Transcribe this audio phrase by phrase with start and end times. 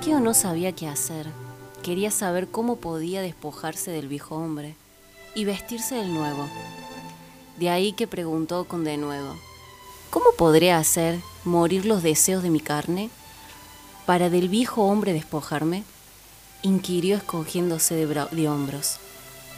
[0.00, 1.26] Eustaquio no sabía qué hacer.
[1.82, 4.74] Quería saber cómo podía despojarse del viejo hombre
[5.34, 6.48] y vestirse del nuevo.
[7.58, 9.36] De ahí que preguntó con denuedo,
[10.08, 13.10] ¿cómo podré hacer morir los deseos de mi carne
[14.06, 15.84] para del viejo hombre despojarme?
[16.62, 18.96] inquirió escogiéndose de, de hombros.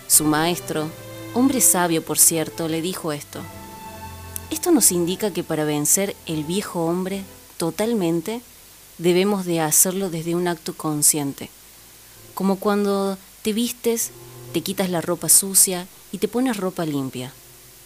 [0.08, 0.88] Su maestro,
[1.34, 3.38] hombre sabio por cierto, le dijo esto.
[4.50, 7.22] Esto nos indica que para vencer el viejo hombre
[7.58, 8.40] totalmente
[9.02, 11.50] debemos de hacerlo desde un acto consciente.
[12.34, 14.10] Como cuando te vistes,
[14.52, 17.32] te quitas la ropa sucia y te pones ropa limpia.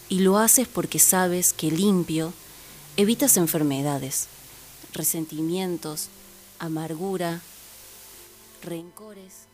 [0.08, 2.32] Y lo haces porque sabes que limpio
[2.96, 4.28] evitas enfermedades,
[4.92, 6.08] resentimientos,
[6.58, 7.40] amargura,
[8.62, 9.46] rencores,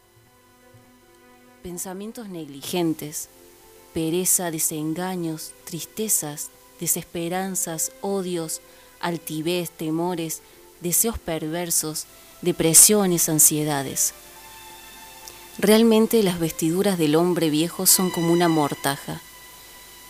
[1.63, 3.29] pensamientos negligentes,
[3.95, 8.61] pereza, desengaños, tristezas, desesperanzas, odios,
[9.01, 10.43] altivez, temores,
[10.83, 12.07] deseos perversos,
[12.43, 14.15] depresiones, ansiedades.
[15.59, 19.21] Realmente las vestiduras del hombre viejo son como una mortaja.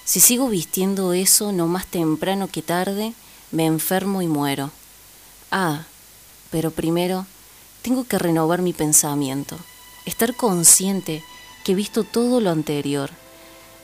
[0.05, 3.13] Si sigo vistiendo eso, no más temprano que tarde,
[3.51, 4.71] me enfermo y muero.
[5.51, 5.85] Ah,
[6.51, 7.27] pero primero
[7.83, 9.59] tengo que renovar mi pensamiento,
[10.07, 11.23] estar consciente
[11.65, 13.11] que he visto todo lo anterior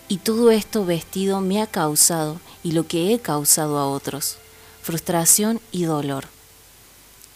[0.09, 4.39] y todo esto vestido me ha causado y lo que he causado a otros,
[4.83, 6.38] frustración y dolor.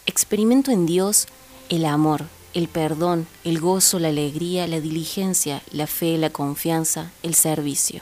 [0.05, 1.27] Experimento en Dios
[1.69, 7.35] el amor, el perdón, el gozo, la alegría, la diligencia, la fe, la confianza, el
[7.35, 8.01] servicio.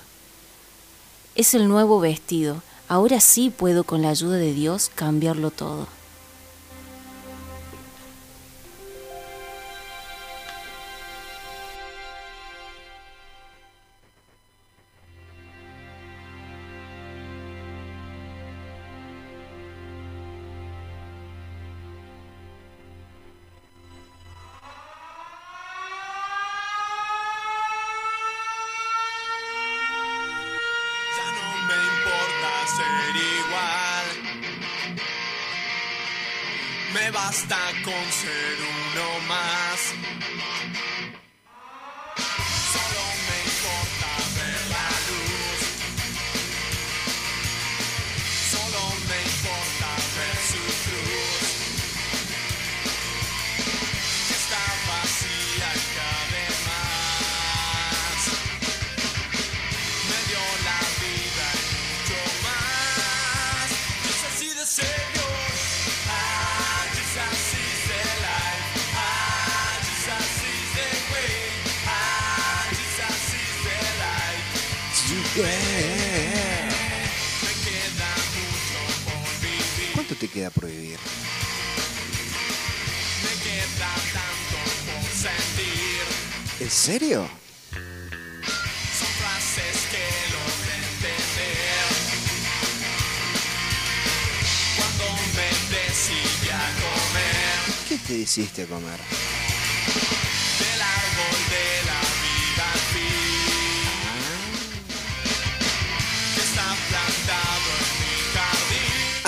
[1.36, 2.64] Es el nuevo vestido.
[2.88, 5.88] Ahora sí puedo con la ayuda de Dios cambiarlo todo.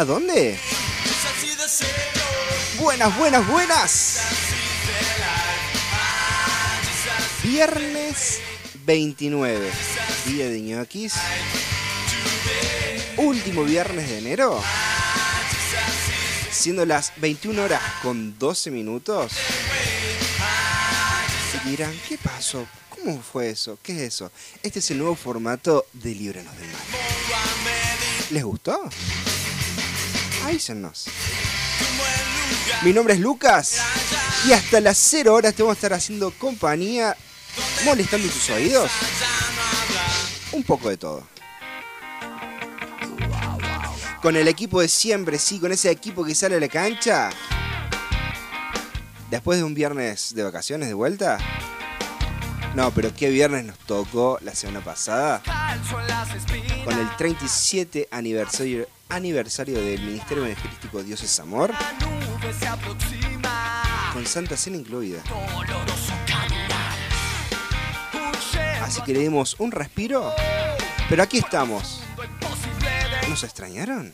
[0.04, 0.60] ¿A dónde?
[2.78, 4.20] Buenas, buenas, buenas.
[7.42, 8.42] Viernes
[8.86, 9.72] 29,
[10.26, 11.14] día de ñoquis.
[13.16, 14.62] Último viernes de enero.
[16.52, 19.32] Siendo las 21 horas con 12 minutos.
[21.64, 22.68] Y dirán, ¿qué pasó?
[22.90, 23.80] ¿Cómo fue eso?
[23.82, 24.34] ¿Qué es eso?
[24.64, 26.82] Este es el nuevo formato de Líbranos del Mal.
[28.32, 28.82] ¿Les gustó?
[30.46, 31.06] Avísennos.
[32.84, 33.78] Mi nombre es Lucas
[34.46, 37.16] y hasta las 0 horas te vamos a estar haciendo compañía,
[37.86, 38.92] molestando tus oídos.
[40.52, 41.28] Un poco de todo.
[44.22, 47.30] Con el equipo de siempre, sí, con ese equipo que sale a la cancha.
[49.30, 51.38] Después de un viernes de vacaciones de vuelta.
[52.76, 55.42] No, pero qué viernes nos tocó la semana pasada.
[56.84, 61.72] Con el 37 aniversario, aniversario del Ministerio Evangelístico Dios es Amor.
[64.14, 65.22] Con Santa Cena incluida.
[68.82, 70.34] Así que le dimos un respiro.
[71.10, 72.02] Pero aquí estamos.
[73.30, 74.14] ¿Nos extrañaron?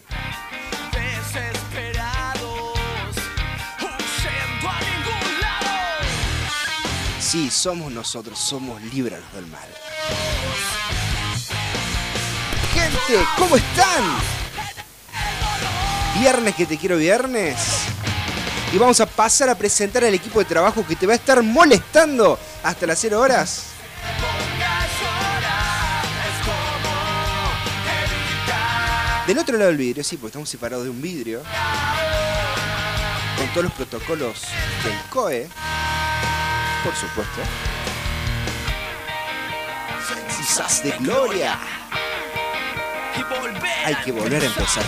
[7.19, 9.67] Sí, somos nosotros, somos líbranos del mal.
[12.73, 14.39] Gente, ¿cómo están?
[16.19, 17.55] Viernes que te quiero viernes.
[18.73, 21.41] Y vamos a pasar a presentar al equipo de trabajo que te va a estar
[21.41, 23.67] molestando hasta las 0 horas.
[29.25, 31.41] Del otro lado del vidrio, sí, porque estamos separados de un vidrio.
[33.37, 34.41] Con todos los protocolos
[34.83, 35.47] del COE.
[36.83, 37.41] Por supuesto.
[40.37, 41.59] Quizás de gloria.
[43.85, 44.83] Hay que volver a empezar.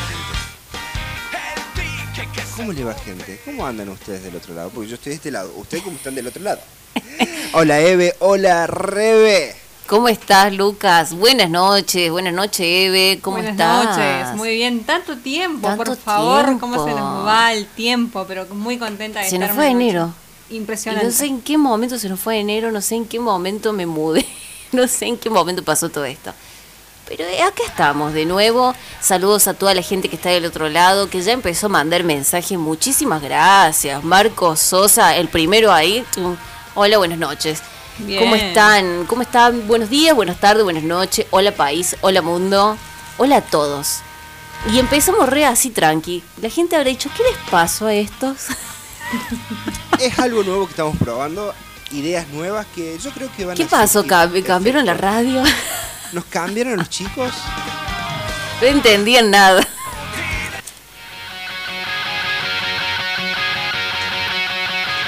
[2.58, 3.40] ¿Cómo le va, gente?
[3.46, 4.70] ¿Cómo andan ustedes del otro lado?
[4.70, 5.52] Porque yo estoy de este lado.
[5.56, 6.60] ¿Ustedes cómo están del otro lado?
[7.54, 8.16] Hola, Eve.
[8.20, 9.56] Hola, Rebe.
[9.88, 11.14] ¿Cómo estás, Lucas?
[11.14, 13.20] Buenas noches, buenas noches, Eve.
[13.22, 13.86] ¿Cómo Buenas estás?
[14.30, 14.84] noches, muy bien.
[14.84, 16.46] Tanto tiempo, Tanto por favor.
[16.46, 16.62] tiempo.
[16.62, 18.26] ¿Cómo se nos va el tiempo?
[18.28, 19.84] Pero muy contenta de Se estar nos fue noche.
[19.90, 20.14] enero.
[20.50, 21.06] Y Impresionante.
[21.08, 23.86] no sé en qué momento se nos fue enero, no sé en qué momento me
[23.86, 24.26] mudé,
[24.72, 26.34] no sé en qué momento pasó todo esto.
[27.18, 28.74] Pero eh, acá estamos de nuevo.
[29.02, 32.06] Saludos a toda la gente que está del otro lado, que ya empezó a mandar
[32.06, 32.58] mensajes.
[32.58, 34.02] Muchísimas gracias.
[34.02, 36.06] Marcos Sosa, el primero ahí.
[36.74, 37.62] Hola, buenas noches.
[37.98, 38.24] Bien.
[38.24, 39.06] ¿Cómo están?
[39.08, 39.68] ¿Cómo están?
[39.68, 41.26] Buenos días, buenas tardes, buenas noches.
[41.32, 42.78] Hola país, hola mundo.
[43.18, 44.00] Hola a todos.
[44.72, 46.24] Y empezamos re así tranqui.
[46.42, 48.46] La gente habrá dicho, ¿qué les pasó a estos?
[50.00, 51.54] Es algo nuevo que estamos probando.
[51.92, 54.06] Ideas nuevas que yo creo que van ¿Qué a pasó?
[54.08, 55.44] ¿Cambiaron la radio?
[56.12, 57.32] ¿Nos cambiaron los chicos?
[58.62, 59.66] No entendían nada.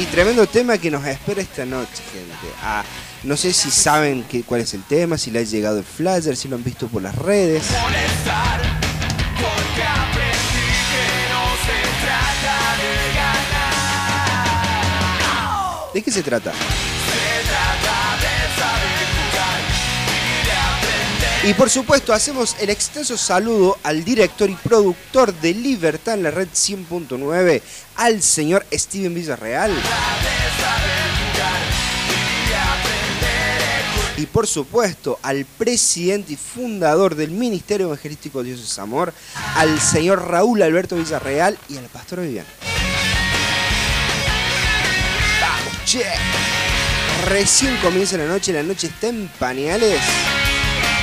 [0.00, 2.54] Y tremendo tema que nos espera esta noche, gente.
[2.62, 2.84] Ah,
[3.24, 6.36] no sé si saben que, cuál es el tema, si le ha llegado el flyer,
[6.36, 7.64] si lo han visto por las redes.
[15.98, 16.52] ¿De qué se trata?
[21.42, 26.30] Y por supuesto hacemos el extenso saludo al director y productor de Libertad en la
[26.30, 27.62] red 100.9,
[27.96, 29.72] al señor Steven Villarreal.
[34.18, 39.12] Y por supuesto al presidente y fundador del Ministerio Evangelístico Dios es Amor,
[39.56, 42.22] al señor Raúl Alberto Villarreal y a la pastora
[47.26, 49.98] Recién comienza la noche, la noche está en pañales.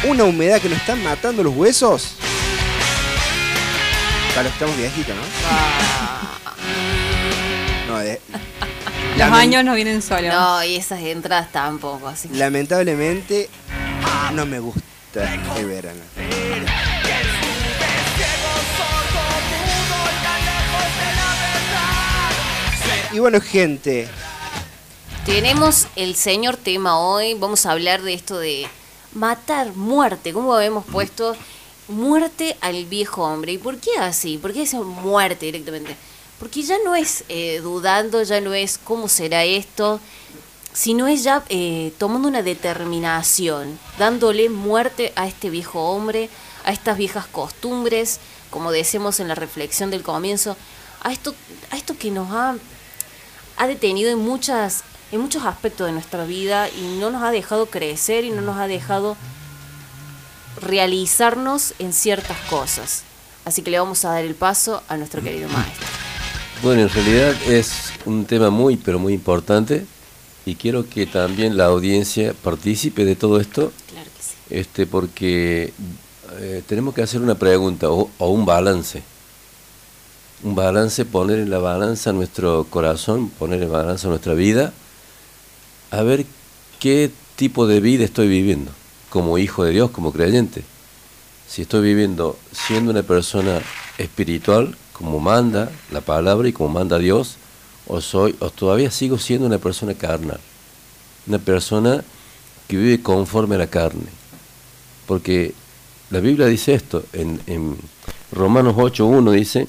[0.04, 2.16] Una humedad que nos está matando los huesos.
[4.36, 5.24] Que estamos viejitos, ¿no?
[7.94, 8.22] No, de-
[9.18, 10.32] Los lamen- años no vienen solos.
[10.34, 13.50] No, y esas entradas tampoco, así que- Lamentablemente
[14.34, 14.84] no me gusta
[15.58, 16.02] el verano.
[23.14, 24.08] Y bueno, gente,
[25.26, 27.34] Tenemos el señor tema hoy.
[27.34, 28.68] Vamos a hablar de esto de
[29.12, 30.34] matar, muerte.
[30.34, 31.36] ¿Cómo habíamos puesto
[31.88, 33.54] muerte al viejo hombre?
[33.54, 34.38] ¿Y por qué así?
[34.38, 35.98] ¿Por qué decir muerte directamente?
[36.38, 40.00] Porque ya no es eh, dudando, ya no es cómo será esto,
[40.74, 46.30] sino es ya eh, tomando una determinación, dándole muerte a este viejo hombre,
[46.66, 48.20] a estas viejas costumbres,
[48.52, 50.56] como decimos en la reflexión del comienzo,
[51.02, 51.34] a esto,
[51.72, 52.56] a esto que nos ha
[53.58, 54.84] ha detenido en muchas
[55.16, 58.58] en muchos aspectos de nuestra vida y no nos ha dejado crecer y no nos
[58.58, 59.16] ha dejado
[60.62, 63.04] realizarnos en ciertas cosas.
[63.46, 65.86] Así que le vamos a dar el paso a nuestro querido maestro.
[66.64, 69.86] Bueno, en realidad es un tema muy, pero muy importante
[70.46, 74.34] y quiero que también la audiencia participe de todo esto, Claro que sí.
[74.50, 75.74] este, porque
[76.40, 79.02] eh, tenemos que hacer una pregunta o, o un balance.
[80.44, 84.74] Un balance, poner en la balanza nuestro corazón, poner en balanza nuestra vida,
[85.96, 86.26] a ver
[86.80, 88.72] qué tipo de vida estoy viviendo,
[89.10, 90.64] como hijo de Dios, como creyente.
[91.48, 93.62] Si estoy viviendo siendo una persona
[93.98, 97.38] espiritual, como manda la palabra y como manda Dios,
[97.88, 100.40] o soy, o todavía sigo siendo una persona carnal,
[101.28, 102.04] una persona
[102.68, 104.08] que vive conforme a la carne.
[105.08, 105.54] Porque
[106.10, 107.78] la Biblia dice esto, en, en
[108.34, 109.66] Romanos 8.1 dice,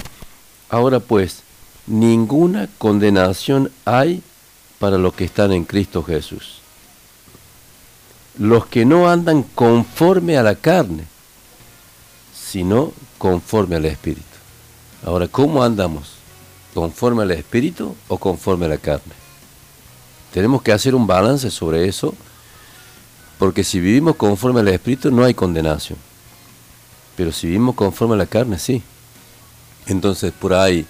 [0.70, 1.42] ahora pues,
[1.86, 4.22] ninguna condenación hay
[4.78, 6.60] para los que están en Cristo Jesús.
[8.38, 11.04] Los que no andan conforme a la carne,
[12.34, 14.22] sino conforme al Espíritu.
[15.04, 16.12] Ahora, ¿cómo andamos?
[16.74, 19.14] ¿Conforme al Espíritu o conforme a la carne?
[20.32, 22.14] Tenemos que hacer un balance sobre eso,
[23.38, 25.98] porque si vivimos conforme al Espíritu no hay condenación.
[27.16, 28.82] Pero si vivimos conforme a la carne, sí.
[29.86, 30.84] Entonces, por ahí,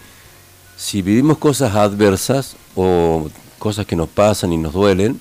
[0.77, 5.21] si vivimos cosas adversas o cosas que nos pasan y nos duelen,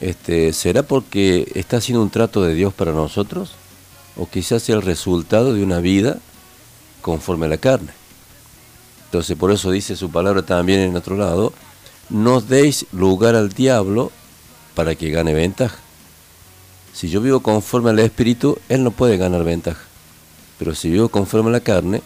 [0.00, 3.52] este, ¿será porque está haciendo un trato de Dios para nosotros?
[4.16, 6.18] ¿O quizás sea el resultado de una vida
[7.00, 7.92] conforme a la carne?
[9.04, 11.52] Entonces, por eso dice su palabra también en otro lado,
[12.08, 14.10] no deis lugar al diablo
[14.74, 15.78] para que gane ventaja.
[16.92, 19.82] Si yo vivo conforme al Espíritu, Él no puede ganar ventaja.
[20.58, 22.02] Pero si vivo conforme a la carne,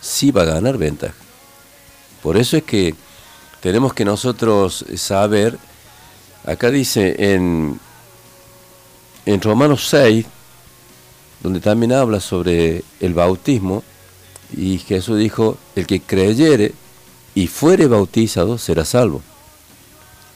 [0.00, 1.14] sí va a ganar ventaja.
[2.22, 2.94] Por eso es que
[3.60, 5.58] tenemos que nosotros saber,
[6.44, 7.78] acá dice en,
[9.24, 10.26] en Romanos 6,
[11.42, 13.82] donde también habla sobre el bautismo,
[14.56, 16.72] y Jesús dijo, el que creyere
[17.34, 19.22] y fuere bautizado será salvo.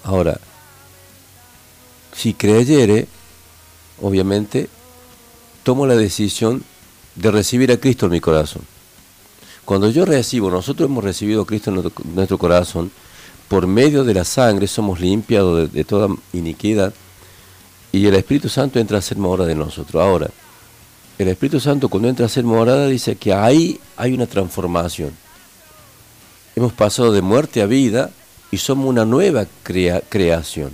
[0.03, 0.41] Ahora,
[2.15, 3.07] si creyere,
[4.01, 4.69] obviamente,
[5.63, 6.65] tomo la decisión
[7.15, 8.63] de recibir a Cristo en mi corazón.
[9.65, 12.91] Cuando yo recibo, nosotros hemos recibido a Cristo en nuestro, corazón,
[13.51, 16.95] por medio de la sangre somos limpiados de, toda iniquidad
[17.91, 20.01] y el Espíritu Santo entra a ser morada de nosotros.
[20.01, 20.31] Ahora,
[21.19, 25.11] el Espíritu Santo cuando entra a ser morada dice que ahí hay una transformación.
[26.55, 28.11] Hemos pasado de muerte a vida
[28.53, 30.71] y somos una nueva crea creación.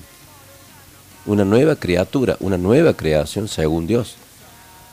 [1.25, 4.16] Una nueva criatura, una nueva creación según Dios.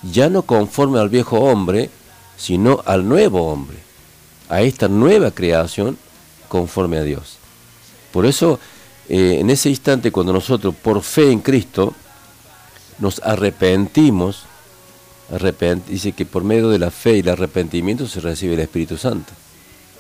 [0.09, 1.89] Ya no conforme al viejo hombre,
[2.37, 3.79] sino al nuevo hombre.
[4.47, 5.97] A esta nueva creación
[6.47, 7.42] conforme a Dios.
[8.13, 8.60] Por eso,
[9.10, 11.96] eh, en ese instante, cuando nosotros, por fe en Cristo,
[13.00, 14.43] nos arrepentimos,
[15.34, 18.98] arrepent dice que por medio de la fe y el arrepentimiento se recibe el Espíritu
[18.98, 19.34] Santo.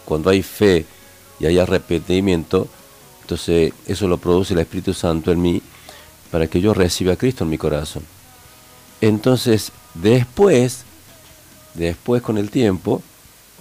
[0.05, 0.85] Cuando hay fe
[1.39, 2.67] y hay arrepentimiento,
[3.21, 5.61] entonces eso lo produce el Espíritu Santo en mí
[6.29, 8.03] para que yo reciba a Cristo en mi corazón.
[9.01, 10.83] Entonces, después,
[11.73, 13.01] después con el tiempo,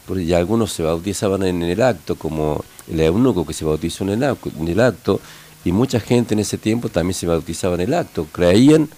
[0.06, 4.10] porque ya algunos se bautizaban en el acto, como el eunuco que se bautizó en
[4.10, 5.20] el, acto,
[5.64, 8.88] y mucha gente en ese tiempo también se bautizaba en el acto, creían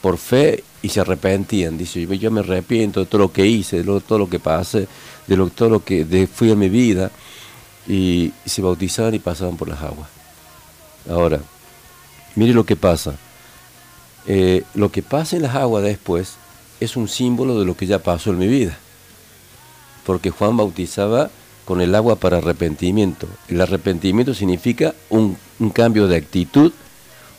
[0.00, 4.00] por fe y se arrepentían, dice, yo me arrepiento de todo lo que hice, de
[4.00, 4.88] todo lo que pasé,
[5.26, 7.10] de todo lo que de, fui en mi vida,
[7.86, 10.08] y, y, se bautizaban y pasaban por las aguas.
[11.08, 11.40] Ahora,
[12.36, 13.14] mire lo que pasa.
[14.26, 16.34] Eh, lo que pasa en las aguas después
[16.80, 18.76] es un símbolo de lo que ya pasó en mi vida.
[20.04, 21.30] Porque Juan bautizaba
[21.64, 23.28] con el agua para arrepentimiento.
[23.48, 25.36] El arrepentimiento significa un,
[25.72, 26.72] cambio de actitud,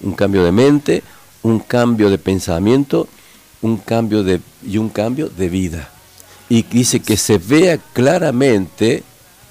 [0.01, 1.03] un cambio de mente,
[1.41, 3.07] un cambio de pensamiento,
[3.61, 5.89] un cambio de, y un cambio de vida.
[6.49, 9.03] Y dice que se vea claramente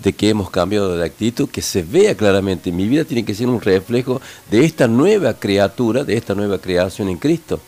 [0.02, 2.72] de que hemos cambiado de actitud, que se vea claramente.
[2.72, 7.08] Mi vida tiene que ser un reflejo de esta nueva criatura, de esta nueva creación
[7.08, 7.60] en Cristo.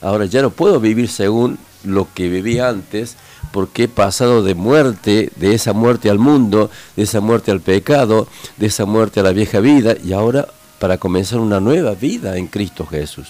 [0.00, 3.16] Ahora ya no puedo vivir según lo que vivía antes,
[3.52, 8.28] porque he pasado de muerte, de esa muerte al mundo, de esa muerte al pecado,
[8.56, 12.46] de esa muerte a la vieja vida, y ahora para comenzar una nueva vida en
[12.46, 13.28] Cristo Jesús.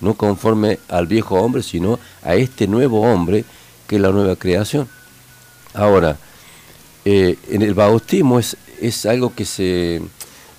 [0.00, 3.44] No conforme al viejo hombre, sino a este nuevo hombre
[3.86, 4.88] que es la nueva creación.
[5.74, 6.16] Ahora,
[7.04, 10.00] eh, en el bautismo es, es algo que se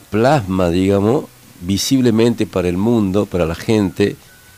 [0.09, 1.25] plasma, digamos,
[1.61, 4.15] visiblemente para el mundo, para la gente,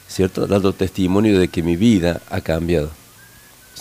[0.07, 0.47] ¿cierto?
[0.47, 2.89] Dando testimonio de que mi vida ha cambiado,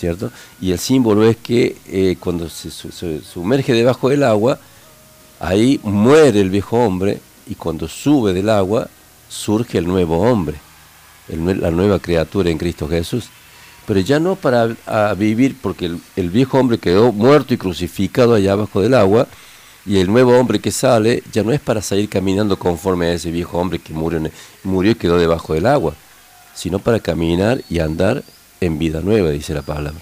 [0.03, 0.33] ¿cierto?
[0.61, 2.73] Y el símbolo es que eh, cuando se,
[3.23, 4.59] sumerge debajo del agua,
[5.39, 8.89] ahí muere el viejo hombre y cuando sube del agua
[9.29, 10.57] surge el nuevo hombre,
[11.29, 13.29] la nueva criatura en Cristo Jesús.
[13.87, 14.75] Pero ya no para
[15.15, 19.29] vivir, porque el, el, viejo hombre quedó muerto y crucificado allá abajo del agua,
[19.87, 23.31] y el nuevo hombre que sale ya no es para salir caminando conforme a ese
[23.31, 24.21] viejo hombre que murió,
[24.65, 25.95] murió y quedó debajo del agua,
[26.55, 28.25] sino para caminar y andar
[28.63, 30.01] en vida nueva, dice la palabra.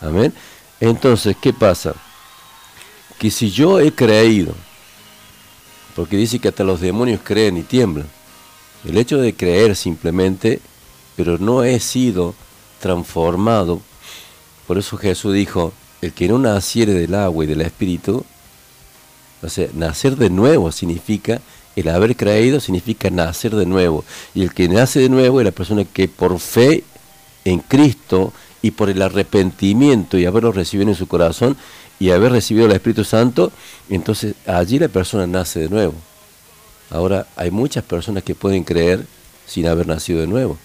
[0.00, 0.32] Amén.
[0.80, 1.94] Entonces, ¿qué pasa?
[3.18, 4.54] Que si yo he creído,
[5.94, 8.06] porque dice que hasta los demonios creen y tiemblan,
[8.84, 10.60] el hecho de creer simplemente,
[11.16, 12.34] pero no he sido
[12.80, 13.80] transformado,
[14.66, 18.24] por eso Jesús dijo, el que no naciere del agua y del espíritu,
[19.42, 21.40] o sea, nacer de nuevo significa,
[21.76, 24.04] el haber creído significa nacer de nuevo.
[24.34, 26.84] Y el que nace de nuevo es la persona que por fe
[27.44, 28.32] en Cristo
[28.62, 31.56] y por el arrepentimiento y haberlo recibido en su corazón
[31.98, 33.52] y haber recibido el Espíritu Santo,
[33.88, 35.94] entonces allí la persona nace de nuevo.
[36.90, 39.06] Ahora, hay muchas personas que pueden creer
[39.46, 40.58] sin haber nacido de nuevo.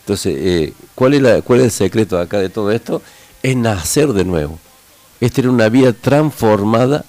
[0.00, 3.02] Entonces, eh, ¿cuál, es ¿cuál es el secreto acá de todo esto?
[3.42, 4.58] Es nacer de nuevo.
[5.20, 7.04] Es tener una vida transformada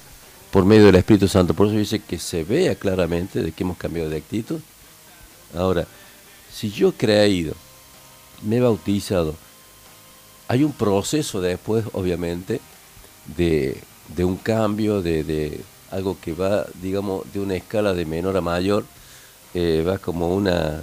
[0.51, 1.53] por medio del Espíritu Santo.
[1.53, 4.59] Por eso dice que se vea claramente de que hemos cambiado de actitud.
[5.55, 5.87] Ahora,
[6.53, 7.55] si yo he creído,
[8.43, 9.35] me he bautizado,
[10.47, 12.59] hay un proceso después, obviamente,
[13.37, 13.81] de,
[14.15, 18.41] de un cambio, de, de, algo que va, digamos, de una escala de menor a
[18.41, 18.85] mayor,
[19.53, 20.81] eh, va como una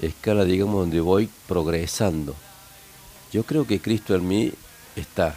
[0.00, 2.34] escala, digamos, donde voy progresando.
[3.32, 4.52] Yo creo que Cristo en mí
[4.96, 5.34] está,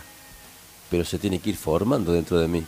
[0.89, 2.63] pero se tiene que ir formando dentro de mí.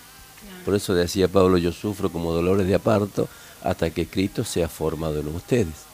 [0.65, 3.27] Por eso decía Pablo, yo sufro como dolores de aparto
[3.63, 5.85] hasta que Cristo sea formado en ustedes.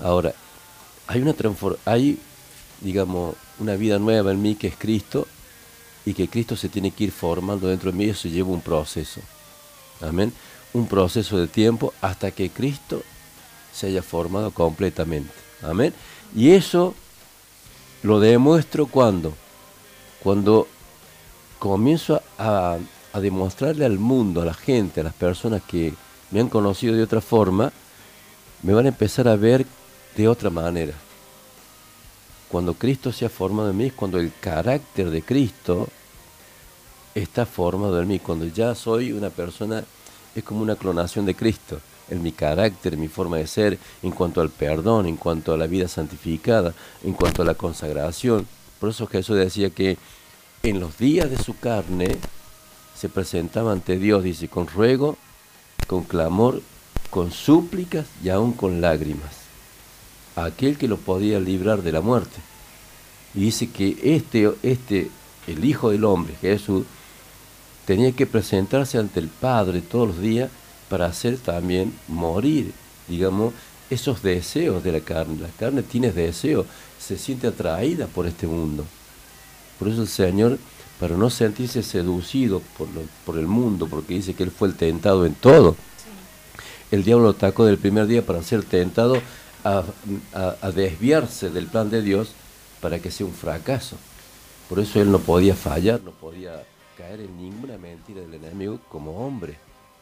[0.00, 0.34] Ahora,
[1.06, 1.34] hay una
[1.84, 2.18] hay,
[2.80, 5.26] digamos, una vida nueva en mí que es Cristo
[6.06, 9.20] y que Cristo se tiene que ir formando dentro de mí, eso lleva un proceso.
[10.00, 10.32] Amén.
[10.72, 13.02] Un proceso de tiempo hasta que Cristo
[13.72, 15.32] se haya formado completamente.
[15.62, 15.94] Amén.
[16.34, 16.94] Y eso
[18.02, 19.32] lo demuestro cuando,
[20.22, 20.68] cuando
[21.58, 22.76] comienzo a,
[23.12, 25.94] a demostrarle al mundo, a la gente, a las personas que
[26.30, 27.72] me han conocido de otra forma,
[28.62, 29.64] me van a empezar a ver
[30.16, 30.94] de otra manera.
[32.48, 35.88] Cuando Cristo se ha formado en mí, cuando el carácter de Cristo
[37.14, 39.84] está formado en mí, cuando ya soy una persona,
[40.34, 44.10] es como una clonación de Cristo, en mi carácter, en mi forma de ser, en
[44.10, 48.46] cuanto al perdón, en cuanto a la vida santificada, en cuanto a la consagración.
[48.78, 49.96] Por eso Jesús decía que
[50.62, 52.18] en los días de su carne
[52.94, 55.16] se presentaba ante Dios, dice, con ruego,
[55.86, 56.62] con clamor,
[57.10, 59.43] con súplicas y aún con lágrimas.
[60.36, 62.40] Aquel que lo podía librar de la muerte.
[63.34, 65.10] Y dice que este, este,
[65.46, 66.84] el Hijo del Hombre, Jesús,
[67.86, 70.50] tenía que presentarse ante el Padre todos los días
[70.88, 72.72] para hacer también morir,
[73.08, 73.52] digamos,
[73.90, 75.40] esos deseos de la carne.
[75.40, 76.66] La carne tiene deseos,
[76.98, 78.84] se siente atraída por este mundo.
[79.78, 80.58] Por eso el Señor,
[81.00, 84.74] para no sentirse seducido por, lo, por el mundo, porque dice que Él fue el
[84.74, 85.76] tentado en todo,
[86.90, 89.20] el diablo lo atacó del primer día para ser tentado
[89.64, 92.32] a, desviarse del plan de Dios
[92.80, 93.96] para que sea un fracaso.
[94.68, 96.62] Por eso Él no podía fallar, no podía
[96.96, 99.56] caer en ninguna mentira del enemigo como hombre.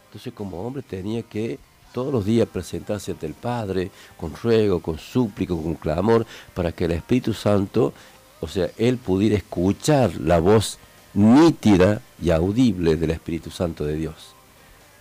[0.06, 1.58] Entonces como hombre tenía que
[1.92, 6.86] todos los días presentarse ante el Padre con ruego, con súplico, con clamor, para que
[6.86, 7.92] el Espíritu Santo,
[8.40, 10.78] o sea, él pudiera escuchar la voz
[11.14, 14.34] nítida y audible del Espíritu Santo de Dios.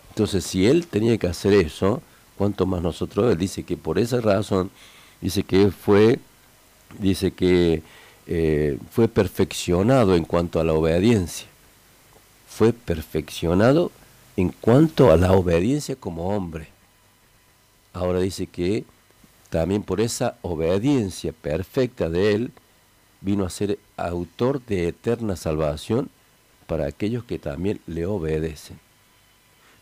[0.10, 2.02] Entonces, si él tenía que hacer eso,
[2.38, 4.72] cuanto más nosotros, él dice que por esa razón,
[5.22, 6.20] dice que fue,
[7.00, 7.84] dice que
[8.28, 11.48] eh, fue perfeccionado en cuanto a la obediencia.
[12.48, 13.91] Fue perfeccionado
[14.38, 16.67] en cuanto a la obediencia como hombre.
[17.94, 18.86] Ahora dice que
[19.50, 22.52] también por esa obediencia perfecta de él,
[23.20, 26.10] vino a ser autor de eterna salvación
[26.67, 28.80] para aquellos que también le obedecen.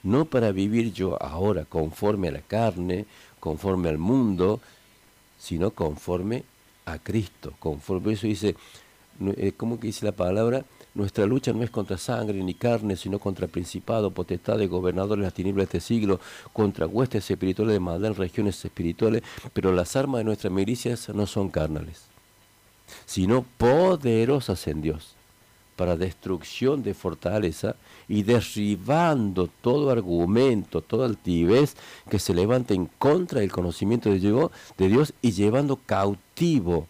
[0.04, 3.06] No para vivir yo ahora conforme a la carne,
[3.40, 4.62] conforme al mundo,
[5.38, 6.44] sino conforme
[6.86, 7.54] a Cristo.
[7.60, 8.56] Conforme eso dice,
[9.58, 10.66] ¿cómo que dice la palabra?
[10.96, 15.34] Nuestra lucha no es contra sangre ni carne, sino contra principados, potestades, gobernadores de las
[15.34, 16.20] tinieblas de este siglo,
[16.52, 19.22] contra huestes espirituales de maldad en regiones espirituales,
[19.54, 22.06] pero las armas de nuestras milicias no son carnales,
[23.06, 25.16] sino poderosas en Dios,
[25.80, 27.78] para destrucción de fortaleza
[28.10, 31.78] y derribando todo argumento, toda altivez
[32.10, 36.86] que se levanta en contra del conocimiento de Dios y llevando cautivo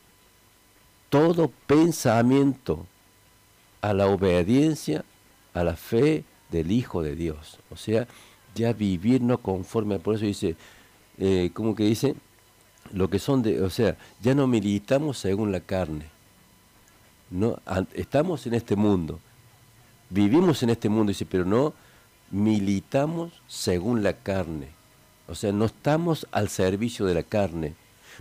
[1.12, 2.88] todo pensamiento
[3.82, 5.06] a la obediencia,
[5.54, 7.60] a la fe del Hijo de Dios.
[7.69, 8.08] O sea,
[8.56, 10.56] ya vivir no conforme, por eso dice,
[11.19, 12.15] eh, como que dice,
[12.91, 16.06] lo que son de, o sea, ya no militamos según la carne.
[17.32, 17.60] No,
[17.94, 19.20] estamos en este mundo,
[20.10, 21.74] vivimos en este mundo, dice, pero no
[22.32, 24.70] militamos según la carne.
[25.28, 27.76] O sea, no estamos al servicio de la carne,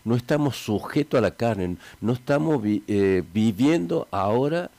[0.04, 4.70] no estamos sujetos a la carne, no estamos eh, viviendo ahora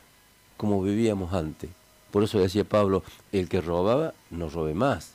[0.58, 1.72] como vivíamos antes.
[2.12, 5.14] Por eso decía Pablo, el que robaba, no robe más.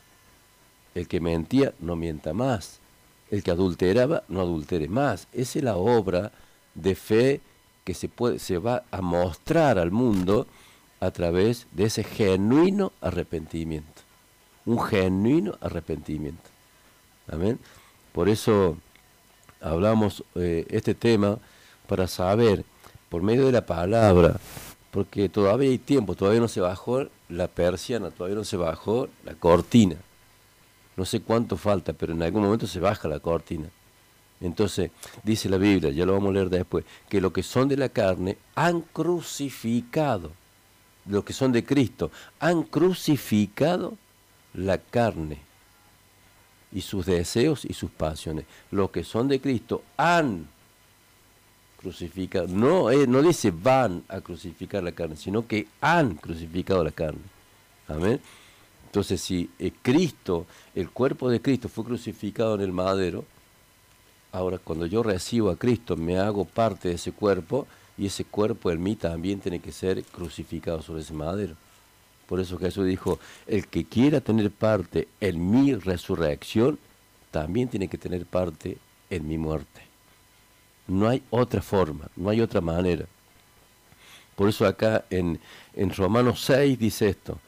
[0.95, 2.79] El que mentía, no mienta más.
[3.31, 5.27] El que adulteraba, no adultere más.
[5.33, 6.33] Esa es la obra
[6.75, 7.41] de fe
[7.85, 10.47] que se, puede, se va a mostrar al mundo
[11.01, 14.03] a través de ese genuino arrepentimiento.
[14.65, 16.51] Un genuino arrepentimiento.
[17.31, 17.59] Amén.
[18.13, 18.79] Por eso
[19.61, 21.39] hablamos eh, este tema
[21.87, 22.65] para saber,
[23.09, 24.41] por medio de la palabra,
[24.91, 29.35] porque todavía hay tiempo, todavía no se bajó la persiana, todavía no se bajó la
[29.35, 29.97] cortina.
[30.97, 33.69] No sé cuánto falta, pero en algún momento se baja la cortina.
[34.41, 34.91] Entonces,
[35.23, 37.89] dice la Biblia, ya lo vamos a leer después, que los que son de la
[37.89, 40.33] carne han crucificado,
[41.07, 43.97] los que son de Cristo, han crucificado
[44.55, 45.39] la carne
[46.73, 48.45] y sus deseos y sus pasiones.
[48.71, 50.47] Los que son de Cristo han
[51.81, 56.91] crucificado, no, eh, no dice van a crucificar la carne, sino que han crucificado la
[56.91, 57.21] carne.
[57.89, 58.21] Amén.
[58.87, 63.25] Entonces, si eh, Cristo, el cuerpo de Cristo fue crucificado en el madero,
[64.35, 67.67] ahora cuando yo recibo a Cristo me hago parte de ese cuerpo
[67.97, 71.55] y ese cuerpo en mí también tiene que ser crucificado sobre ese madero.
[72.29, 76.79] Por eso Jesús dijo, el que quiera tener parte en mi resurrección,
[77.31, 78.79] también tiene que tener parte
[79.11, 79.83] en mi muerte.
[80.89, 83.07] No hay otra forma, no hay otra manera.
[84.35, 85.39] Por eso acá en,
[85.75, 87.39] en Romanos 6 dice esto,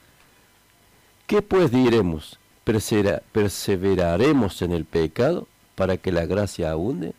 [1.25, 2.39] ¿qué pues diremos?
[2.65, 7.13] ¿Persevera- ¿Perseveraremos en el pecado para que la gracia abunde?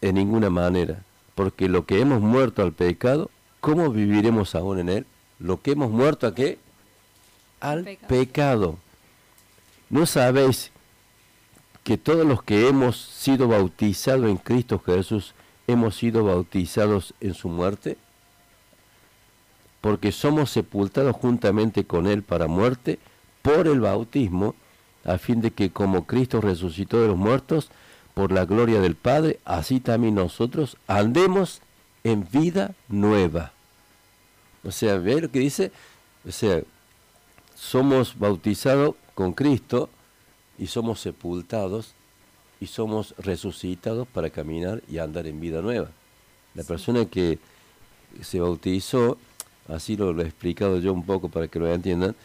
[0.00, 1.02] En ninguna manera,
[1.34, 3.28] porque lo que hemos muerto al pecado,
[3.60, 5.06] ¿cómo viviremos aún en él?
[5.40, 6.60] Lo que hemos muerto a qué?
[7.58, 8.08] Al Pecado.
[8.08, 8.78] pecado.
[9.90, 10.70] ¿No sabéis
[11.82, 15.34] que todos los que hemos sido bautizados en Cristo Jesús
[15.66, 17.98] hemos sido bautizados en su muerte?
[19.80, 23.00] Porque somos sepultados juntamente con Él para muerte
[23.42, 24.54] por el bautismo,
[25.06, 27.70] a fin de que como Cristo resucitó de los muertos,
[28.16, 31.60] por la gloria del Padre, así también nosotros andemos
[32.02, 33.52] en vida nueva.
[34.64, 35.70] O sea, ¿ve lo que dice?
[36.26, 36.62] O sea,
[37.54, 39.90] somos bautizados con Cristo
[40.58, 41.92] y somos sepultados
[42.58, 45.90] y somos resucitados para caminar y andar en vida nueva.
[46.54, 47.38] La persona que
[48.22, 49.18] se bautizó,
[49.68, 52.16] así lo, lo he explicado yo un poco para que lo entiendan,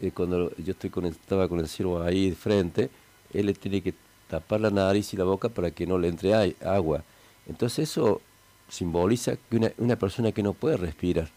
[0.00, 2.90] eh, cuando yo estoy con estaba con el siervo ahí de frente,
[3.32, 3.94] él le tiene que
[4.28, 7.02] tapar la nariz y la boca para que no le entre agua.
[7.46, 8.20] Entonces eso
[8.68, 11.28] simboliza que una, una persona que no puede respirar,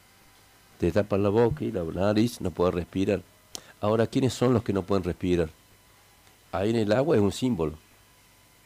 [0.80, 3.22] te tapan la boca y la nariz, no puede respirar.
[3.82, 5.50] Ahora, ¿quiénes son los que no pueden respirar?
[6.52, 7.74] Ahí en el agua es un símbolo,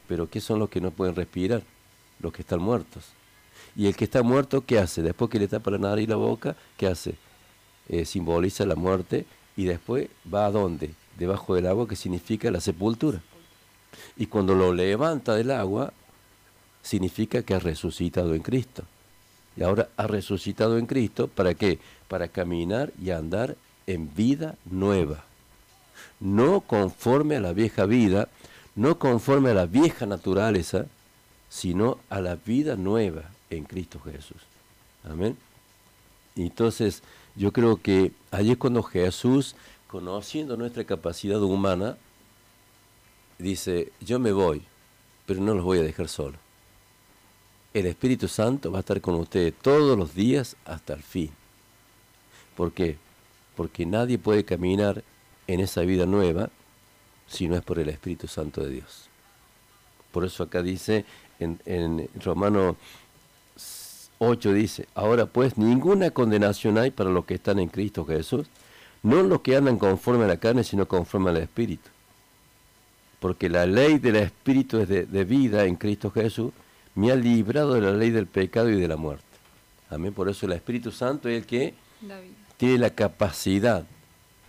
[0.08, 1.62] pero ¿qué son los que no pueden respirar?
[2.20, 3.04] Los que están muertos.
[3.76, 5.02] Y el que está muerto, ¿qué hace?
[5.02, 7.16] Después que le tapa la nariz y la boca, ¿qué hace?
[7.88, 9.26] Eh, simboliza la muerte
[9.56, 10.90] y después va a dónde?
[11.18, 13.20] Debajo del agua, que significa la sepultura.
[14.16, 15.92] Y cuando lo levanta del agua,
[16.82, 18.84] significa que ha resucitado en Cristo.
[19.56, 21.78] Y ahora ha resucitado en Cristo, ¿para qué?
[22.08, 25.24] Para caminar y andar en vida nueva.
[26.18, 28.28] No conforme a la vieja vida,
[28.74, 30.86] no conforme a la vieja naturaleza,
[31.48, 34.42] sino a la vida nueva en Cristo Jesús.
[35.08, 35.36] Amén.
[36.34, 37.02] Entonces,
[37.36, 39.56] yo creo que allí es cuando Jesús,
[39.88, 41.96] conociendo nuestra capacidad humana,
[43.38, 44.62] dice, yo me voy,
[45.26, 46.38] pero no los voy a dejar solos.
[47.72, 51.30] El Espíritu Santo va a estar con ustedes todos los días hasta el fin.
[52.56, 52.98] ¿Por qué?
[53.56, 55.02] Porque nadie puede caminar
[55.48, 56.50] en esa vida nueva
[57.26, 59.08] si no es por el Espíritu Santo de Dios.
[60.12, 61.04] Por eso acá dice
[61.40, 62.76] en, en Romano
[64.26, 68.46] 8 dice, ahora pues ninguna condenación hay para los que están en Cristo Jesús,
[69.02, 71.88] no los que andan conforme a la carne, sino conforme al Espíritu.
[73.20, 76.52] Porque la ley del Espíritu es de, de vida en Cristo Jesús,
[76.94, 79.24] me ha librado de la ley del pecado y de la muerte.
[79.90, 80.12] Amén.
[80.12, 81.74] Por eso el Espíritu Santo es el que
[82.56, 83.84] tiene la capacidad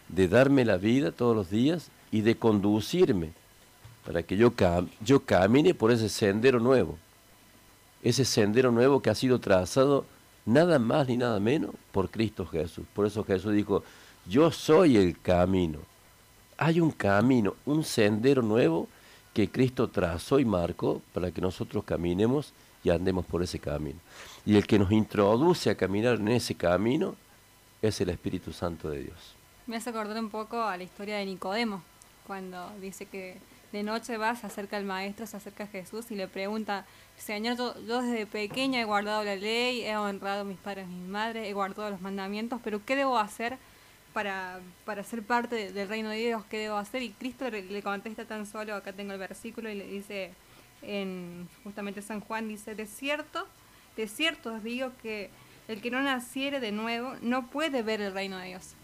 [0.09, 3.31] de darme la vida todos los días y de conducirme
[4.05, 6.97] para que yo, cam- yo camine por ese sendero nuevo.
[8.05, 10.05] Ese sendero nuevo que ha sido trazado
[10.45, 12.85] nada más ni nada menos por Cristo Jesús.
[12.93, 13.83] Por eso Jesús dijo,
[14.27, 15.79] yo soy el camino.
[16.55, 18.87] Hay un camino, un sendero nuevo
[19.33, 23.97] que Cristo trazó y marcó para que nosotros caminemos y andemos por ese camino.
[24.45, 27.15] Y el que nos introduce a caminar en ese camino
[27.81, 29.35] es el Espíritu Santo de Dios.
[29.65, 31.81] Me hace acordar un poco a la historia de Nicodemo,
[32.27, 33.39] cuando dice que
[33.71, 36.85] de noche va, se acerca al maestro, se acerca a Jesús y le pregunta,
[37.17, 41.07] Señor, yo, desde pequeña he guardado la ley, he honrado a mis padres y mis
[41.09, 43.57] madres, he guardado los mandamientos, pero ¿qué debo hacer
[44.13, 46.43] para, para ser parte de- del reino de Dios?
[46.49, 47.01] ¿Qué debo hacer?
[47.01, 50.33] Y Cristo le, le contesta tan solo, acá tengo el versículo, y le dice,
[50.83, 53.47] en justamente San Juan, dice, de cierto,
[53.97, 55.29] de cierto os digo que
[55.67, 58.75] el que no naciere de nuevo no puede ver el reino de Dios.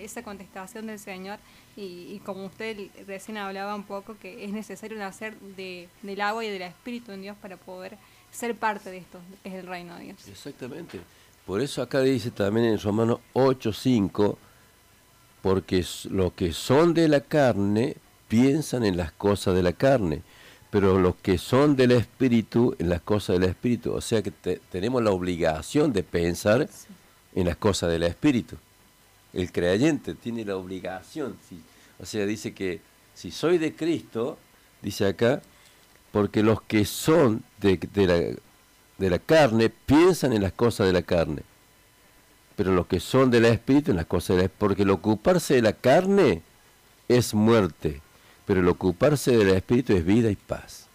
[0.00, 1.38] Esa contestación del Señor,
[1.76, 1.82] y,
[2.14, 6.50] y como usted recién hablaba un poco, que es necesario nacer de, del agua y
[6.50, 7.96] del Espíritu en Dios para poder
[8.30, 10.28] ser parte de esto, que es el reino de Dios.
[10.28, 11.00] Exactamente.
[11.46, 14.36] Por eso acá dice también en Romanos 8:5,
[15.42, 17.96] porque los que son de la carne
[18.28, 20.22] piensan en las cosas de la carne,
[20.70, 23.92] pero los que son del espíritu en las cosas del espíritu.
[23.92, 26.68] O sea que te- tenemos la obligación de pensar
[27.34, 28.56] en las cosas del espíritu.
[29.32, 31.62] El creyente tiene la obligación, si-
[31.98, 32.80] o sea, dice que
[33.14, 34.38] si soy de Cristo,
[34.82, 35.40] dice acá,
[36.10, 38.14] porque los que son de, de la,
[38.98, 41.42] de la carne piensan en las cosas de la carne,
[42.56, 45.62] pero los que son del espíritu en las cosas del espíritu, porque el ocuparse de
[45.62, 46.42] la carne
[47.08, 48.00] es muerte,
[48.46, 50.88] pero el ocuparse del espíritu es vida y paz.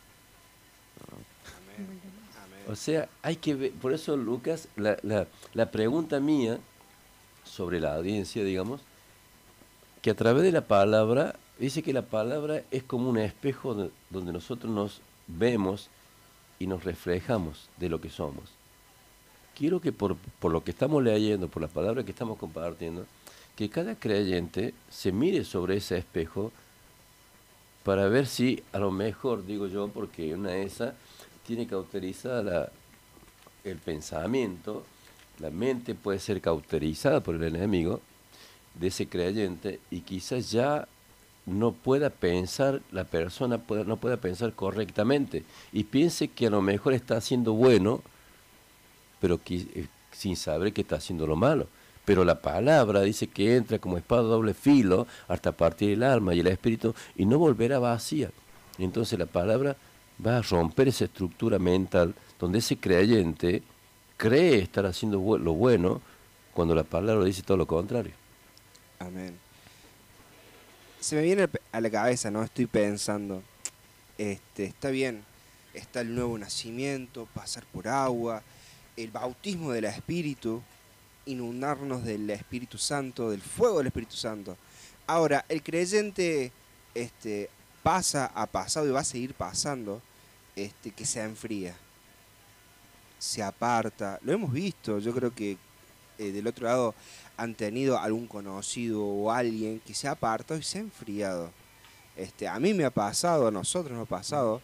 [2.70, 6.60] O sea, hay que ver, por eso Lucas, la, la, la pregunta mía
[7.48, 8.82] sobre la audiencia, digamos,
[10.02, 13.90] que a través de la palabra, dice que la palabra es como un espejo de-
[14.10, 15.90] donde nosotros nos vemos
[16.60, 18.50] y nos reflejamos de lo que somos.
[19.56, 23.06] Quiero que por, por lo que estamos leyendo, por la palabra que estamos compartiendo,
[23.56, 26.52] que cada creyente se mire sobre ese espejo
[27.84, 30.94] para ver si a lo mejor, digo yo, porque una de esas
[31.46, 32.72] tiene cauterizada
[33.64, 34.86] el pensamiento,
[35.40, 38.02] la mente puede ser cauterizada por el enemigo
[38.76, 40.88] de ese creyente y quizás ya
[41.46, 46.94] no pueda pensar, la persona no pueda pensar correctamente y piense que a lo mejor
[46.94, 48.02] está haciendo bueno,
[49.22, 51.68] pero eh, sin saber que está haciendo lo malo.
[52.04, 56.40] Pero la palabra dice que entra como espada doble filo hasta partir el alma y
[56.40, 58.32] el espíritu y no volverá vacía.
[58.78, 59.76] Entonces la palabra
[60.26, 63.64] va a romper esa estructura mental donde ese creyente
[64.18, 66.02] cree estar haciendo lo bueno
[66.54, 68.14] cuando la palabra dice todo lo contrario.
[69.00, 69.38] Amén.
[71.00, 72.44] Se me viene a la cabeza, ¿no?
[72.44, 73.44] Estoy pensando,
[74.18, 75.24] este, está bien,
[75.76, 78.42] está el nuevo nacimiento, pasar por agua,
[78.98, 80.64] el bautismo del Espíritu,
[81.28, 84.58] inundarnos del Espíritu Santo, del fuego del Espíritu Santo.
[85.06, 86.52] Ahora, el creyente
[86.96, 87.50] este,
[87.84, 90.02] pasa a pasado y va a seguir pasando,
[90.56, 91.76] este, que se enfría,
[93.20, 94.20] se aparta.
[94.24, 95.58] Lo hemos visto, yo creo que
[96.18, 96.96] eh, del otro lado
[97.36, 101.52] han tenido algún conocido o alguien que se ha apartado y se ha enfriado.
[102.16, 104.62] Este, a mí me ha pasado, a nosotros nos ha pasado.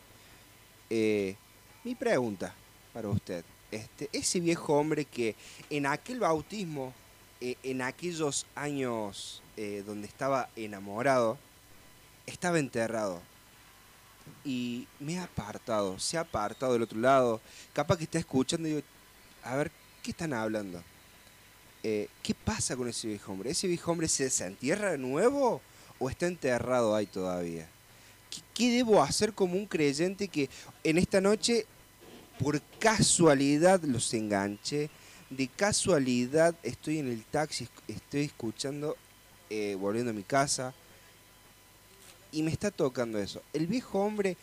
[0.90, 1.36] Eh,
[1.84, 2.54] mi pregunta
[2.94, 5.36] para usted, este, ese viejo hombre que
[5.70, 6.94] en aquel bautismo,
[7.42, 9.42] eh, en aquellos años
[9.86, 11.38] donde estaba enamorado,
[12.26, 13.22] estaba enterrado
[14.44, 17.42] y me ha apartado, se ha apartado del otro lado,
[17.74, 18.86] capaz que está escuchando y digo,
[19.44, 20.84] a ver, ¿qué están hablando?
[21.84, 23.52] Eh, ¿Qué pasa con ese viejo hombre?
[23.52, 25.62] ¿Ese viejo hombre se desentierra de nuevo
[26.00, 27.68] o está enterrado ahí todavía?
[28.30, 30.50] ¿Qué, qué debo hacer como un creyente que
[30.84, 31.66] en esta noche,
[32.40, 34.90] por casualidad, los enganché?
[35.30, 38.96] De casualidad estoy en el taxi, estoy escuchando,
[39.50, 40.74] eh, volviendo a mi casa,
[42.34, 43.42] y me está tocando eso.
[43.54, 44.36] ¿El viejo hombre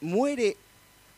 [0.00, 0.56] muere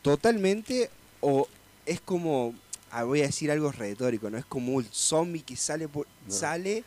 [0.01, 0.89] totalmente
[1.21, 1.47] o
[1.85, 2.53] es como,
[2.91, 6.33] ah, voy a decir algo retórico, no es como un zombie que sale por, No.
[6.33, 6.83] sale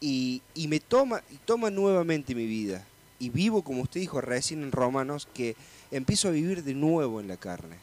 [0.00, 2.84] y, y me toma y toma nuevamente mi vida
[3.18, 5.54] y vivo como usted dijo recién en Romanos que
[5.90, 7.76] empiezo a vivir de nuevo en la carne.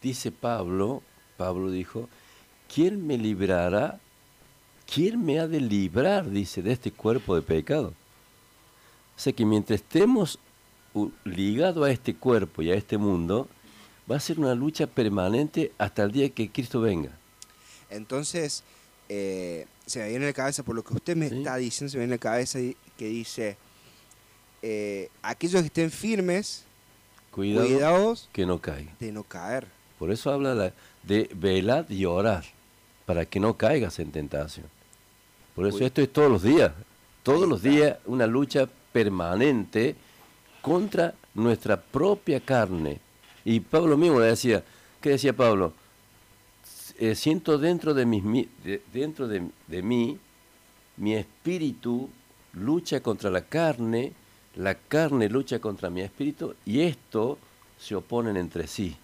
[0.00, 1.02] Dice Pablo,
[1.36, 2.08] Pablo dijo,
[2.72, 3.98] ¿quién me librará?
[4.92, 7.94] ¿Quién me ha de librar, dice, de este cuerpo de pecado?
[9.18, 10.38] O sea que mientras estemos
[11.24, 13.48] ligados a este cuerpo y a este mundo,
[14.10, 17.10] va a ser una lucha permanente hasta el día que Cristo venga.
[17.90, 18.62] Entonces,
[19.08, 21.38] eh, se me viene a la cabeza, por lo que usted me Sí.
[21.38, 22.60] está diciendo, se me viene a la cabeza
[22.96, 23.56] que dice,
[24.62, 26.64] eh, aquellos que estén firmes,
[27.32, 28.92] Cuidado cuidados que no caiga.
[29.00, 29.66] de no caer.
[29.98, 32.44] Por eso habla la- de velar y orar,
[33.04, 34.66] para que no caigas en tentación.
[35.56, 35.84] Por eso Uy.
[35.86, 36.72] esto es todos los días,
[37.24, 38.68] todos los días una lucha
[39.02, 39.94] permanente
[40.60, 42.98] contra nuestra propia carne.
[43.44, 44.62] Y Pablo mismo le decía,
[45.00, 45.72] ¿qué decía Pablo?
[46.98, 50.18] Eh, siento dentro de, mis, mi- de- dentro de, de mí,
[50.96, 52.10] mi espíritu
[52.54, 54.12] lucha contra la carne,
[54.56, 57.38] La carne lucha contra mi espíritu y esto
[57.78, 58.96] se oponen entre sí.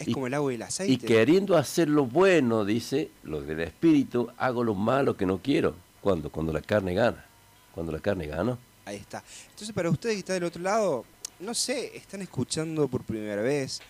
[0.00, 0.92] Es Y- como el agua y el aceite.
[0.92, 5.76] Y queriendo hacer lo bueno, dice, lo del espíritu, hago lo malo que no quiero.
[6.00, 7.24] Cuando la carne gana.
[7.72, 8.58] Cuando la carne gana.
[8.90, 9.22] Ahí está.
[9.50, 11.04] Entonces, para ustedes que están del otro lado,
[11.38, 13.80] no sé, están escuchando por primera vez,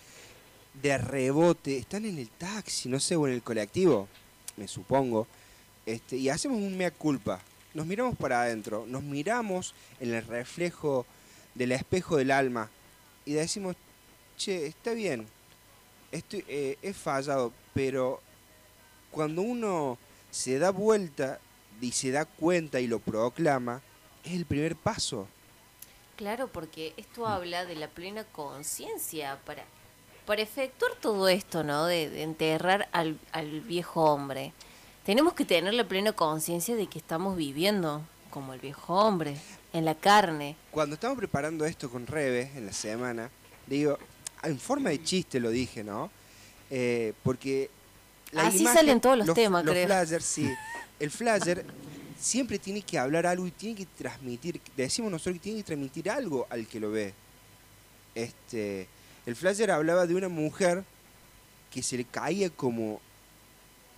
[0.79, 4.07] de rebote, están en el taxi, no sé, o en el colectivo,
[4.57, 5.25] me supongo,
[5.87, 7.41] este, y hacemos un mea culpa.
[7.73, 11.07] Nos miramos para adentro, nos miramos en el reflejo
[11.55, 12.69] del espejo del alma
[13.25, 13.75] y decimos,
[14.37, 15.25] che, está bien,
[16.11, 18.21] estoy, eh, he fallado, pero
[19.09, 19.97] cuando uno
[20.29, 21.39] se da vuelta
[21.81, 23.81] y se da cuenta y lo proclama,
[24.23, 25.27] es el primer paso.
[26.15, 29.63] Claro, porque esto habla de la plena conciencia para,
[30.25, 31.85] para efectuar todo esto, ¿no?
[31.85, 34.53] De, de enterrar al, al viejo hombre.
[35.05, 39.35] Tenemos que tener la plena conciencia de que estamos viviendo como el viejo hombre,
[39.73, 40.55] en la carne.
[40.71, 43.29] Cuando estamos preparando esto con Rebe en la semana,
[43.67, 43.97] digo,
[44.43, 46.09] en forma de chiste lo dije, ¿no?
[46.69, 47.69] Eh, porque
[48.35, 49.87] Así salen todos los temas, los creo.
[49.87, 50.49] flyers, sí.
[50.99, 51.65] El flyer
[52.21, 56.09] siempre tiene que hablar algo y tiene que transmitir, decimos nosotros que tiene que transmitir
[56.09, 57.13] algo al que lo ve.
[58.13, 58.87] Este,
[59.25, 60.83] el flyer hablaba de una mujer
[61.71, 63.01] que se le caía como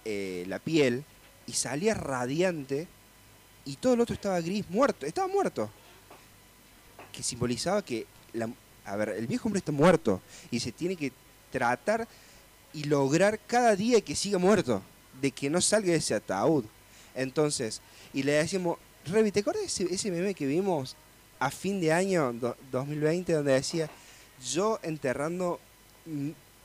[0.05, 1.03] eh, la piel
[1.45, 2.87] y salía radiante
[3.65, 5.69] y todo el otro estaba gris, muerto, estaba muerto.
[7.11, 8.05] Que simbolizaba que,
[8.85, 11.11] a ver, el viejo hombre está muerto y se tiene que
[11.51, 12.07] tratar
[12.73, 14.81] y lograr cada día que siga muerto,
[15.21, 16.65] de que no salga de ese ataúd.
[17.15, 17.81] Entonces,
[18.13, 20.95] y le decimos, Revi, ¿te acuerdas ese, ese meme que vimos
[21.39, 23.89] a fin de año do- 2020 donde decía,
[24.51, 25.59] yo enterrando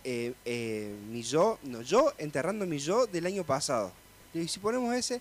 [0.05, 3.93] eh, eh, mi yo, no, yo enterrando mi yo del año pasado?
[4.35, 5.21] Y si ponemos ese,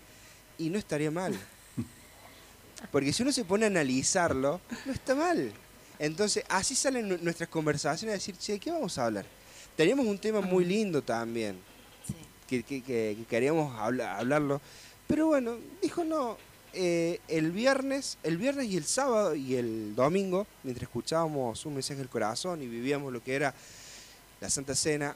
[0.58, 1.38] y no estaría mal.
[2.92, 5.52] Porque si uno se pone a analizarlo, no está mal.
[6.00, 9.26] Entonces, así salen nu- nuestras conversaciones a decir, che, ¿de ¿qué vamos a hablar?
[9.76, 11.58] Teníamos un tema muy lindo también,
[12.08, 12.14] Sí.
[12.48, 14.62] que, que- que- que queríamos habla- hablarlo.
[15.08, 16.38] Pero bueno, dijo no.
[16.74, 22.00] eh, el viernes, el viernes y el sábado y el domingo, mientras escuchábamos un mensaje
[22.00, 23.54] del corazón y vivíamos lo que era
[24.42, 25.16] la Santa Cena,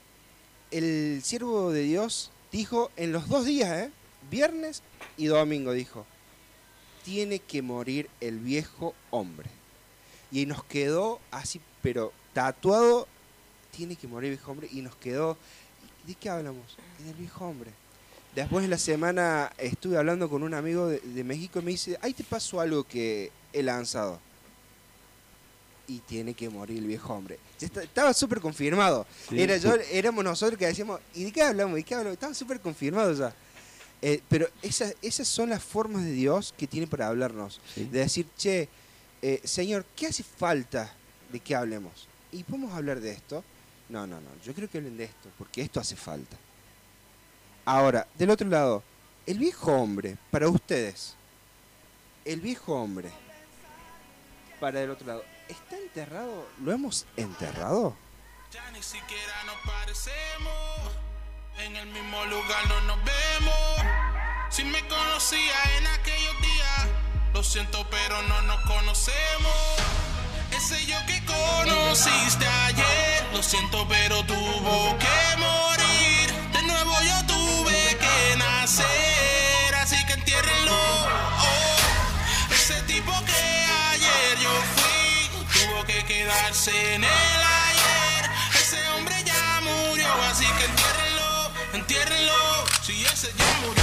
[0.71, 3.91] el siervo de Dios dijo en los dos días, ¿eh?
[4.29, 4.81] viernes
[5.17, 6.05] y domingo, dijo,
[7.03, 9.49] tiene que morir el viejo hombre.
[10.31, 13.07] Y nos quedó así, pero tatuado,
[13.71, 14.69] tiene que morir el viejo hombre.
[14.71, 15.37] Y nos quedó,
[16.07, 16.77] ¿de qué hablamos?
[17.05, 17.71] Del viejo hombre.
[18.35, 21.97] Después de la semana estuve hablando con un amigo de, de México y me dice,
[22.01, 24.19] ahí te pasó algo que he lanzado.
[25.87, 27.37] Y tiene que morir el viejo hombre.
[27.59, 29.05] Está- Estaba súper confirmado.
[29.29, 29.41] Sí.
[29.41, 31.75] Era yo, éramos nosotros que decíamos, ¿y de qué hablamos?
[31.75, 32.13] ¿De qué hablamos?
[32.13, 33.33] Estaba súper confirmado ya.
[34.01, 37.59] Eh, pero esas, esas son las formas de Dios que tiene para hablarnos.
[37.75, 37.83] Sí.
[37.85, 38.69] De decir, che,
[39.21, 40.93] eh, Señor, ¿qué hace falta
[41.31, 42.07] de que hablemos?
[42.31, 43.43] ¿Y podemos hablar de esto?
[43.89, 44.29] No, no, no.
[44.45, 46.37] Yo creo que hablen de esto, porque esto hace falta.
[47.65, 48.83] Ahora, del otro lado,
[49.25, 51.15] el viejo hombre, para ustedes,
[52.25, 53.11] el viejo hombre,
[54.59, 56.47] para el otro lado, ¿está enterrado?
[56.63, 57.95] ¿Lo hemos enterrado?
[58.51, 60.51] Ya ni siquiera nos parecemos.
[61.57, 63.91] En el mismo lugar no nos vemos.
[64.49, 66.87] Si me conocía en aquellos días,
[67.33, 69.77] lo siento, pero no nos conocemos.
[70.51, 75.30] Ese yo que conociste ayer, lo siento, pero tuvo que
[86.67, 88.29] en el ayer.
[88.53, 92.65] Ese hombre ya murió, así que entiérrenlo, entiérrenlo.
[92.83, 93.80] Si ese ya murió,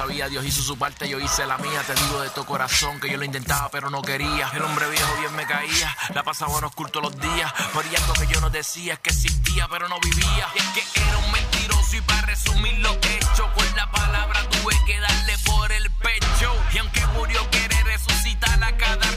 [0.00, 0.28] sabía.
[0.28, 1.82] Dios hizo su parte, yo hice la mía.
[1.86, 4.50] Te digo de tu corazón que yo lo intentaba, pero no quería.
[4.54, 5.94] El hombre viejo bien me caía.
[6.14, 7.52] La pasaba en oscuro los días.
[7.74, 10.48] Ahí algo que yo no decía es que existía, pero no vivía.
[10.54, 11.96] Y es que era un mentiroso.
[11.96, 16.54] Y para resumir lo hecho, con la palabra tuve que darle por el pecho.
[16.72, 19.09] Y aunque murió, quiere resucitar a cada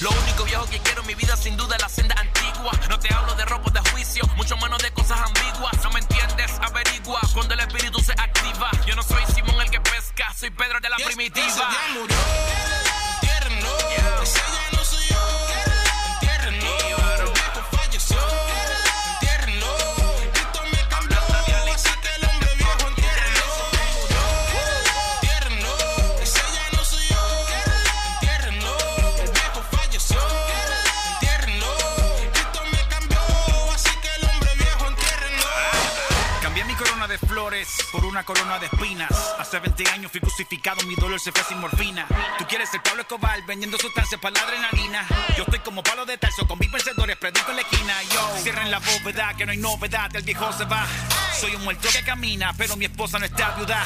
[0.00, 2.72] Lo único viejo que quiero en mi vida, sin duda, es la senda antigua.
[2.88, 5.74] No te hablo de ropa de juicio, mucho menos de cosas ambiguas.
[5.82, 8.70] No me entiendes, averigua cuando el espíritu se activa.
[8.86, 11.68] Yo no soy Simón el que pesca, soy Pedro de la primitiva.
[38.22, 39.10] Corona de espinas.
[39.38, 42.06] Hace 20 años fui crucificado, mi dolor se fue sin morfina.
[42.38, 45.06] Tú quieres ser Pablo Escobar vendiendo sustancias para la adrenalina.
[45.36, 47.94] Yo estoy como palo de talso con mis vencedores, predico en la esquina.
[48.12, 50.86] Yo cierren la bóveda, que no hay novedad, el viejo se va.
[51.38, 53.82] Soy un muerto que camina, pero mi esposa no está viuda.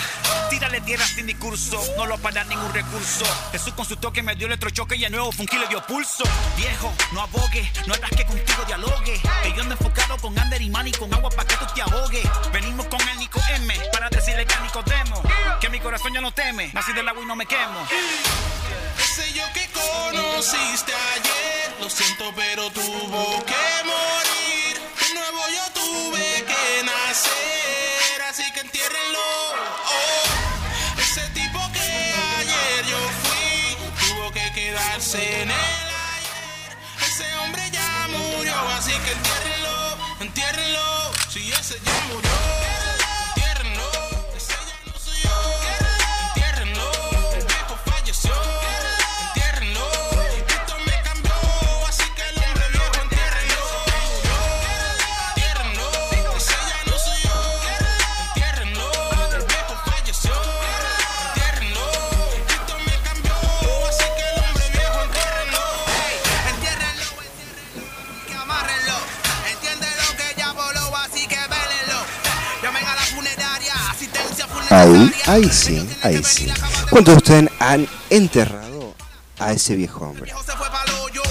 [0.50, 3.24] Tírale tierra sin discurso, no lo para ningún recurso.
[3.52, 6.24] Jesús con su toque me dio electrochoque y a nuevo funky le dio pulso.
[6.56, 9.20] Viejo, no abogue, no hagas que contigo dialogue.
[9.42, 12.28] Que yo ando enfocado con Ander y Manny con agua para que tú te ahogues.
[12.52, 15.22] Venimos con el Nico M para decirle que a Nicodemo
[15.60, 16.70] que mi corazón ya no teme.
[16.72, 17.86] Nací del agua y no me quemo.
[18.98, 24.74] Ese yo que conociste ayer, lo siento, pero tuvo que morir.
[25.00, 29.28] De nuevo yo tuve que nacer, así que entiérrenlo.
[29.96, 31.90] Oh, ese tipo que
[32.40, 33.76] ayer yo fui,
[34.08, 36.76] tuvo que quedarse en el ayer.
[37.06, 41.12] Ese hombre ya murió, así que entiérrenlo, entiérrenlo.
[41.28, 42.07] Si ese ya
[74.78, 76.46] Ahí, ahí sí, ahí sí.
[76.88, 78.94] ¿Cuántos de ustedes han enterrado
[79.40, 80.32] a ese viejo hombre?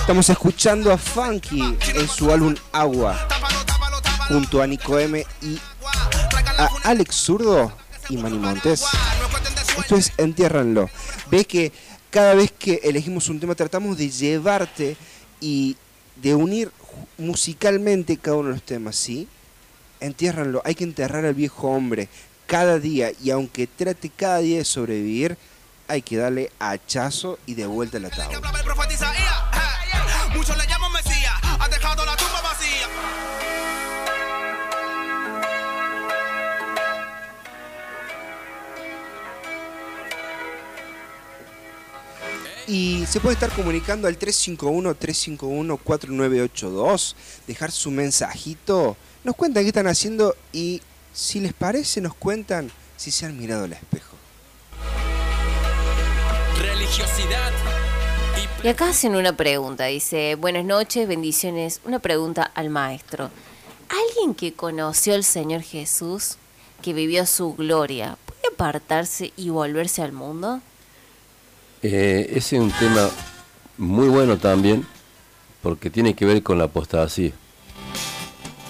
[0.02, 3.26] Estamos escuchando a Funky en su álbum Agua,
[4.28, 5.62] junto a Nico M y
[6.58, 7.72] a Alex Zurdo
[8.10, 8.84] y Manny Montes.
[9.80, 10.90] Esto es Entiérranlo.
[11.32, 11.72] Ve que
[12.10, 14.98] cada vez que elegimos un tema tratamos de llevarte
[15.40, 15.78] y
[16.18, 16.70] de unir
[17.18, 19.30] musicalmente cada uno de los temas, ¿sí?
[20.02, 20.62] Entiérranlo.
[20.66, 22.10] Hay que enterrar al viejo hombre
[22.48, 25.38] cada día y aunque trate cada día de sobrevivir,
[25.88, 28.42] hay que darle hachazo y de vuelta al que ataúd.
[42.70, 47.16] Y se puede estar comunicando al 351-351-4982,
[47.48, 50.82] dejar su mensajito, nos cuentan qué están haciendo y
[51.18, 54.16] si les parece nos cuentan si se han mirado al espejo.
[56.62, 57.52] Religiosidad
[58.64, 61.82] Y acá hacen una pregunta, dice, buenas noches, bendiciones.
[61.86, 63.32] Una pregunta al maestro.
[63.90, 66.38] ¿Alguien que conoció al Señor Jesús,
[66.84, 70.62] que vivió su gloria, puede apartarse y volverse al mundo?
[71.82, 73.10] Eh, ese es un tema
[73.80, 74.86] muy bueno también,
[75.64, 77.32] porque tiene que ver con la apostasía.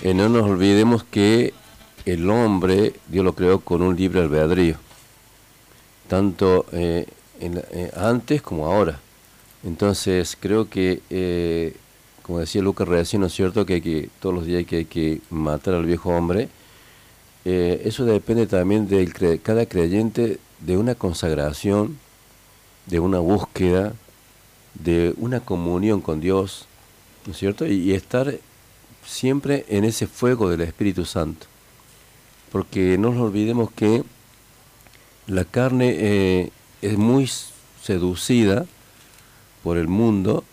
[0.01, 1.53] Eh, no nos olvidemos que
[2.07, 4.77] el hombre, Dios lo creó con un libre albedrío,
[6.07, 7.05] tanto eh,
[7.41, 9.01] eh, antes como ahora.
[9.63, 11.75] Entonces creo que, eh,
[12.23, 13.65] como decía Lucas recién, ¿no es cierto?
[13.65, 16.49] Que, hay que todos los días hay que matar al viejo hombre.
[17.43, 21.97] Eso depende también de cada creyente de una consagración,
[22.87, 23.93] de una búsqueda,
[24.73, 26.67] de una comunión con Dios,
[27.25, 27.65] ¿no es cierto?
[27.65, 28.33] Y estar
[29.05, 31.47] siempre en ese fuego del Espíritu Santo.
[32.51, 34.03] Porque no nos olvidemos que
[35.27, 37.29] la carne eh, es muy
[37.81, 38.65] seducida
[39.63, 40.43] por el mundo,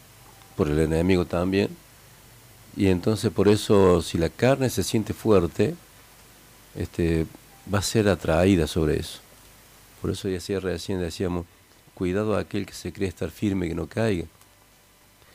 [0.56, 1.70] por el enemigo también,
[2.76, 5.74] y entonces por eso si la carne se siente fuerte,
[6.74, 7.26] este,
[7.72, 9.20] va a ser atraída sobre eso.
[10.00, 11.46] Por eso decía recién decíamos,
[11.94, 14.26] cuidado a aquel que se cree estar firme que no caiga.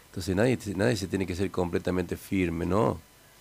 [0.07, 2.99] Entonces nadie, nadie se tiene que ser completamente firme, no,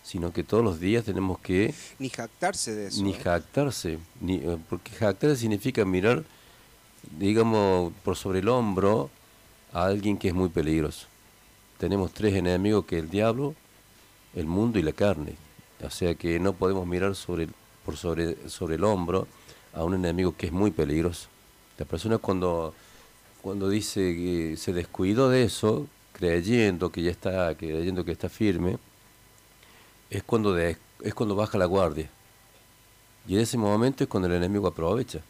[0.08, 3.02] sino que todos los días tenemos que Ni jactarse de eso.
[3.02, 3.20] ni ¿eh?
[3.22, 6.24] jactarse, ni, eh, porque jactarse significa mirar,
[7.18, 9.10] digamos, por sobre el hombro
[9.70, 11.06] a alguien que es muy peligroso.
[11.76, 13.54] Tenemos tres enemigos que el diablo,
[14.34, 15.34] el mundo y la carne.
[15.84, 17.46] O sea que no podemos mirar sobre,
[17.84, 19.28] por sobre, sobre el hombro
[19.74, 21.28] a un enemigo que es muy peligroso.
[21.76, 22.72] La persona cuando,
[23.42, 28.78] cuando dice que se descuidó de eso, creyendo que ya está, creyendo que está firme,
[30.10, 30.78] es cuando, es
[31.14, 32.10] cuando baja la guardia.
[33.26, 35.20] Y en ese momento es cuando el enemigo aprovecha.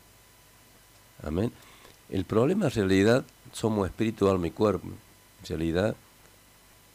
[1.22, 1.52] Amén.
[2.08, 4.86] El problema en realidad somos espíritu, alma y cuerpo.
[4.86, 5.96] En realidad,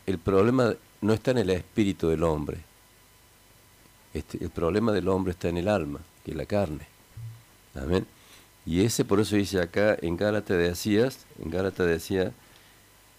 [0.05, 2.59] el problema no está en el espíritu del hombre.
[4.13, 6.87] Este, el problema del hombre está en el alma, que es la carne.
[7.75, 8.05] Amén.
[8.65, 12.31] Y ese por eso dice acá en Gálatas decías, en Gálatas decía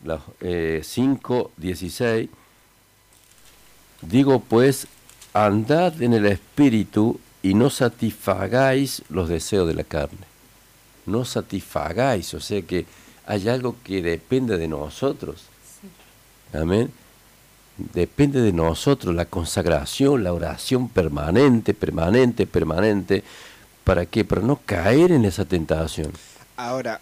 [0.03, 2.29] la, eh, 5.16,
[4.03, 4.87] digo pues,
[5.33, 10.27] andad en el espíritu y no satisfagáis los deseos de la carne.
[11.07, 12.87] No satisfagáis, o sea que
[13.27, 15.45] hay algo que depende de nosotros.
[16.53, 16.91] Amén.
[17.77, 23.25] Depende de nosotros la consagración, la oración permanente, permanente, permanente.
[23.83, 24.25] ¿Para qué?
[24.25, 26.13] Para no caer en esa tentación.
[26.57, 27.01] Ahora,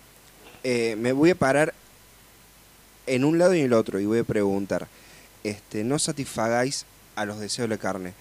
[0.64, 1.74] eh, me voy a parar
[3.06, 4.88] en un lado y en el otro y voy a preguntar,
[5.44, 6.86] este, no satisfagáis
[7.16, 8.14] a los deseos de la carne.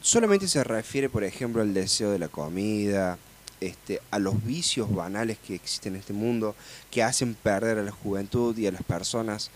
[0.00, 3.18] Solamente se refiere, por ejemplo, al deseo de la comida,
[3.60, 6.54] este, a los vicios banales que existen en este mundo,
[6.90, 9.50] que hacen perder a la juventud y a las personas,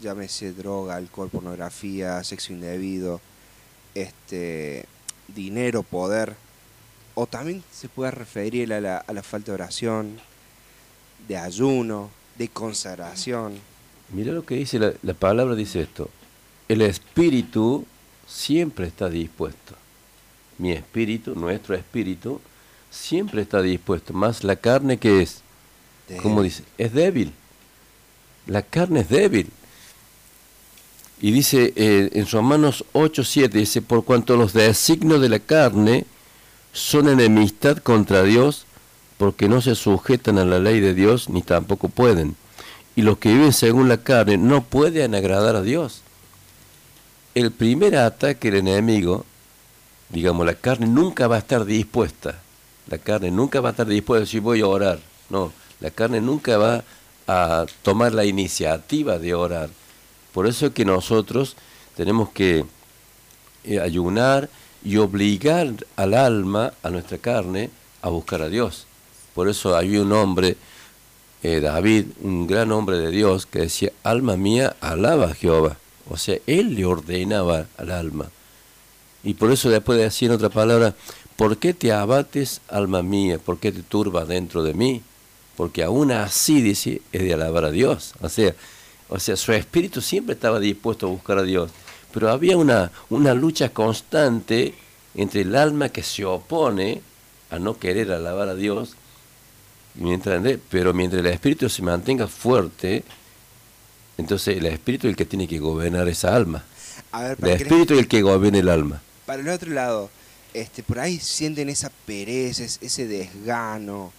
[0.00, 3.20] llámese droga, alcohol, pornografía, sexo indebido,
[3.94, 4.86] este,
[5.28, 6.34] dinero, poder,
[7.14, 10.18] o también se puede referir a la, a la falta de oración,
[11.28, 13.58] de ayuno, de consagración.
[14.10, 16.10] Mira lo que dice la, la palabra, dice esto.
[16.68, 17.84] El espíritu
[18.26, 19.74] siempre está dispuesto.
[20.58, 22.40] Mi espíritu, nuestro espíritu,
[22.90, 24.12] siempre está dispuesto.
[24.12, 25.42] Más la carne que es,
[26.22, 27.32] como dice, es débil.
[28.46, 29.50] La carne es débil.
[31.20, 36.06] Y dice eh, en Romanos 8, 7, dice, por cuanto los designios de la carne
[36.72, 38.66] son enemistad contra Dios,
[39.16, 42.36] porque no se sujetan a la ley de Dios, ni tampoco pueden.
[42.96, 46.03] Y los que viven según la carne no pueden agradar a Dios.
[47.34, 49.24] El primer ataque del enemigo,
[50.08, 52.40] digamos, la carne nunca va a estar dispuesta.
[52.86, 55.00] La carne nunca va a estar dispuesta a decir voy a orar.
[55.30, 56.84] No, la carne nunca va
[57.26, 59.68] a tomar la iniciativa de orar.
[60.32, 61.56] Por eso es que nosotros
[61.96, 62.66] tenemos que
[63.64, 64.48] eh, ayunar
[64.84, 67.70] y obligar al alma, a nuestra carne,
[68.00, 68.86] a buscar a Dios.
[69.34, 70.56] Por eso había un hombre,
[71.42, 75.78] eh, David, un gran hombre de Dios, que decía, alma mía, alaba a Jehová.
[76.08, 78.30] O sea, él le ordenaba al alma.
[79.22, 80.94] Y por eso después de decir en otra palabra,
[81.36, 83.38] ¿por qué te abates, alma mía?
[83.38, 85.02] ¿Por qué te turba dentro de mí?
[85.56, 88.12] Porque aún así, dice, es de alabar a Dios.
[88.20, 88.54] O sea,
[89.08, 91.70] o sea, su espíritu siempre estaba dispuesto a buscar a Dios.
[92.12, 94.74] Pero había una, una lucha constante
[95.14, 97.00] entre el alma que se opone
[97.50, 98.96] a no querer alabar a Dios,
[99.94, 103.04] mientras, pero mientras el espíritu se mantenga fuerte,
[104.18, 106.64] entonces el espíritu es el que tiene que gobernar esa alma.
[107.12, 109.02] A ver, El espíritu es el que gobierna el alma.
[109.26, 110.10] para el otro lado,
[110.52, 114.12] este, por ahí sienten esa pereza, es- ese desgano.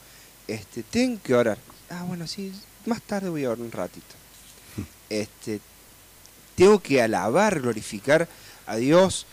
[0.47, 1.57] Este, tengo que orar.
[1.89, 2.51] Ah, bueno, sí,
[2.85, 4.15] más tarde voy a orar un ratito.
[5.09, 5.59] Este,
[6.55, 8.27] tengo que alabar, glorificar
[8.65, 9.25] a Dios.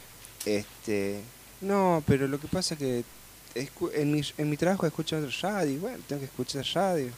[0.45, 1.21] Este,
[1.61, 3.05] no, pero lo que pasa es que
[3.95, 7.09] en mi, en mi trabajo escucho radio, bueno, tengo que escuchar radio.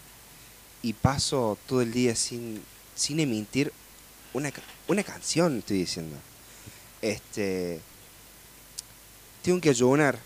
[0.82, 2.60] Y paso todo el día sin,
[2.94, 3.72] sin emitir
[4.32, 4.52] una,
[4.88, 6.16] una canción, estoy diciendo.
[7.02, 7.80] Este,
[9.42, 10.18] tengo que ayunar.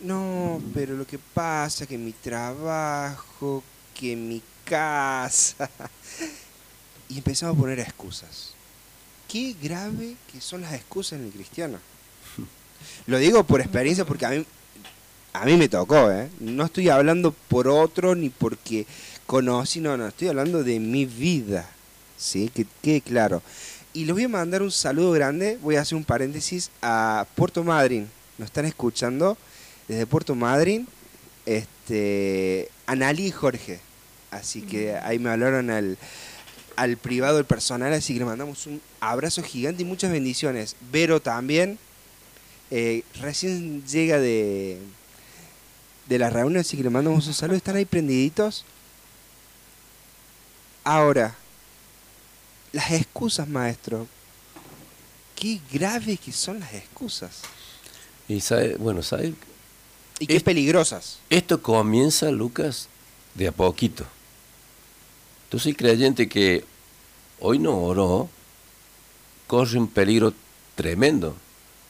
[0.00, 3.62] No, pero lo que pasa que mi trabajo,
[3.98, 5.70] que mi casa.
[7.06, 8.54] Y empezamos a poner excusas.
[9.28, 11.78] Qué grave que son las excusas en el cristiano.
[13.06, 14.44] Lo digo por experiencia porque a mí,
[15.34, 16.30] a mí me tocó, ¿eh?
[16.40, 18.86] No estoy hablando por otro ni porque
[19.26, 21.70] conocí, no, no, estoy hablando de mi vida.
[22.16, 22.50] ¿Sí?
[22.54, 23.42] Que quede claro.
[23.92, 27.62] Y les voy a mandar un saludo grande, voy a hacer un paréntesis a Puerto
[27.62, 28.08] Madryn.
[28.38, 29.38] Nos están escuchando
[29.86, 30.88] desde Puerto Madryn,
[31.46, 33.78] este, Anali y Jorge.
[34.32, 35.96] Así que ahí me hablaron al,
[36.74, 40.74] al privado, el personal, así que le mandamos un abrazo gigante y muchas bendiciones.
[40.90, 41.78] Vero también,
[42.72, 44.80] eh, recién llega de,
[46.08, 47.56] de la reunión, así que le mandamos un saludo.
[47.56, 48.64] ¿Están ahí prendiditos?
[50.82, 51.36] Ahora,
[52.74, 54.06] las excusas, maestro.
[55.34, 57.40] Qué graves que son las excusas.
[58.28, 59.34] Y sabe, bueno, ¿sabe?
[60.18, 61.18] Y qué Es- peligrosas.
[61.30, 62.88] Esto comienza, Lucas,
[63.34, 64.04] de a poquito.
[65.48, 66.64] Tú soy creyente que
[67.40, 68.28] hoy no oró,
[69.46, 70.32] corre un peligro
[70.74, 71.36] tremendo.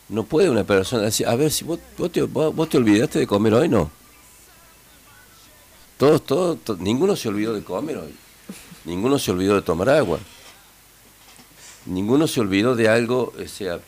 [0.09, 3.19] No puede una persona decir, a ver, si vos, vos te, vos- vos te olvidaste
[3.21, 3.91] de comer hoy, no.
[5.99, 8.15] Todos, todos, to- ninguno se olvidó de comer hoy.
[8.85, 10.19] Ninguno se olvidó de tomar agua.
[11.87, 13.79] Ninguno se olvidó de algo, o sea,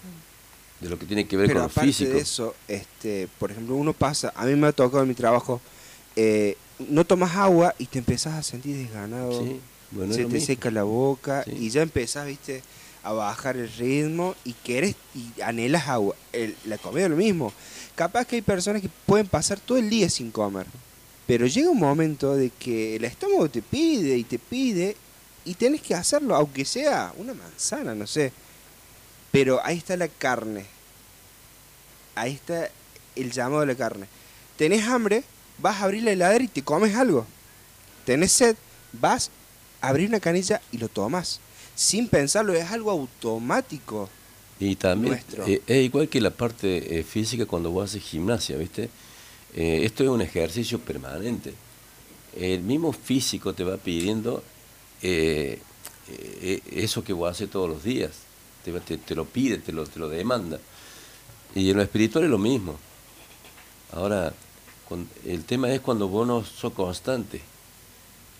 [0.80, 2.10] de lo que tiene que ver Pero con lo físico.
[2.12, 5.60] de eso, este, por ejemplo, uno pasa, a mí me ha tocado en mi trabajo,
[6.14, 6.56] eh,
[6.90, 9.58] no tomas agua y te empezás a sentir desganado, Sí,
[9.92, 10.46] bueno, es se te mismo.
[10.46, 11.52] seca la boca Sí.
[11.58, 12.62] y ya empezás, viste,
[13.02, 16.14] a bajar el ritmo y querés y anhelas agua.
[16.32, 17.52] El- la comida es lo mismo.
[17.94, 20.66] Capaz que hay personas que pueden pasar todo el día sin comer,
[21.26, 24.96] pero llega un momento de que el estómago te pide y te pide
[25.46, 28.32] y tenés que hacerlo, aunque sea una manzana, no sé.
[29.30, 30.66] Pero ahí está la carne.
[32.16, 32.68] Ahí está
[33.14, 34.06] el llamado de la carne.
[34.58, 35.22] Tenés hambre,
[35.58, 37.26] vas a abrir la heladera y te comes algo.
[38.04, 38.56] Tenés sed,
[38.92, 39.30] vas
[39.80, 41.40] a abrir una canilla y lo tomas.
[41.76, 44.08] Sin pensarlo, es algo automático.
[44.58, 48.90] Y también eh, es igual que la parte eh, física cuando vos haces gimnasia, ¿viste?
[49.54, 51.54] Eh, esto es un ejercicio permanente.
[52.34, 54.42] El mismo físico te va pidiendo
[55.02, 55.60] eh,
[56.08, 58.12] eh, eso que vos haces todos los días.
[58.64, 60.58] Te, lo pide, te lo, te lo demanda.
[61.54, 62.76] Y en lo espiritual es lo mismo.
[63.92, 64.32] Ahora,
[65.24, 67.40] el tema es cuando vos no sos constante.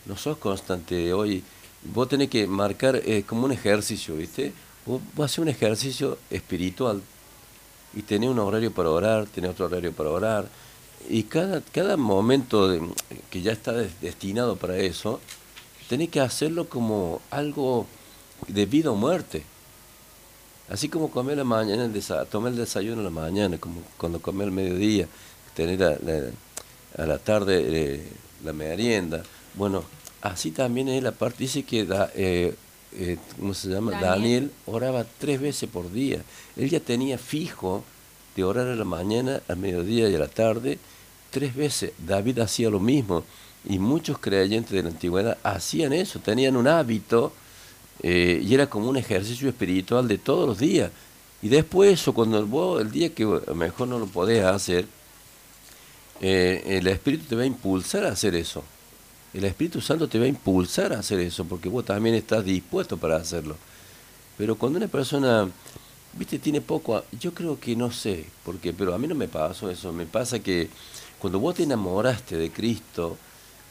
[0.05, 1.45] No sos constante hoy.
[1.85, 4.53] Vos tenés que marcar eh, como un ejercicio, ¿viste?
[4.85, 7.01] Vos, vos haces un ejercicio espiritual
[7.95, 10.49] y tenés un horario para orar, tenés otro horario para orar.
[11.09, 12.91] Y cada, cada momento
[13.31, 15.21] que ya está des- destinado para eso,
[15.89, 17.87] tenés que hacerlo como algo
[18.49, 19.45] de vida o muerte.
[20.69, 24.49] Así como comer la mañana, el tomar el desayuno a la mañana, como cuando comer
[24.49, 25.07] al mediodía,
[25.55, 26.31] tener a la,
[26.99, 28.09] a la tarde eh,
[28.45, 29.23] la merienda.
[29.55, 29.85] Bueno,
[30.23, 32.55] así también es la parte, dice que da, eh,
[32.95, 33.93] eh, ¿cómo se llama?
[33.93, 34.11] Daniel.
[34.11, 36.23] Daniel oraba tres veces por día.
[36.57, 37.85] Él ya tenía fijo
[38.35, 40.79] de orar a la mañana, al mediodía y a la tarde,
[41.31, 41.93] tres veces.
[41.99, 43.25] David hacía lo mismo.
[43.67, 47.33] Y muchos creyentes de la antigüedad hacían eso, tenían un hábito
[48.03, 50.91] eh, y era como un ejercicio espiritual de todos los días.
[51.43, 54.87] Y después eso, cuando vos, el día que mejor no lo podés hacer,
[56.21, 58.63] eh, el Espíritu te va a impulsar a hacer eso.
[59.35, 62.97] El Espíritu Santo te va a impulsar a hacer eso, porque vos también estás dispuesto
[62.97, 63.57] para hacerlo.
[64.39, 65.49] Pero cuando una persona,
[66.15, 69.71] viste, tiene poco, yo creo que no sé, porque, pero a mí no me pasó
[69.71, 70.71] eso, me pasa que
[71.19, 73.19] cuando vos te enamoraste de Cristo,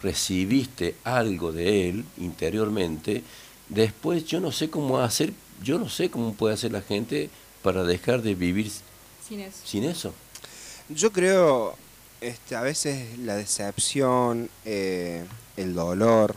[0.02, 3.24] recibiste algo de Él interiormente,
[3.70, 5.34] después yo no sé cómo hacer,
[5.64, 7.30] yo no sé cómo puede hacer la gente
[7.64, 8.72] para dejar de vivir
[9.28, 9.58] Sin eso.
[9.64, 10.14] sin eso.
[10.90, 11.76] Yo creo,
[12.22, 15.26] este, a veces la decepción, eh,
[15.58, 16.36] el dolor,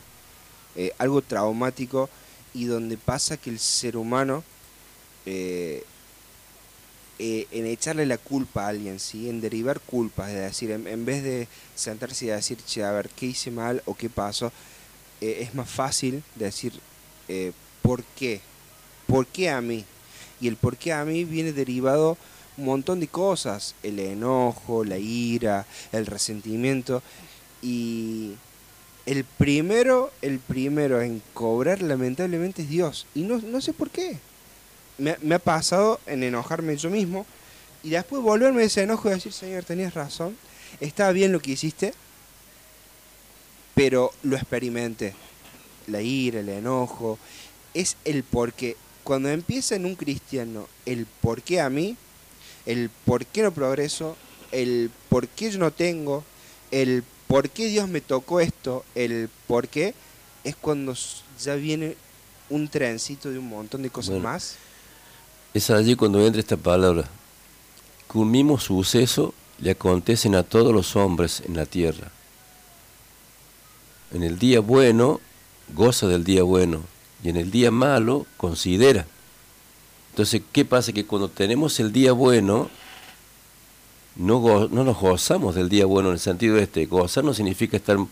[0.74, 2.09] eh, algo traumático
[2.54, 4.42] y donde pasa que el ser humano,
[5.26, 5.84] eh,
[7.20, 9.28] eh, en echarle la culpa a alguien, ¿sí?
[9.28, 13.26] en derivar culpas, es decir, en, vez de sentarse y decir, che, a ver, ¿qué
[13.26, 14.52] hice mal o qué pasó?
[15.20, 16.72] Eh, es más fácil decir,
[17.26, 17.50] eh,
[17.82, 18.40] ¿por qué?
[19.08, 19.84] ¿Por qué a mí?
[20.40, 22.16] Y el por qué a mí viene derivado
[22.56, 27.02] un montón de cosas, el enojo, la ira, el resentimiento
[27.62, 28.34] y
[29.06, 34.18] el primero, el primero en cobrar lamentablemente es Dios y no, no sé por qué.
[34.99, 37.24] Me, me ha pasado en enojarme yo mismo
[37.82, 40.36] y después volverme de ese enojo y decir, Señor, tenías razón,
[40.80, 41.94] estaba bien lo que hiciste,
[43.74, 45.14] pero lo experimenté.
[45.86, 47.18] La ira, el enojo,
[47.74, 48.76] es el por qué.
[49.05, 51.96] Cuando empieza en un cristiano el por qué a mí,
[52.66, 54.16] el por qué no progreso,
[54.53, 56.24] el por qué yo no tengo,
[56.70, 59.94] el por qué Dios me tocó esto, el por qué,
[60.44, 60.94] es cuando
[61.42, 61.96] ya viene
[62.51, 64.28] un trencito de un montón de cosas Bueno.
[64.28, 64.57] más.
[65.55, 67.09] Es allí cuando entra esta palabra.
[68.11, 72.11] Que un mismo suceso le acontecen a todos los hombres en la tierra.
[74.12, 75.20] En el día bueno,
[75.74, 76.82] goza del día bueno.
[77.22, 79.07] Y en el día malo, considera.
[80.11, 80.92] Entonces, ¿qué pasa?
[80.92, 82.70] Que cuando tenemos el día bueno,
[84.16, 86.86] no, no nos gozamos del día bueno en el sentido este.
[86.86, 88.07] Gozar no significa estar, eh,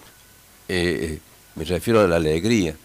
[0.68, 1.20] eh,
[1.54, 2.76] me refiero a la alegría.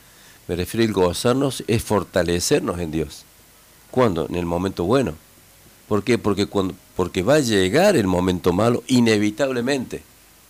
[0.48, 3.26] Me refiero al gozarnos, es fortalecernos en Dios.
[3.92, 4.26] ¿Cuándo?
[4.30, 5.14] En el momento bueno.
[5.88, 6.18] ¿Por qué?
[6.18, 10.02] Porque, cuando, porque va a llegar el momento malo inevitablemente,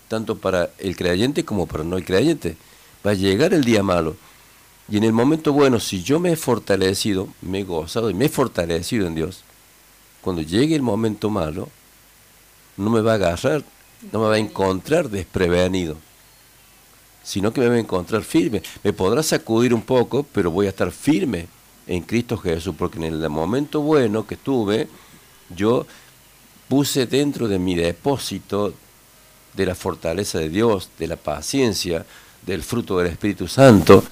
[0.08, 2.56] tanto para el creyente como para no el creyente.
[3.06, 4.16] Va a llegar el día malo.
[4.88, 8.26] Y en el momento bueno, si yo me he fortalecido, me he gozado y me
[8.26, 9.44] he fortalecido en Dios,
[10.22, 11.70] cuando llegue el momento malo,
[12.78, 13.64] no me va a agarrar,
[14.12, 15.98] no me va a encontrar desprevenido,
[17.24, 18.62] sino que me va a encontrar firme.
[18.84, 21.48] Me podrá sacudir un poco, pero voy a estar firme
[21.92, 24.88] en Cristo Jesús, porque en el momento bueno que tuve,
[25.54, 25.86] yo
[26.70, 28.74] puse dentro de mi depósito
[29.54, 32.06] de la fortaleza de Dios, de la paciencia,
[32.46, 34.04] del fruto del Espíritu Santo,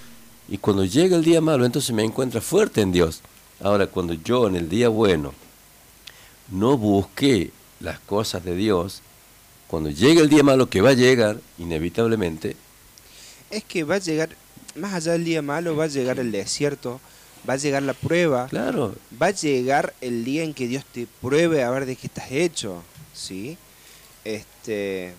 [0.49, 3.21] y cuando llega el día malo, entonces me encuentra fuerte en Dios.
[3.61, 5.33] Ahora, cuando yo en el día bueno
[6.51, 9.01] no busqué las cosas de Dios,
[9.67, 12.57] cuando llegue el día malo que va a llegar, inevitablemente,
[13.51, 14.29] Es que va a llegar,
[14.75, 16.99] más allá del día malo, va a llegar el desierto,
[17.47, 21.07] va a llegar la prueba, claro, va a llegar el día en que Dios te
[21.21, 22.83] pruebe a ver de qué estás hecho,
[23.13, 23.57] ¿sí?
[24.23, 25.13] Este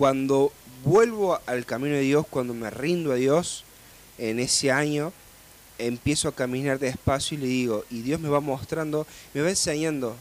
[0.00, 0.50] cuando
[0.82, 3.64] vuelvo al camino de Dios, cuando me rindo a Dios
[4.16, 5.12] en ese año,
[5.76, 10.16] empiezo a caminar despacio y le digo, y Dios me va mostrando, me va enseñando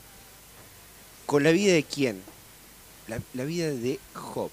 [1.26, 2.22] con la vida de quién?
[3.08, 4.50] La, la vida de Job.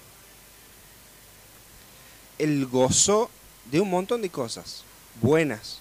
[2.37, 3.29] Él gozó
[3.71, 4.83] de un montón de cosas
[5.21, 5.79] buenas.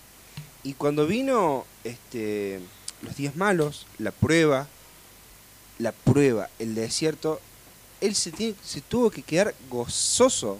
[0.62, 2.60] Y cuando vino este,
[3.02, 4.66] los días malos, la prueba,
[5.78, 7.40] la prueba, el desierto,
[8.00, 10.58] él se, tiene- se tuvo que quedar gozoso.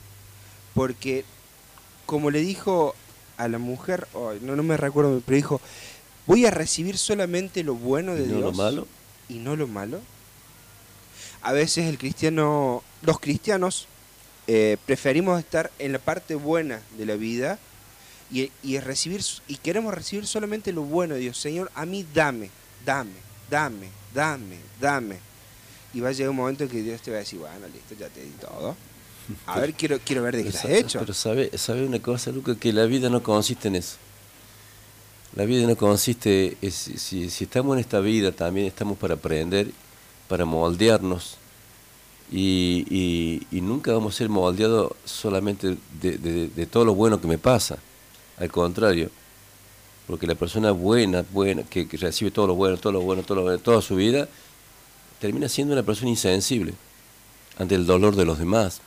[0.74, 1.24] Porque,
[2.04, 2.94] como le dijo
[3.38, 5.60] a la mujer, ay, no, no me recuerdo, pero dijo,
[6.26, 8.86] voy a recibir solamente lo bueno de ¿Y no Dios lo malo?
[9.28, 10.00] y no lo malo.
[11.42, 13.88] A veces el cristiano, los cristianos
[14.46, 17.58] eh, preferimos estar en la parte buena de la vida
[18.30, 21.38] y, y recibir y queremos recibir solamente lo bueno de Dios.
[21.38, 22.50] Señor, a mí dame,
[22.84, 23.12] dame,
[23.50, 25.16] dame, dame, dame.
[25.94, 27.94] Y va a llegar un momento en que Dios te va a decir, bueno, listo,
[27.98, 28.76] ya te di todo.
[29.46, 30.98] A ver, quiero, quiero ver de qué estás hecho.
[31.00, 33.96] pero sabe, sabe una cosa, Luca, que la vida no consiste en eso.
[35.34, 39.70] La vida no consiste, es- si, si estamos en esta vida también estamos para aprender,
[40.28, 41.36] para moldearnos
[42.32, 47.20] y, y- y nunca vamos a ser moldeados solamente de, de- de todo lo bueno
[47.20, 47.78] que me pasa.
[48.38, 49.10] Al contrario,
[50.06, 53.36] porque la persona buena, buena, que, que recibe todo lo bueno, todo lo bueno, todo
[53.36, 54.28] lo bueno, toda su vida,
[55.20, 56.74] termina siendo una persona insensible
[57.58, 58.80] ante el dolor de los demás.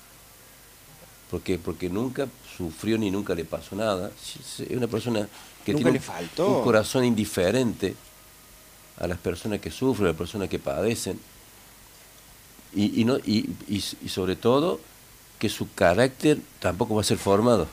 [1.31, 1.57] ¿Por qué?
[1.59, 2.27] Porque nunca
[2.57, 4.11] sufrió ni nunca le pasó nada.
[4.59, 5.27] Es una persona
[5.65, 6.57] que Nunca tiene le un- faltó.
[6.57, 7.95] un corazón indiferente
[8.97, 11.19] a las personas que sufren, a las personas que padecen.
[12.73, 14.79] Y, y, no, y, y, y sobre todo
[15.39, 17.67] que su carácter tampoco va a ser formado.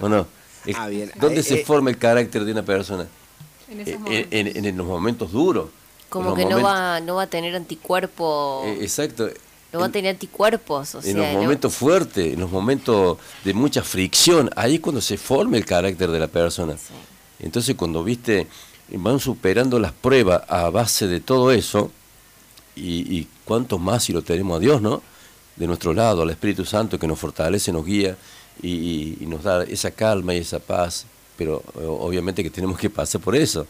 [0.00, 0.26] ¿O no?
[0.66, 1.10] El- Ah, bien.
[1.20, 3.06] ¿Dónde Eh, se eh, forma el carácter de una persona?
[3.70, 4.32] En Eh, esos En, momentos.
[4.32, 5.68] en- en los momentos duros.
[6.08, 9.28] Como que no va, no va a tener anticuerpo, eh, exacto.
[9.72, 12.50] no va a En- tener anticuerpos, o en sea, los no- momentos fuertes, en los
[12.50, 16.74] momentos de mucha fricción, ahí es cuando se forma el carácter de la persona.
[16.78, 16.94] Sí.
[17.40, 18.46] Entonces cuando viste,
[18.90, 21.90] van superando las pruebas a base de todo eso,
[22.78, 25.02] y, y cuánto más si lo tenemos a Dios, ¿no?
[25.56, 28.16] De nuestro lado, al Espíritu Santo que nos fortalece, nos guía
[28.62, 31.06] y, nos da esa calma y esa paz,
[31.36, 33.66] pero eh, obviamente que tenemos que pasar por eso.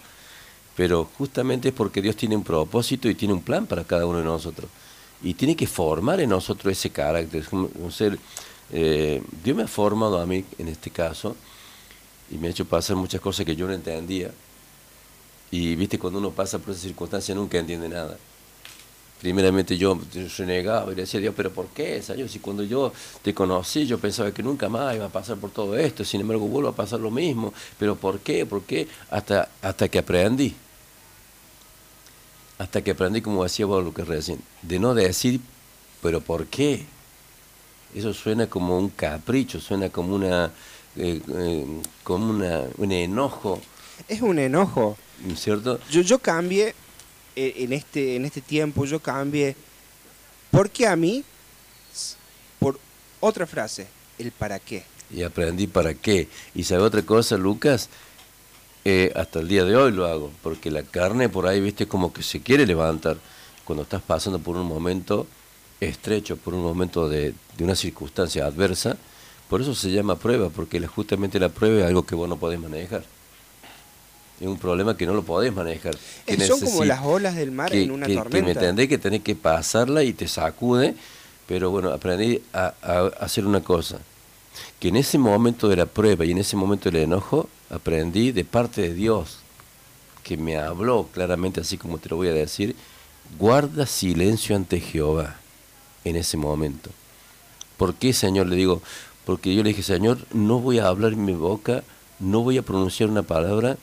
[0.76, 4.18] Pero justamente es porque Dios tiene un propósito y tiene un plan para cada uno
[4.18, 4.70] de nosotros.
[5.22, 7.44] Y tiene que formar en nosotros ese carácter.
[7.50, 8.18] Un ser,
[8.72, 11.34] eh, Dios me ha formado a mí en este caso
[12.30, 14.30] y me ha hecho pasar muchas cosas que yo no entendía.
[15.50, 18.16] Y viste, cuando uno pasa por esa circunstancia nunca entiende nada.
[19.20, 19.98] Primeramente yo
[20.36, 22.28] renegaba y le decía a Dios, pero ¿por qué, Señor?
[22.28, 22.92] Si cuando yo
[23.22, 26.46] te conocí yo pensaba que nunca más iba a pasar por todo esto, sin embargo
[26.46, 28.46] vuelvo a pasar lo mismo, pero ¿por qué?
[28.46, 28.86] ¿Por qué?
[29.10, 30.54] Hasta, hasta que aprendí.
[32.58, 35.40] Hasta que aprendí, como decía vos lo que recién, de no decir,
[36.00, 36.86] pero ¿por qué?
[37.94, 40.52] Eso suena como un capricho, suena como una,
[40.96, 41.66] eh, eh,
[42.04, 43.60] como una, un enojo,
[44.06, 44.96] Es un enojo.
[45.24, 45.80] ¿no es ¿cierto?
[45.90, 46.74] Yo, yo cambié
[47.56, 49.54] en este, en este tiempo, yo cambié.
[50.50, 51.24] ¿Por qué a mí?
[52.58, 52.78] Por
[53.20, 53.86] otra frase,
[54.18, 54.84] el para qué.
[55.10, 56.28] Y aprendí para qué.
[56.54, 57.88] Y sabe otra cosa, Lucas,
[58.84, 62.10] Eh, hasta el día de hoy lo hago, porque la carne por ahí, viste, como
[62.10, 63.18] que se quiere levantar
[63.66, 65.26] cuando estás pasando por un momento
[65.80, 68.96] estrecho, por un momento de, de una circunstancia adversa.
[69.50, 72.60] Por eso se llama prueba, porque justamente la prueba es algo que vos no podés
[72.60, 73.04] manejar.
[74.40, 75.96] Es un problema que no lo podés manejar.
[76.24, 78.50] que son como las olas del mar que, en una que- que me tormenta.
[78.60, 80.94] entendés que tenés que pasarla y te sacude,
[81.46, 83.98] pero bueno, aprendí a, a hacer una cosa,
[84.78, 88.44] que en ese momento de la prueba y en ese momento del enojo, aprendí de
[88.44, 89.38] parte de Dios,
[90.22, 92.76] que me habló claramente así como te lo voy a decir,
[93.38, 95.36] guarda silencio ante Jehová
[96.04, 96.90] en ese momento.
[97.76, 98.46] ¿Por qué, Señor?
[98.46, 98.82] Le digo,
[99.24, 101.82] porque yo le dije, Señor, no voy a hablar en mi boca,
[102.20, 103.76] no voy a pronunciar una palabra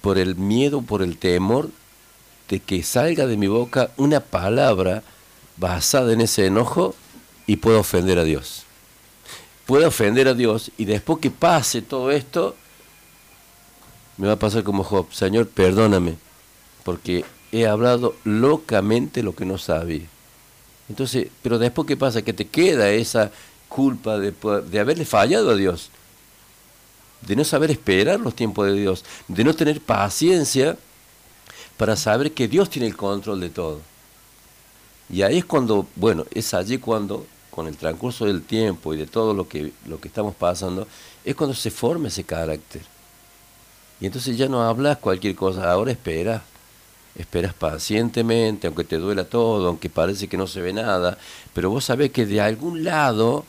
[0.00, 1.70] por el miedo, por el temor
[2.48, 5.02] de que salga de mi boca una palabra
[5.56, 6.94] basada en ese enojo
[7.46, 8.64] y pueda ofender a Dios.
[9.66, 12.56] Pueda ofender a Dios y después que pase todo esto,
[14.16, 16.16] me va a pasar como Job, Señor, perdóname,
[16.84, 20.06] porque he hablado locamente lo que no sabía.
[20.88, 23.30] Entonces, pero después qué pasa, que te queda esa
[23.68, 24.34] culpa de,
[24.68, 25.90] de haberle fallado a Dios,
[27.22, 30.76] de no saber esperar los tiempos de Dios, de no tener paciencia
[31.76, 33.80] para saber que Dios tiene el control de todo.
[35.12, 39.06] Y ahí es cuando, bueno, es allí cuando, con el transcurso del tiempo y de
[39.06, 40.86] todo lo que, lo que estamos pasando,
[41.24, 42.82] es cuando se forma ese carácter.
[44.00, 46.42] Y entonces ya no hablas cualquier cosa, ahora esperas.
[47.16, 51.18] Esperas pacientemente, aunque te duela todo, aunque parece que no se ve nada,
[51.52, 53.44] pero vos sabés que de algún lado,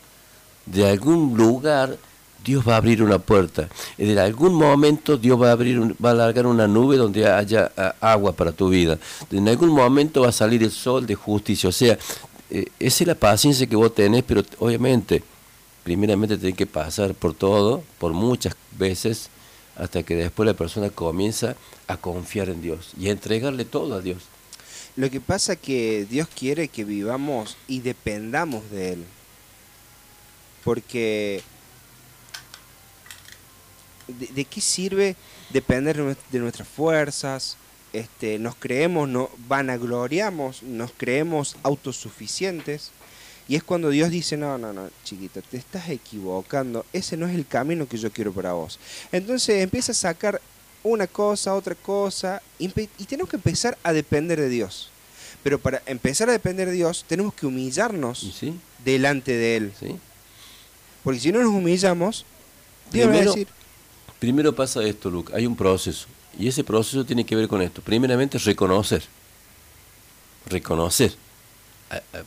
[0.65, 1.97] de algún lugar,
[2.43, 3.69] Dios va a abrir una puerta.
[3.97, 7.95] En algún momento Dios va a abrir, va a alargar una nube donde haya ah,
[8.01, 8.97] agua para tu vida.
[9.31, 11.69] En algún momento va a salir el sol de justicia.
[11.69, 11.97] O sea,
[12.49, 15.23] eh, esa es la paciencia que vos tenés, pero obviamente,
[15.83, 19.29] primeramente tenés que pasar por todo, por muchas veces,
[19.75, 21.55] hasta que después la persona comienza
[21.87, 24.23] a confiar en Dios y a entregarle todo a Dios.
[24.95, 29.05] Lo que pasa que Dios quiere que vivamos y dependamos de Él.
[30.63, 31.41] Porque
[34.19, 35.15] ¿de, de qué sirve
[35.51, 37.57] depender de nues- de nuestras fuerzas?
[37.93, 42.91] Este, nos creemos, no, vanagloriamos, nos creemos autosuficientes.
[43.47, 46.85] Y es cuando Dios dice, no, no, no, chiquita, te estás equivocando.
[46.93, 48.79] Ese no es el camino que yo quiero para vos.
[49.11, 50.41] Entonces empieza a sacar
[50.83, 54.89] una cosa, otra cosa, y, tenemos que empezar a depender de Dios.
[55.43, 58.59] Pero para empezar a depender de Dios, tenemos que humillarnos ¿Y ¿Sí?
[58.85, 59.73] delante de Él.
[59.79, 59.97] ¿Sí?
[61.03, 62.25] Porque si no nos humillamos,
[62.91, 63.47] Dios va a decir,
[64.21, 66.05] Primero pasa esto, Luke, hay un proceso.
[66.37, 67.81] Y ese proceso tiene que ver con esto.
[67.81, 69.01] Primeramente, reconocer.
[70.45, 71.15] Reconocer.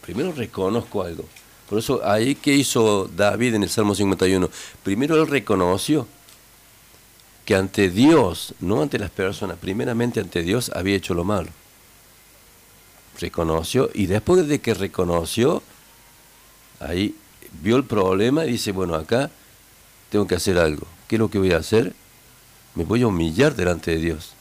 [0.01, 1.25] Primero reconozco algo.
[1.71, 4.51] Por eso, ahí que hizo David en el Salmo 51.
[4.83, 6.09] Primero él reconoció
[7.45, 11.51] que ante Dios, no ante las personas, primeramente ante Dios había hecho lo malo.
[13.21, 15.63] Reconoció y después de que reconoció,
[16.81, 17.15] ahí
[17.63, 19.31] vio el problema y dice, bueno, acá
[20.11, 20.89] tengo que hacer algo.
[21.09, 21.93] ¿Qué es lo que voy a hacer?
[22.75, 24.33] Me voy a humillar delante de Dios.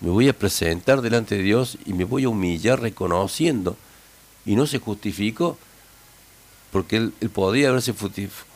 [0.00, 3.76] Me voy a presentar delante de Dios y me voy a humillar reconociendo.
[4.46, 5.56] Y no se justificó,
[6.70, 7.94] porque él, él podría haberse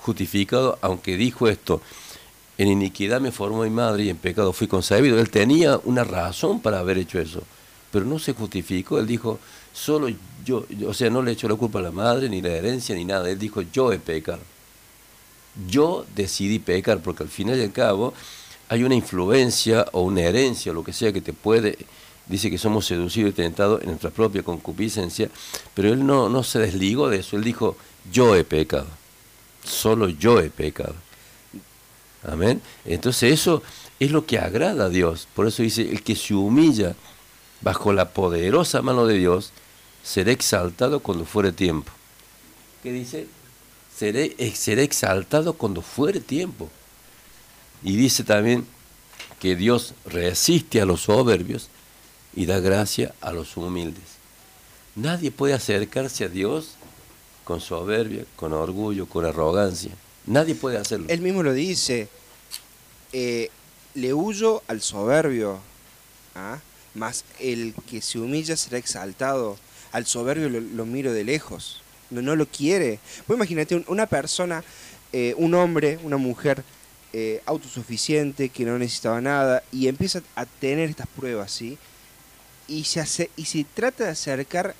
[0.02, 1.80] justificado, aunque dijo esto,
[2.58, 5.18] en iniquidad me formó mi madre y en pecado fui concebido.
[5.18, 7.42] Él tenía una razón para haber hecho eso,
[7.92, 8.98] pero no se justificó.
[8.98, 9.38] Él dijo,
[9.72, 10.08] solo
[10.44, 12.94] yo, yo- o sea, no le echó la culpa a la madre, ni la herencia,
[12.94, 13.30] ni nada.
[13.30, 14.40] Él dijo, yo he pecado
[15.68, 18.14] yo decidí pecar, porque al final y al cabo
[18.68, 21.78] hay una influencia o una herencia lo que sea que te puede,
[22.26, 25.30] dice que somos seducidos y tentados en nuestra propia concupiscencia,
[25.74, 27.76] pero él no, no se desligó de eso, él dijo,
[28.12, 28.88] yo he pecado,
[29.64, 30.94] solo yo he pecado.
[32.26, 32.60] Amén.
[32.84, 33.62] Entonces eso
[33.98, 36.94] es lo que agrada a Dios, por eso dice, el que se humilla
[37.60, 39.52] bajo la poderosa mano de Dios,
[40.02, 41.90] será exaltado cuando fuere tiempo.
[42.82, 43.26] ¿Qué dice?
[43.98, 46.70] Seré, eh, seré exaltado cuando fuere tiempo.
[47.82, 48.66] Y dice también
[49.40, 51.68] que Dios resiste a los soberbios
[52.34, 54.18] y da gracia a los humildes.
[54.94, 56.74] Nadie puede acercarse a Dios
[57.44, 59.92] con soberbia, con orgullo, con arrogancia.
[60.26, 61.06] Nadie puede hacerlo.
[61.08, 62.08] Él mismo lo dice,
[63.12, 63.50] eh,
[63.94, 65.58] le huyo al soberbio,
[66.34, 66.58] ¿ah?
[66.94, 69.56] mas el que se humilla será exaltado.
[69.90, 71.80] Al soberbio lo miro de lejos,
[72.10, 72.98] no, no lo quiere.
[73.26, 74.62] Vos imagínate un- una persona,
[75.12, 76.62] eh, un hombre, una mujer
[77.14, 81.78] eh, autosuficiente, que no necesitaba nada, y empieza a tener estas pruebas, ¿sí?
[82.68, 84.74] Y se, hace, y se trata de acercar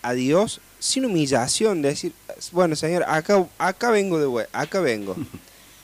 [0.00, 2.12] a Dios sin humillación, de decir,
[2.52, 5.14] bueno, Señor, acá, acá vengo de vuelta, acá vengo.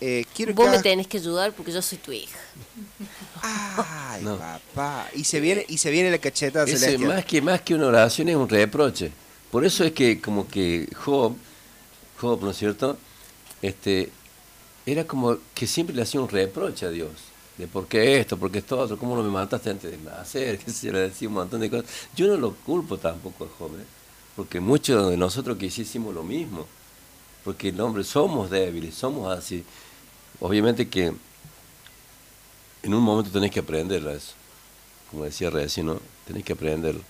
[0.02, 2.38] Eh, quiero Vos que me tenés que ayudar porque yo soy tu hija.
[3.42, 4.38] Ay, No.
[4.38, 5.06] papá.
[5.14, 8.30] Y se viene, y se viene la cacheta Ese, más, que, más que una oración
[8.30, 9.12] es un reproche.
[9.50, 11.34] Por eso es que como que Job,
[12.20, 12.96] Job, ¿no es cierto?
[13.62, 14.10] Este,
[14.86, 17.10] era como que siempre le hacía un reproche a Dios.
[17.58, 20.58] De por qué esto, por qué esto otro, cómo no me mataste antes de nacer,
[20.64, 21.90] que se le decía un montón de cosas.
[22.16, 23.84] Yo no lo culpo tampoco a Job, ¿eh?
[24.36, 26.66] porque muchos de nosotros que hicimos lo mismo.
[27.44, 29.64] Porque el hombre somos débiles, somos así.
[30.40, 31.12] Obviamente que
[32.82, 34.32] en un momento tenés que aprender a eso.
[35.10, 35.98] Como decía recién, ¿no?
[36.26, 37.00] Tenés que aprenderlo.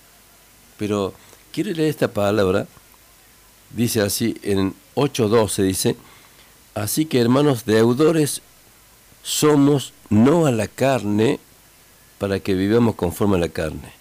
[0.77, 1.13] Pero
[1.51, 2.67] quiero leer esta palabra.
[3.75, 5.95] Dice así, en 8.12 dice,
[6.75, 8.41] así que hermanos deudores
[9.23, 11.39] somos no a la carne
[12.17, 13.93] para que vivamos conforme a la carne.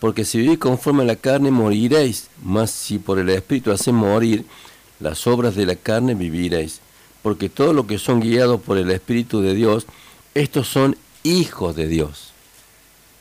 [0.00, 4.44] Porque si vivís conforme a la carne moriréis, mas si por el Espíritu hacéis morir
[5.00, 6.80] las obras de la carne viviréis.
[7.22, 9.86] Porque todos los que son guiados por el Espíritu de Dios,
[10.34, 12.32] estos son hijos de Dios.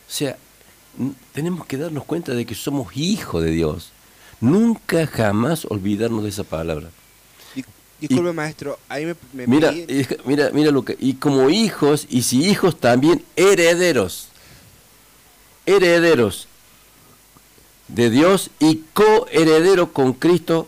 [0.09, 0.37] O sea,
[1.33, 3.91] tenemos que darnos cuenta de que somos hijos de Dios.
[4.41, 6.89] Nunca jamás olvidarnos de esa palabra.
[7.55, 7.65] Dis-
[7.99, 12.23] Disculpe, maestro, ahí me, me Mira, pedí- mira, mira lo que y como hijos y
[12.23, 14.27] si hijos también herederos.
[15.65, 16.47] Herederos
[17.87, 20.67] de Dios y coheredero con Cristo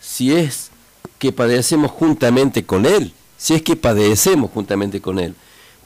[0.00, 0.70] si es
[1.18, 5.34] que padecemos juntamente con él, si es que padecemos juntamente con él,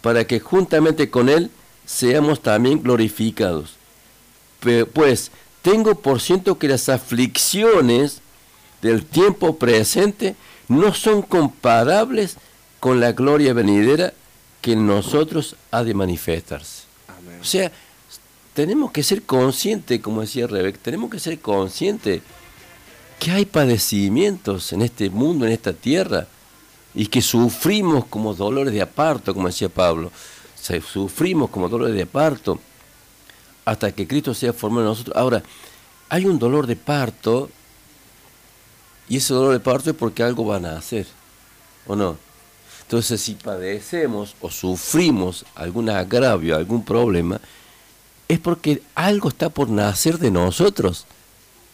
[0.02, 1.50] para que juntamente con él
[1.86, 3.76] seamos también glorificados.
[4.60, 5.30] Pues
[5.62, 8.20] tengo por ciento que las aflicciones
[8.82, 10.36] del tiempo presente
[10.68, 12.36] no son comparables
[12.78, 14.14] con la gloria venidera
[14.60, 16.84] que en nosotros ha de manifestarse.
[17.08, 17.40] Amén.
[17.40, 17.72] O sea,
[18.54, 22.22] tenemos que ser conscientes, como decía Rebeca, tenemos que ser conscientes
[23.18, 26.26] que hay padecimientos en este mundo, en esta tierra,
[26.94, 30.10] y que sufrimos como dolores de aparto, como decía Pablo.
[30.92, 32.60] Sufrimos como dolores de parto
[33.70, 35.16] hasta que Cristo sea formado en nosotros.
[35.16, 35.44] Ahora,
[36.08, 37.48] hay un dolor de parto
[39.08, 41.06] y ese dolor de parto es porque algo van a hacer,
[41.86, 42.16] ¿o no?
[42.82, 47.40] Entonces, si padecemos o sufrimos algún agravio, algún problema,
[48.26, 51.06] es porque algo está por nacer de nosotros.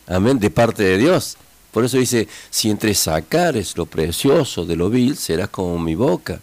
[0.06, 1.38] Amén, de parte de Dios.
[1.72, 6.40] Por eso dice, si entre sacares lo precioso de lo vil, serás como mi boca.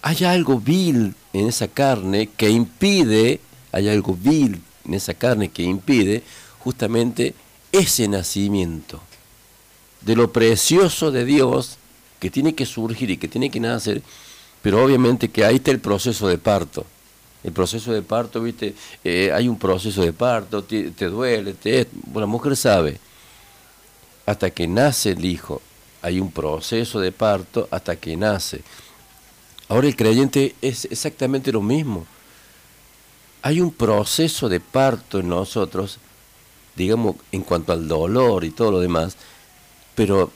[0.00, 3.40] Hay algo vil en esa carne que impide,
[3.74, 6.22] hay algo vil en esa carne que impide
[6.60, 7.34] justamente
[7.72, 9.00] ese nacimiento
[10.00, 11.76] de lo precioso de Dios
[12.20, 14.02] que tiene que surgir y que tiene que nacer,
[14.62, 16.86] pero obviamente que ahí está el proceso de parto.
[17.42, 22.26] El proceso de parto, viste, Eh, hay un proceso de parto, te, duele, te, la
[22.26, 22.98] mujer sabe,
[24.24, 25.60] hasta que nace el hijo,
[26.00, 28.62] hay un proceso de parto hasta que nace.
[29.68, 32.06] Ahora el creyente es exactamente lo mismo.
[33.46, 35.98] Hay un proceso de parto en nosotros,
[36.76, 39.18] digamos, en cuanto al dolor y todo lo demás,
[39.94, 40.32] pero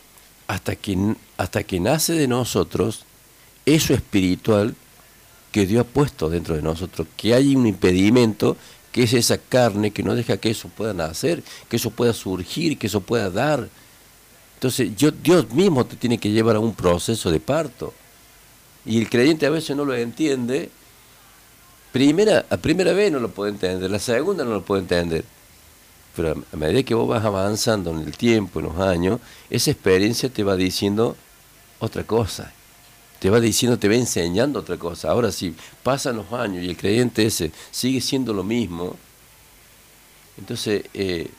[0.46, 3.06] hasta que, hasta que nace de nosotros
[3.64, 4.74] eso espiritual
[5.52, 8.58] que Dios ha puesto dentro de nosotros, que hay un impedimento
[8.92, 12.76] que es esa carne que no deja que eso pueda nacer, que eso pueda surgir,
[12.76, 13.70] que eso pueda dar.
[14.52, 17.94] Entonces yo, Dios mismo te tiene que llevar a un proceso de parto.
[18.84, 20.70] Y el creyente a veces no lo entiende.
[21.92, 25.24] Primera, a primera vez no lo puede entender, la segunda no lo puede entender.
[26.14, 29.20] Pero a medida que vos vas avanzando en el tiempo, en los años,
[29.50, 31.16] esa experiencia te va diciendo
[31.78, 32.52] otra cosa.
[33.20, 35.10] Te va diciendo, te va enseñando otra cosa.
[35.10, 38.96] Ahora, si pasan los años y el creyente ese sigue siendo lo mismo,
[40.36, 41.30] entonces eh,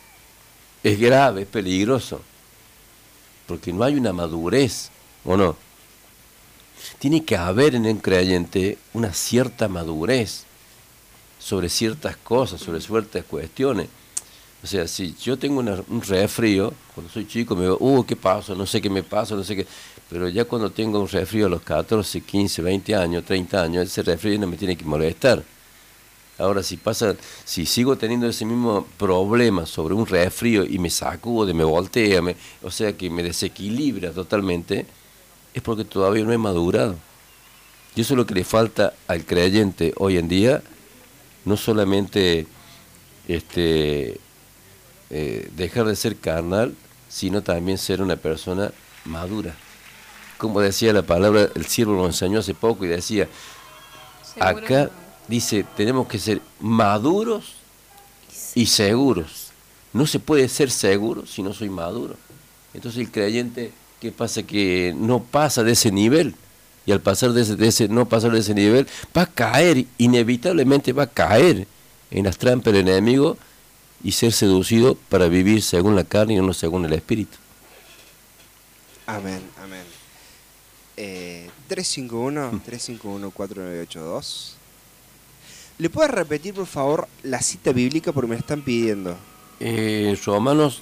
[0.83, 2.21] es grave, es peligroso.
[3.47, 4.89] Porque no hay una madurez,
[5.25, 5.55] ¿o no?
[6.99, 10.43] Tiene que haber en el creyente una cierta madurez
[11.39, 13.87] sobre ciertas cosas, sobre ciertas cuestiones.
[14.61, 18.17] O sea, si yo tengo una- un resfrío, cuando soy chico me digo, uh, ¿qué
[18.17, 18.53] pasa?
[18.53, 19.65] No sé qué me pasa, no sé qué.
[20.09, 24.03] Pero ya cuando tengo un resfrío a los 14, 15, 20 años, 30 años, ese
[24.03, 25.41] resfrío no me tiene que molestar.
[26.37, 31.53] Ahora, si pasa, si sigo teniendo ese mismo problema sobre un resfrío y me sacude,
[31.53, 32.21] me voltea,
[32.61, 34.85] o sea, que me desequilibra totalmente,
[35.59, 36.95] es porque todavía no he madurado.
[37.95, 40.61] Y eso es lo que le falta al creyente hoy en día,
[41.45, 42.47] no solamente
[43.27, 44.19] este,
[45.09, 46.75] eh, dejar de ser carnal,
[47.09, 48.71] sino también ser una persona
[49.05, 49.55] madura.
[50.37, 53.27] Como decía la palabra, el siervo lo enseñó hace poco y decía,
[54.39, 54.89] acá no.
[55.27, 57.55] dice, tenemos que ser maduros
[58.55, 59.47] y seguros.
[59.91, 62.15] No se puede ser seguro si no soy maduro.
[62.73, 64.43] Entonces el creyente, ¿qué pasa?
[64.43, 66.35] Que no pasa de ese nivel.
[66.85, 69.85] Y al pasar de ese, de ese- no pasar de ese nivel, va a caer,
[69.97, 71.67] inevitablemente va a caer
[72.09, 73.37] en las trampas del enemigo
[74.03, 77.37] y ser seducido para vivir según la carne y no según el espíritu.
[79.05, 79.83] Amén, amén.
[80.97, 84.55] Eh, 351 351 4982
[85.77, 89.15] ¿Le puedes repetir, por favor, la cita bíblica porque me la están pidiendo?
[89.61, 90.81] Eh, Romanos,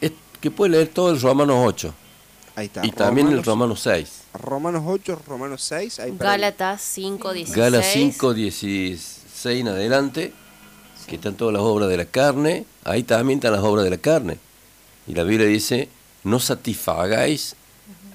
[0.00, 1.92] es- que puede leer todo el Romanos 8
[2.58, 2.84] Ahí está.
[2.84, 4.08] y también el Romanos- Romanos 6.
[4.34, 6.00] Romanos 8, Romanos 6.
[6.00, 7.56] Ahí Gálatas 5, 16.
[7.56, 10.32] Gala 5, 16 en adelante,
[11.06, 13.98] que están todas las obras de la carne, ahí también están las obras de la
[13.98, 14.38] carne.
[15.06, 15.88] Y la Biblia dice,
[16.24, 17.54] no satisfagáis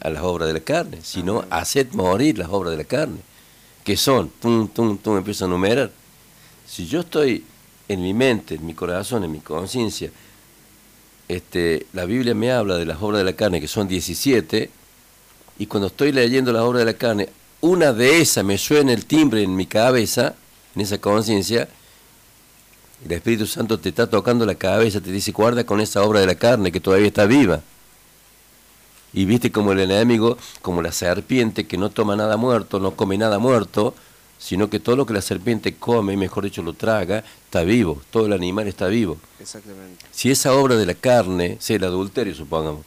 [0.02, 3.20] a las obras de la carne, sino haced morir las obras de la carne.
[3.86, 5.89] Que son, tum, tum, tum, empiezo a enumerar.
[6.68, 7.46] Si yo estoy
[7.88, 10.12] en mi mente, en mi corazón, en mi conciencia,
[11.28, 14.70] este, la Biblia me habla de las obras de la carne, que son 17,
[15.60, 17.30] y cuando estoy leyendo las obras de la carne,
[17.62, 20.36] una de esas me suena el timbre en mi cabeza,
[20.76, 21.70] en esa conciencia,
[23.06, 26.28] el Espíritu Santo te está tocando la cabeza, te dice, guarda con esa obra de
[26.28, 27.62] la carne que todavía está viva.
[29.14, 33.18] Y viste como el enemigo, como la serpiente que no toma nada muerto, no come
[33.18, 33.94] nada muerto,
[34.44, 38.26] sino que todo lo que la serpiente come, mejor dicho, lo traga, está vivo, todo
[38.26, 39.18] el animal está vivo.
[39.39, 40.06] Exactamente.
[40.12, 42.84] Si esa obra de la carne, sea el adulterio, supongamos,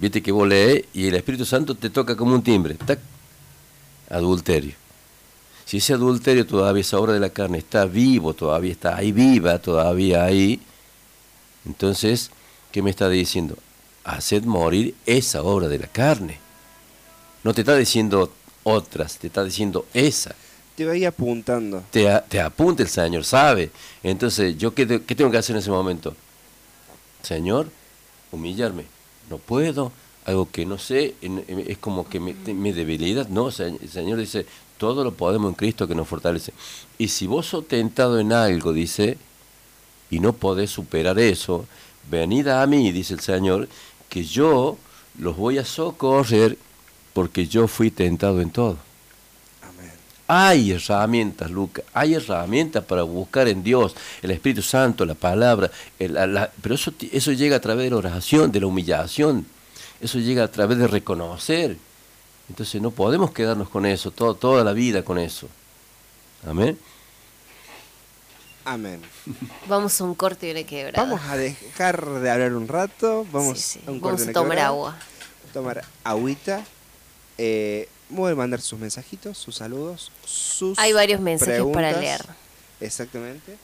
[0.00, 2.98] viste que vos lees y el Espíritu Santo te toca como un timbre, tac,
[4.10, 4.74] adulterio.
[5.66, 9.60] Si ese adulterio todavía, esa obra de la carne está vivo, todavía está ahí viva,
[9.60, 10.60] todavía ahí,
[11.64, 12.32] entonces,
[12.72, 13.56] ¿qué me está diciendo?
[14.02, 16.40] Haced morir esa obra de la carne.
[17.44, 18.32] No te está diciendo
[18.64, 20.34] otras, te está diciendo esa.
[20.74, 21.84] Te va a ir apuntando.
[21.90, 23.70] Te, a- te apunta el Señor, sabe.
[24.02, 26.16] Entonces, ¿yo qué, qué tengo que hacer en ese momento?
[27.22, 27.68] Señor,
[28.32, 28.84] humillarme.
[29.30, 29.92] No puedo,
[30.26, 33.28] algo que no sé, es como que me- mi debilidad.
[33.28, 34.46] No, el Señor dice,
[34.78, 36.52] todo lo podemos en Cristo que nos fortalece.
[36.98, 39.16] Y si vos sos tentado en algo, dice,
[40.10, 41.66] y no podés superar eso,
[42.10, 43.68] venid a mí, dice el Señor,
[44.08, 44.76] que yo
[45.18, 46.58] los voy a socorrer
[47.14, 48.76] porque yo fui tentado en todo.
[49.62, 49.90] Amén.
[50.28, 56.12] Hay herramientas, Lucas, hay herramientas para buscar en Dios, el Espíritu Santo, la palabra, el-
[56.14, 59.46] la- la- pero eso, eso llega a través de la oración, de la humillación,
[60.02, 61.78] eso llega a través de reconocer.
[62.50, 65.48] Entonces no podemos quedarnos con eso, todo, toda la vida con eso.
[66.46, 66.78] Amén.
[68.66, 69.00] Amén.
[69.68, 71.02] Vamos a un corte y una quebrada.
[71.04, 73.26] Vamos a dejar de hablar un rato.
[73.30, 73.84] Vamos Sí, sí.
[73.86, 74.96] a un Vamos corte a una tomar quebrada, agua.
[75.52, 76.64] Tomar agüita.
[77.38, 82.24] Eh, voy a mandar sus mensajitos, sus saludos, sus Hay varios mensajes para leer.
[82.80, 83.56] Exactamente.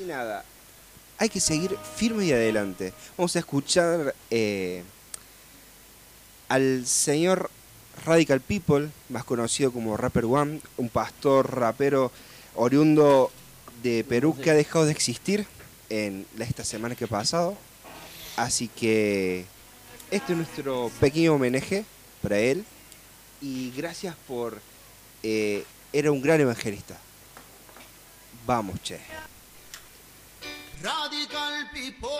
[0.00, 0.44] Y nada,
[1.18, 2.92] hay que seguir firme y adelante.
[3.16, 4.82] Vamos a escuchar eh,
[6.48, 7.50] al señor
[8.04, 12.10] Radical People, más conocido como Rapper One, un pastor rapero
[12.54, 13.30] oriundo
[13.82, 15.46] de Perú que ha dejado de existir
[15.90, 17.56] en esta semana que ha pasado.
[18.36, 19.44] Así que
[20.10, 21.84] este es nuestro pequeño homenaje
[22.22, 22.64] para él.
[23.40, 24.60] Y gracias por...
[25.22, 26.98] eh, era un gran evangelista.
[28.46, 28.98] Vamos, che.
[30.82, 32.10] Radical people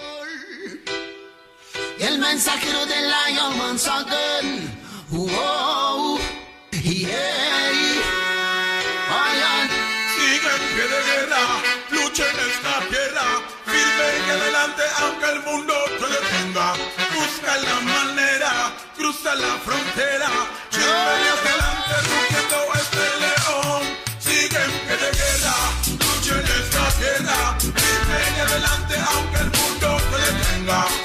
[1.98, 4.80] y el mensajero de Lion Mansaken.
[5.10, 6.18] Wow,
[6.70, 7.34] yeah.
[10.16, 11.44] Sigue en pie de guerra,
[11.90, 13.26] lucha en esta tierra,
[13.66, 16.74] firme y adelante aunque el mundo te detenga.
[17.14, 20.30] Busca la manera, cruza la frontera,
[29.03, 31.03] aunque el mundo te detenga.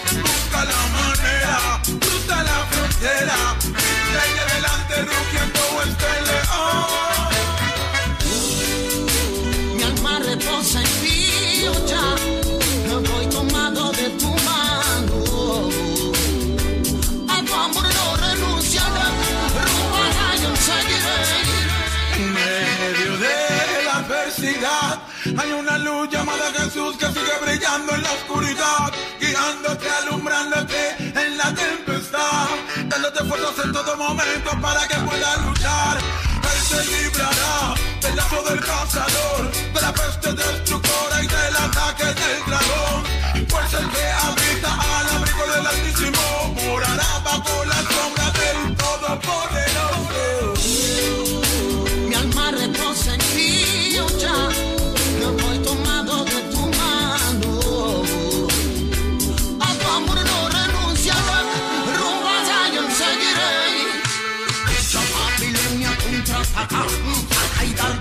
[26.71, 32.47] Jesús que sigue brillando en la oscuridad, guiándote, alumbrándote en la tempestad,
[32.85, 35.97] dándote fuerzas en todo momento para que puedas luchar.
[35.97, 42.45] Él te librará del lazo del cazador, de la peste destructora y del ataque del
[42.45, 43.03] dragón.
[43.49, 44.05] Pues el que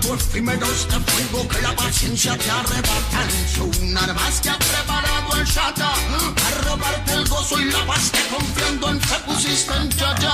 [0.09, 3.29] Dardos primeros de fuego que la paciencia te arrebatan.
[3.55, 5.93] Son armas que ha preparado el Shata
[6.35, 10.33] para robarte el gozo y la paz que confiando en fe pusiste en Yaya.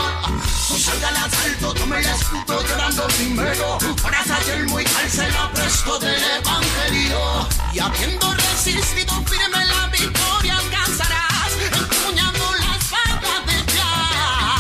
[0.70, 3.78] No salga al asalto, tome el escudo llorando primero.
[4.02, 7.48] Para salir muy calcela presto del evangelio.
[7.74, 11.52] Y habiendo resistido firme la victoria alcanzarás.
[11.74, 14.58] Empuñando la espada de ya.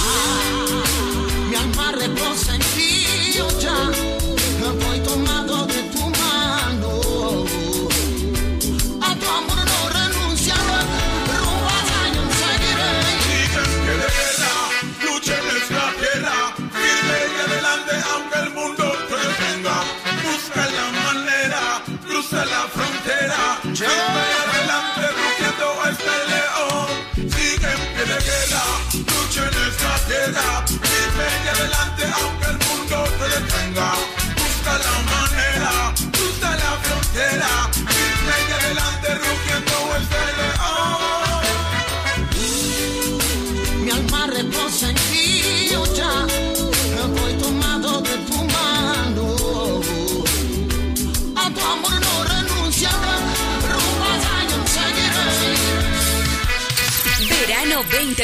[1.50, 2.55] Mi alma reposa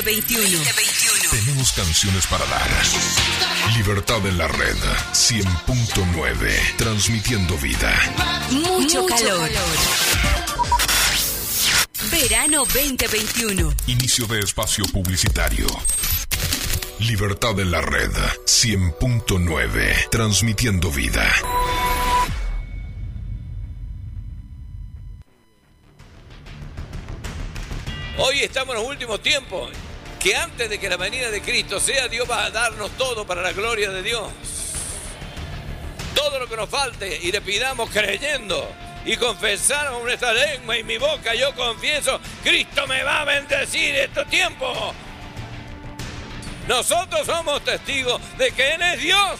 [0.03, 0.63] 2021.
[1.29, 2.69] Tenemos canciones para dar.
[3.77, 4.75] Libertad en la red
[5.13, 6.75] 100.9.
[6.77, 7.93] Transmitiendo vida.
[8.49, 9.47] Mucho, calor.
[9.47, 9.77] calor.
[12.09, 13.73] Verano 2021.
[13.85, 15.67] Inicio de espacio publicitario.
[16.99, 18.11] Libertad en la red
[18.45, 20.09] 100.9.
[20.09, 21.31] Transmitiendo vida.
[28.17, 29.69] Hoy estamos en los últimos tiempos.
[30.21, 33.41] Que antes de que la venida de Cristo sea, Dios va a darnos todo para
[33.41, 34.27] la gloria de Dios.
[36.13, 38.69] Todo lo que nos falte y le pidamos creyendo
[39.03, 43.95] y confesar con nuestra lengua y mi boca, yo confieso, Cristo me va a bendecir
[43.95, 44.93] estos tiempos.
[46.67, 49.39] Nosotros somos testigos de que Él es Dios.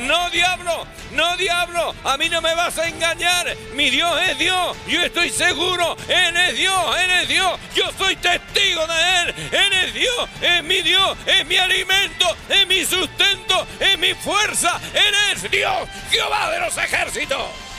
[0.00, 3.56] No diablo, no diablo, a mí no me vas a engañar.
[3.74, 7.58] Mi Dios es Dios, yo estoy seguro, Él es Dios, Él es Dios.
[7.74, 12.66] Yo soy testigo de Él, Él es Dios, es mi Dios, es mi alimento, es
[12.66, 17.70] mi sustento, es mi fuerza, Él es Dios, Jehová de los ejércitos.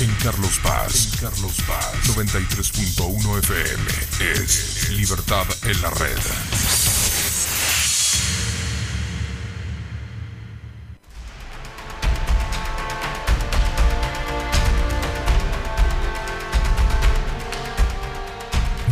[0.00, 3.84] En Carlos Paz, en Carlos Paz, 93.1 FM
[4.20, 6.87] es Libertad en la red.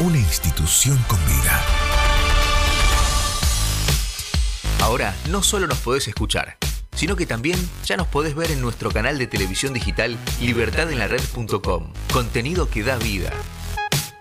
[0.00, 1.64] Una institución con vida.
[4.80, 6.58] Ahora no solo nos podés escuchar,
[6.94, 11.92] sino que también ya nos podés ver en nuestro canal de televisión digital libertadenlared.com.
[12.12, 13.32] Contenido que da vida.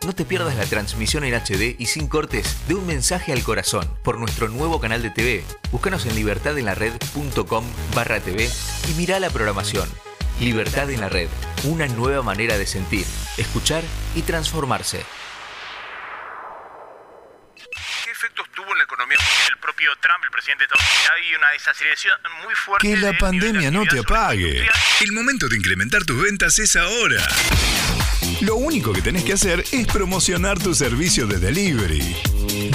[0.05, 3.89] No te pierdas la transmisión en HD y sin cortes de un mensaje al corazón
[4.03, 5.43] por nuestro nuevo canal de TV.
[5.71, 7.65] Búscanos en libertadenlared.com
[7.95, 8.49] barra TV
[8.89, 9.89] y mira la programación.
[10.39, 11.29] Libertad en la Red,
[11.63, 13.05] una nueva manera de sentir,
[13.37, 13.83] escuchar
[14.15, 15.05] y transformarse.
[18.03, 19.17] ¿Qué efectos tuvo en la economía
[19.49, 21.11] el propio Trump, el presidente de Estados Unidos?
[21.15, 22.87] Hay una desaceleración muy fuerte.
[22.87, 24.67] Que la pandemia no te apague.
[25.01, 27.25] El momento de incrementar tus ventas es ahora.
[28.41, 32.42] Lo único que tenés que hacer es promocionar tu servicio de delivery.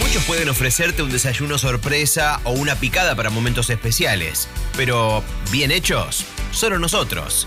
[0.00, 6.24] Muchos pueden ofrecerte un desayuno sorpresa o una picada para momentos especiales, pero bien hechos,
[6.52, 7.46] solo nosotros.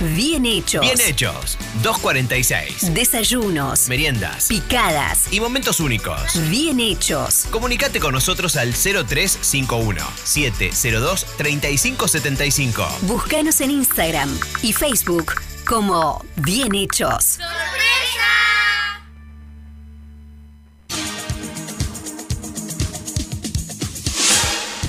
[0.00, 0.80] Bien hechos.
[0.80, 1.56] Bien hechos.
[1.82, 2.92] 246.
[2.94, 3.88] Desayunos.
[3.88, 4.48] Meriendas.
[4.48, 5.32] Picadas.
[5.32, 6.20] Y momentos únicos.
[6.50, 7.46] Bien hechos.
[7.50, 12.88] Comunicate con nosotros al 0351 702 3575.
[13.02, 15.34] Búscanos en Instagram y Facebook
[15.64, 17.38] como Bien hechos.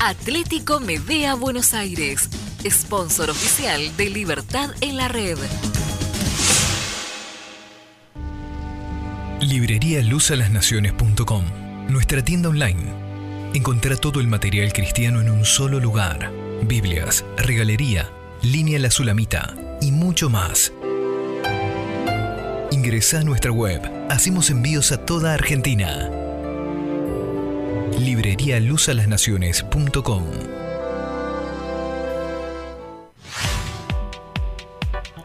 [0.06, 2.30] Atlético Medea Buenos Aires,
[2.70, 5.40] sponsor oficial de Libertad en la Red.
[9.42, 11.46] Librería luzalasnaciones.com,
[11.90, 12.84] nuestra tienda online.
[13.56, 16.32] Encontrá todo el material cristiano en un solo lugar.
[16.62, 18.08] Biblias, regalería,
[18.44, 20.72] línea La Sulamita y mucho más.
[22.70, 23.82] Ingresá a nuestra web.
[24.12, 26.25] Hacemos envíos a toda Argentina.
[28.00, 30.24] Librería luzalasnaciones.com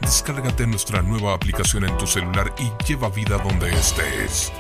[0.01, 4.53] Descárgate nuestra nueva aplicación en tu celular y lleva vida donde estés.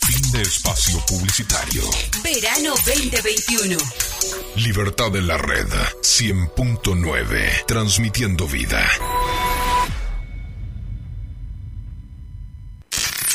[0.00, 1.82] Fin de espacio publicitario.
[2.22, 3.76] Verano 2021.
[4.56, 5.68] Libertad en la red
[6.02, 8.84] 100.9, transmitiendo vida.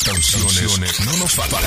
[0.05, 1.63] Canciones no nos faltan.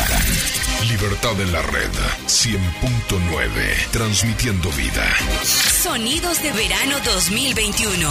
[0.88, 1.90] Libertad en la red
[2.26, 5.16] 100.9, transmitiendo vida.
[5.82, 8.08] Sonidos de verano 2021.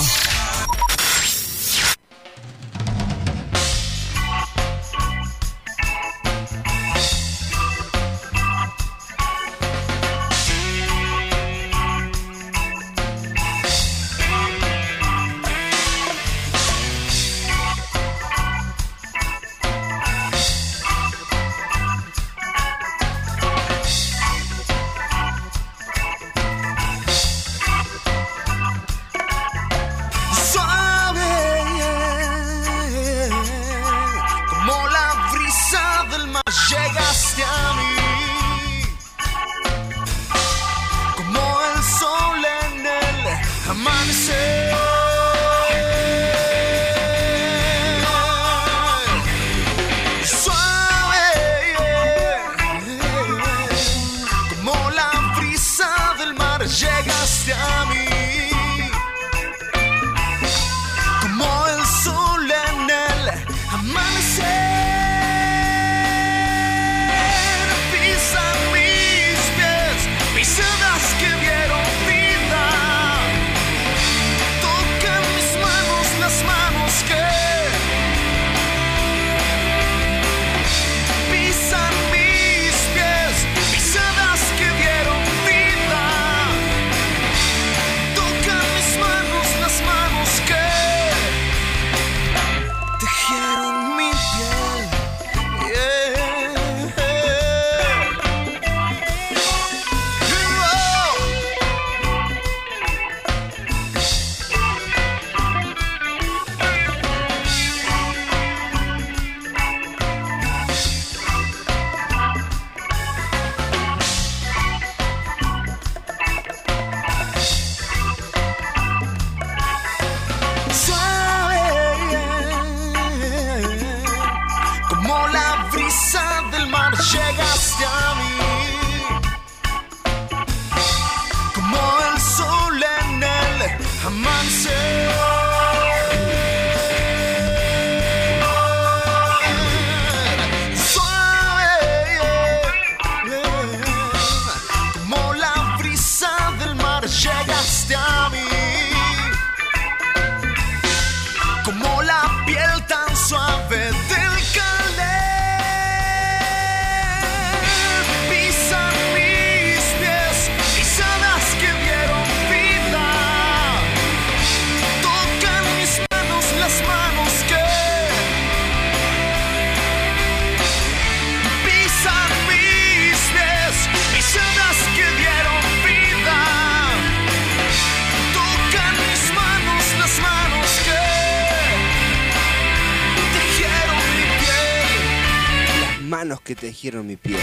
[186.78, 187.40] Tejieron mi piel.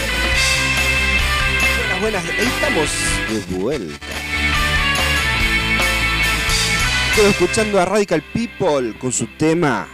[1.99, 2.23] Buenas, buenas.
[2.39, 2.89] Ahí estamos
[3.29, 4.05] de vuelta.
[7.09, 9.89] Estoy escuchando a Radical People con su tema.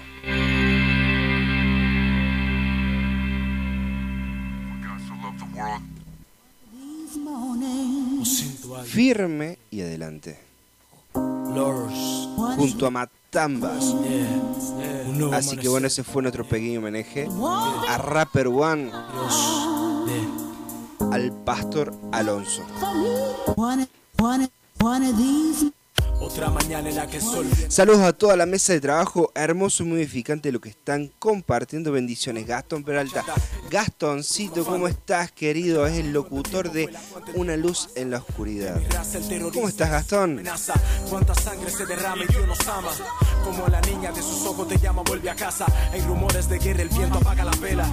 [8.86, 10.40] Firme y adelante.
[11.14, 13.96] Junto a Matambas.
[15.34, 17.28] Así que bueno, ese fue nuestro pequeño homenaje
[17.90, 18.92] a Rapper One,
[21.12, 22.64] al Pastor Alonso.
[26.22, 29.88] Otra mañana en la que sol Saludos a toda la mesa de trabajo, hermoso y
[29.88, 31.92] muy edificante lo que están compartiendo.
[31.92, 33.26] Bendiciones, Gastón Peralta.
[33.72, 35.88] Gastoncito, ¿cómo estás, querido?
[35.88, 36.90] Es el locutor de
[37.34, 38.80] Una luz en la oscuridad.
[39.52, 40.44] ¿Cómo estás, Gastón?
[41.10, 42.92] Cuánta sangre se derrama y Dios nos ama.
[43.44, 45.66] Como la niña de sus ojos te llama, vuelve a casa.
[45.92, 47.88] Hay rumores de guerra, el viento apaga la vela.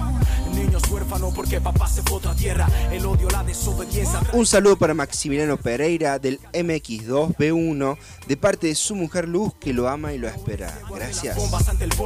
[0.53, 2.67] Niños huérfanos porque papá se fue a otra tierra.
[2.91, 4.21] El odio, la desobediencia.
[4.33, 7.97] Un saludo para Maximiliano Pereira del MX2B1
[8.27, 10.77] de parte de su mujer Luz que lo ama y lo espera.
[10.89, 11.37] Gracias.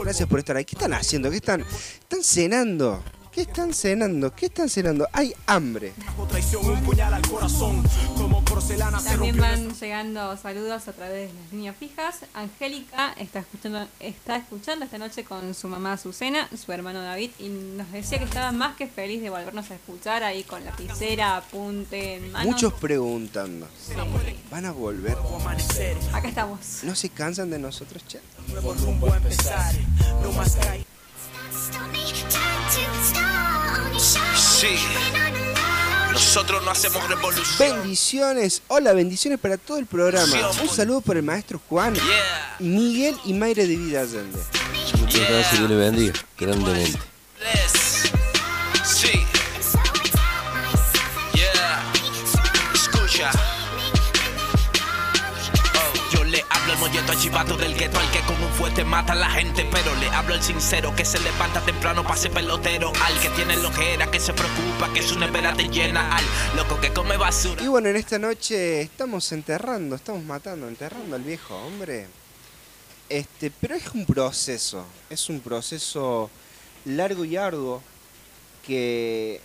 [0.04, 0.66] Gracias por estar ahí.
[0.66, 1.30] ¿Qué están haciendo?
[1.30, 1.62] ¿Qué están?
[1.62, 3.02] ¿Están cenando?
[3.34, 4.36] ¿Qué están cenando?
[4.36, 5.08] ¿Qué están cenando?
[5.12, 5.94] Hay hambre.
[9.04, 12.20] También van llegando saludos a través de las líneas fijas.
[12.36, 17.50] Angélica está escuchando, está escuchando esta noche con su mamá Azucena, su hermano David, y
[17.50, 22.18] nos decía que estaba más que feliz de volvernos a escuchar ahí con lapicera, apunte
[22.18, 22.52] en mano.
[22.52, 23.68] Muchos preguntando.
[24.52, 25.18] ¿Van a volver?
[26.14, 26.84] Acá estamos.
[26.84, 28.20] ¿No se cansan de nosotros, che?
[28.50, 29.74] Nuevo rumbo a empezar.
[30.22, 30.56] No más.
[34.36, 34.78] Sí.
[36.12, 37.46] Nosotros no hacemos revolución.
[37.82, 40.36] Bendiciones, hola, bendiciones para todo el programa.
[40.62, 41.96] Un saludo para el maestro Juan,
[42.60, 44.40] Miguel y Mayre de Vida Allende.
[45.00, 47.00] Muchas gracias, le bendiga, grandemente.
[48.86, 49.26] Sí.
[52.74, 53.32] Escucha.
[55.76, 58.20] Oh, Yo le hablo al molleto al chivato del gueto al que
[58.74, 62.32] fuerte mata la gente Pero le hablo al sincero que se levanta temprano para ser
[62.32, 62.92] pelotero.
[63.04, 66.16] Al que tiene lojera, que se preocupa, que su nevera te llena.
[66.16, 66.24] Al
[66.56, 67.62] loco que come basura.
[67.62, 72.08] Y bueno, en esta noche estamos enterrando, estamos matando, enterrando al viejo hombre.
[73.10, 76.32] Este, pero es un proceso, es un proceso
[76.86, 77.82] largo y arduo
[78.66, 79.40] que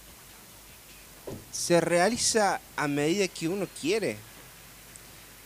[1.53, 4.17] se realiza a medida que uno quiere,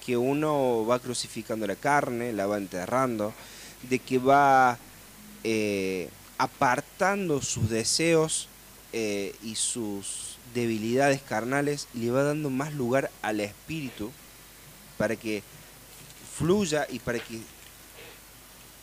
[0.04, 3.34] que uno va crucificando la carne, la va enterrando,
[3.88, 4.78] de que va
[5.44, 8.48] eh, apartando sus deseos
[8.92, 14.10] eh, y sus debilidades carnales y le va dando más lugar al espíritu
[14.98, 15.42] para que
[16.36, 17.40] fluya y para que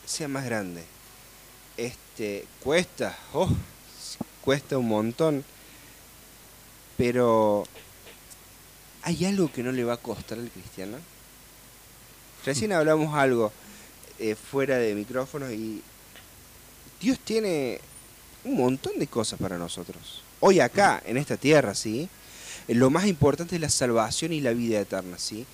[0.04, 0.84] sea más grande.
[1.76, 3.48] Este cuesta, oh,
[4.42, 5.44] cuesta un montón,
[6.96, 7.64] pero
[9.02, 10.98] ¿hay algo que no le va a costar al cristiano?
[12.44, 13.52] Recién hablamos algo
[14.20, 15.82] eh, fuera de micrófonos y
[17.00, 17.80] Dios tiene
[18.44, 20.22] un montón de cosas para nosotros.
[20.40, 22.08] Hoy acá, en esta tierra, ¿sí?
[22.68, 25.46] Eh, Lo más importante es la salvación y la vida eterna, ¿sí?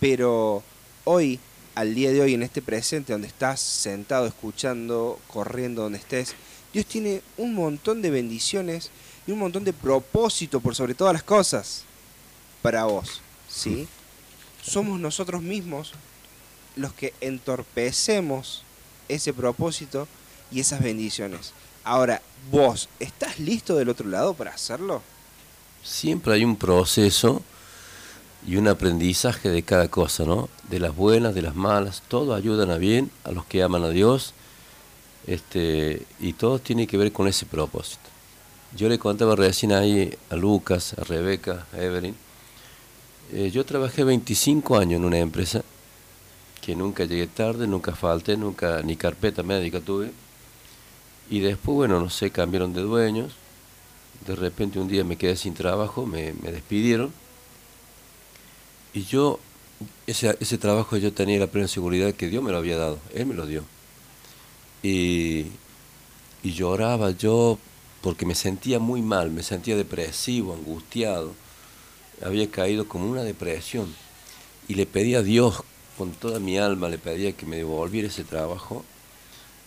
[0.00, 0.64] Pero
[1.04, 1.38] hoy,
[1.76, 6.34] al día de hoy, en este presente, donde estás sentado, escuchando, corriendo, donde estés,
[6.72, 8.90] Dios tiene un montón de bendiciones
[9.28, 11.84] y un montón de propósito por sobre todas las cosas
[12.62, 13.86] para vos, ¿sí?
[14.60, 15.92] Somos nosotros mismos
[16.78, 18.62] los que entorpecemos
[19.08, 20.08] ese propósito
[20.50, 21.52] y esas bendiciones.
[21.84, 25.02] Ahora, vos, ¿estás listo del otro lado para hacerlo?
[25.82, 27.42] Siempre hay un proceso
[28.46, 30.48] y un aprendizaje de cada cosa, ¿no?
[30.68, 33.90] De las buenas, de las malas, todo ayudan a bien a los que aman a
[33.90, 34.34] Dios,
[35.26, 38.02] este, y todo tiene que ver con ese propósito.
[38.76, 42.14] Yo le contaba recién ahí a Lucas, a Rebeca, a Evelyn,
[43.32, 45.62] eh, yo trabajé 25 años en una empresa
[46.68, 50.12] que nunca llegué tarde, nunca falté, nunca ni carpeta médica tuve.
[51.30, 53.32] Y después, bueno, no sé, cambiaron de dueños.
[54.26, 57.10] De repente un día me quedé sin trabajo, me, me despidieron.
[58.92, 59.40] Y yo,
[60.06, 63.24] ese, ese trabajo yo tenía la plena seguridad que Dios me lo había dado, Él
[63.24, 63.64] me lo dio.
[64.82, 65.46] Y,
[66.42, 67.58] y lloraba yo
[68.02, 71.32] porque me sentía muy mal, me sentía depresivo, angustiado.
[72.22, 73.94] Había caído como una depresión.
[74.68, 75.64] Y le pedí a Dios
[75.98, 78.84] con toda mi alma, le pedía que me devolviera ese trabajo.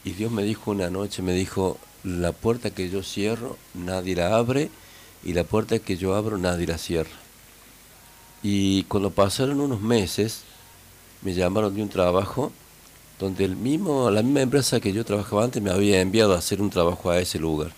[0.05, 4.37] Y Dios me dijo una noche, me dijo, la puerta que yo cierro, nadie la
[4.37, 4.71] abre,
[5.23, 7.11] y la puerta que yo abro, nadie la cierra.
[8.41, 10.43] Y cuando pasaron unos meses,
[11.21, 12.51] me llamaron de un trabajo
[13.19, 16.61] donde el mismo, la misma empresa que yo trabajaba antes me había enviado a hacer
[16.61, 17.73] un trabajo a ese lugar.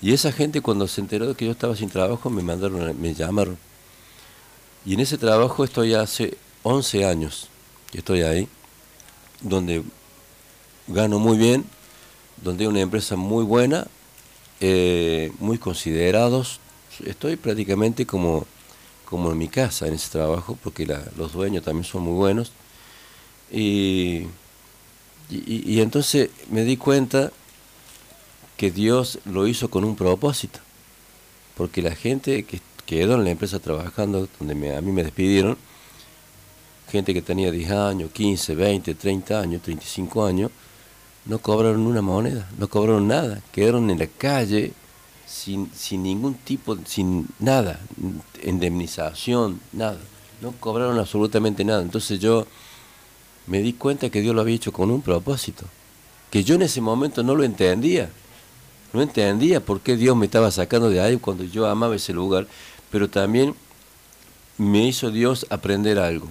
[0.00, 3.12] Y esa gente cuando se enteró de que yo estaba sin trabajo me mandaron, me
[3.12, 3.58] llamaron.
[4.86, 7.48] Y en ese trabajo estoy hace 11 años
[7.92, 8.48] que estoy ahí,
[9.42, 9.84] donde
[10.88, 11.64] gano muy bien,
[12.42, 13.86] donde hay una empresa muy buena,
[14.60, 16.58] eh, muy considerados.
[17.04, 18.46] Estoy prácticamente como,
[19.04, 20.86] como en mi casa en ese trabajo, porque
[21.16, 22.52] los dueños también son muy buenos.
[23.50, 24.26] Y,
[25.28, 27.30] entonces me di cuenta
[28.56, 30.60] que Dios lo hizo con un propósito,
[31.56, 35.58] porque la gente que quedó en la empresa trabajando, donde a mí me despidieron,
[36.92, 40.50] gente que tenía 10 años, 15, 20, 30 años, 35 años,
[41.24, 44.72] no cobraron una moneda, no cobraron nada, quedaron en la calle
[45.26, 47.80] sin, sin ningún tipo, sin nada,
[48.42, 49.98] indemnización, nada,
[50.42, 51.80] no cobraron absolutamente nada.
[51.80, 52.46] Entonces yo
[53.46, 55.64] me di cuenta que Dios lo había hecho con un propósito,
[56.30, 58.10] que yo en ese momento no lo entendía,
[58.92, 62.46] no entendía por qué Dios me estaba sacando de ahí cuando yo amaba ese lugar,
[62.90, 63.54] pero también
[64.58, 66.28] me hizo Dios aprender algo.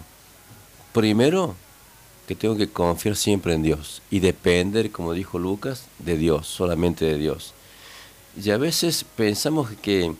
[0.93, 1.55] Primero,
[2.27, 7.05] que tengo que confiar siempre en Dios y depender, como dijo Lucas, de Dios, solamente
[7.05, 7.53] de Dios.
[8.41, 10.13] Y a veces pensamos que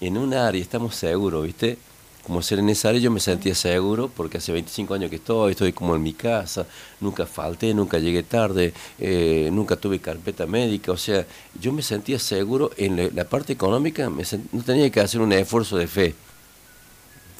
[0.00, 1.78] en un área estamos seguros, ¿viste?
[2.24, 5.52] Como ser en esa área yo me sentía seguro porque hace 25 años que estoy,
[5.52, 6.66] estoy como en mi casa,
[7.00, 11.26] nunca falté, nunca llegué tarde, eh, nunca tuve carpeta médica, o sea,
[11.60, 15.32] yo me sentía seguro en la, parte económica, me sent- no tenía que hacer un
[15.32, 16.14] esfuerzo de fe,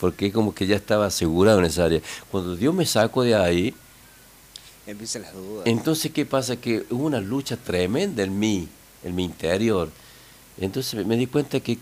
[0.00, 2.00] porque como que ya estaba asegurado en esa área.
[2.30, 3.74] Cuando Dios me sacó de ahí,
[4.86, 5.66] Empiezan las dudas.
[5.66, 6.56] entonces, ¿qué pasa?
[6.56, 8.68] Que hubo una lucha tremenda en mí,
[9.02, 9.90] en mi interior.
[10.58, 11.78] Entonces me- me di cuenta que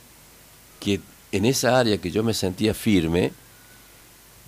[0.81, 1.01] que
[1.33, 3.33] en esa área que yo me sentía firme,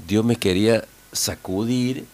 [0.07, 2.05] Dios me quería sacudir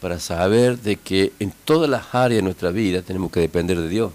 [0.00, 3.88] para saber de que en todas las áreas de nuestra vida tenemos que depender de
[3.88, 4.12] Dios.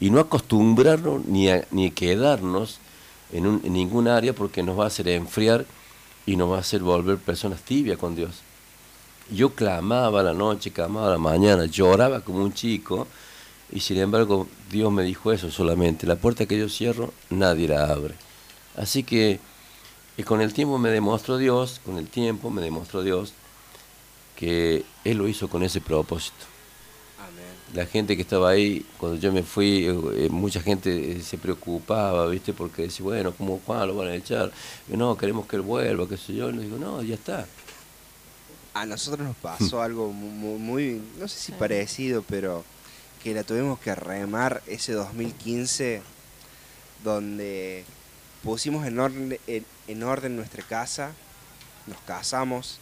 [0.00, 2.78] Y no acostumbrarnos ni a, ni quedarnos
[3.32, 5.64] en, ningún área porque nos va a hacer enfriar
[6.26, 8.42] y nos va a hacer volver personas tibias con Dios.
[9.30, 13.06] Yo clamaba la noche, clamaba la mañana, lloraba como un chico
[13.72, 17.86] y sin embargo Dios me dijo eso solamente, la puerta que yo cierro nadie la
[17.86, 18.14] abre.
[18.76, 19.40] Así que
[20.16, 23.32] y con el tiempo me demostró Dios, con el tiempo me demostró Dios
[24.36, 26.53] que Él lo hizo con ese propósito.
[27.74, 32.26] La gente que estaba ahí, cuando yo me fui, eh, mucha gente eh, se preocupaba,
[32.28, 32.52] ¿viste?
[32.52, 34.52] Porque decía, bueno, ¿cómo Juan lo van a echar?
[34.92, 36.50] Y, no, queremos que él vuelva, qué sé yo.
[36.50, 37.46] Y le digo, no, ya está.
[38.74, 42.64] A nosotros nos pasó algo mu- mu- muy, no sé si parecido, pero
[43.22, 46.02] que la tuvimos que remar ese 2015,
[47.02, 47.84] donde
[48.42, 51.12] pusimos en orden, en, en orden nuestra casa,
[51.86, 52.78] nos casamos.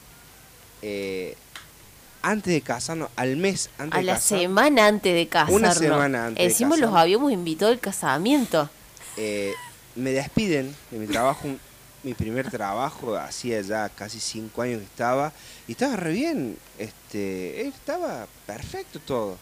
[0.83, 1.37] eh,
[2.23, 5.61] antes de casarnos, al mes antes A de la casarnos, semana antes de casarnos.
[5.61, 8.71] Una semana antes de Encima los habíamos invitado al casamiento.
[9.17, 9.53] eh,
[9.95, 11.47] me despiden de mi trabajo,
[12.03, 15.33] mi primer trabajo, hacía ya casi cinco años que estaba,
[15.69, 19.37] y estaba re bien, este, estaba perfecto todo.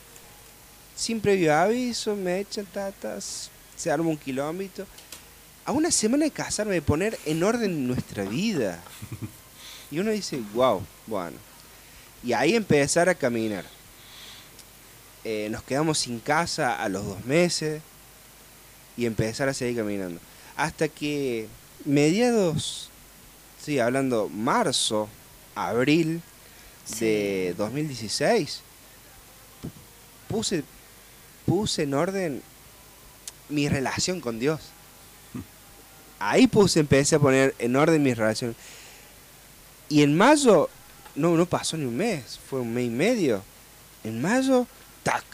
[0.96, 4.86] Sin previo aviso, me echan tatas, se arma un kilómetro.
[5.64, 8.80] A una semana de casarme, de poner en orden nuestra vida.
[9.90, 11.36] Y uno dice, wow, bueno.
[12.22, 13.64] Y ahí empezar a caminar.
[15.24, 17.82] Eh, nos quedamos sin casa a los dos meses
[18.96, 20.20] y empezar a seguir caminando.
[20.56, 21.48] Hasta que
[21.84, 22.90] mediados,
[23.62, 25.08] sí, hablando marzo,
[25.54, 26.22] abril
[26.98, 28.60] de 2016,
[30.28, 30.64] puse,
[31.46, 32.42] puse en orden
[33.48, 34.60] mi relación con Dios.
[36.18, 38.56] Ahí puse, empecé a poner en orden mi relación.
[39.88, 40.70] Y en mayo,
[41.14, 43.42] no, no pasó ni un mes, fue un mes y medio.
[44.04, 44.66] En mayo,
[45.02, 45.24] tac,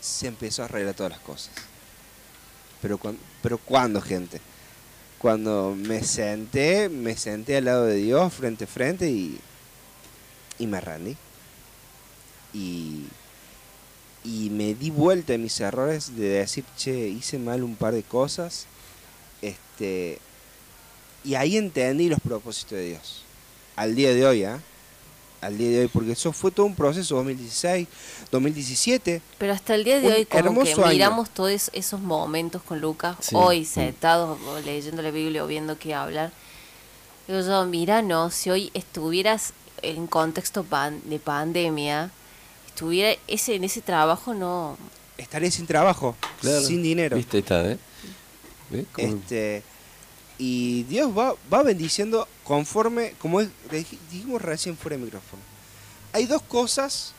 [0.00, 1.52] se empezó a arreglar todas las cosas.
[2.80, 4.40] Pero, cuan- pero ¿cuándo, gente?
[5.18, 9.38] Cuando me senté, me senté al lado de Dios, frente a frente, y,
[10.58, 11.16] y me rendí.
[12.54, 13.04] Y,
[14.24, 18.02] y me di vuelta en mis errores de decir, che, hice mal un par de
[18.02, 18.66] cosas.
[19.42, 20.18] Este,
[21.24, 23.24] y ahí entendí los propósitos de Dios.
[23.76, 24.58] Al día de hoy, ¿ah?
[25.42, 27.86] Al día de hoy, porque eso fue todo un proceso, 2016,
[28.30, 29.20] 2017.
[29.38, 30.86] Pero hasta el día de hoy, como que año.
[30.88, 33.34] miramos todos esos momentos con Lucas, Sí.
[33.36, 33.64] hoy Mm.
[33.66, 36.32] sentados leyendo la Biblia o viendo qué hablar.
[37.28, 42.10] Digo yo, mira, no, si hoy estuvieras en contexto pan- de pandemia,
[42.66, 44.78] estuviera ese en ese trabajo, no.
[45.18, 46.62] Estaré sin trabajo, Claro.
[46.62, 47.16] sin dinero.
[47.16, 47.38] ¿Viste?
[47.38, 47.78] Está, ¿eh?
[48.96, 49.62] Este,
[50.38, 53.48] y Dios va, va bendiciendo conforme, como es-
[54.10, 55.42] dijimos recién fuera de micrófono.
[56.12, 57.12] Hay dos cosas,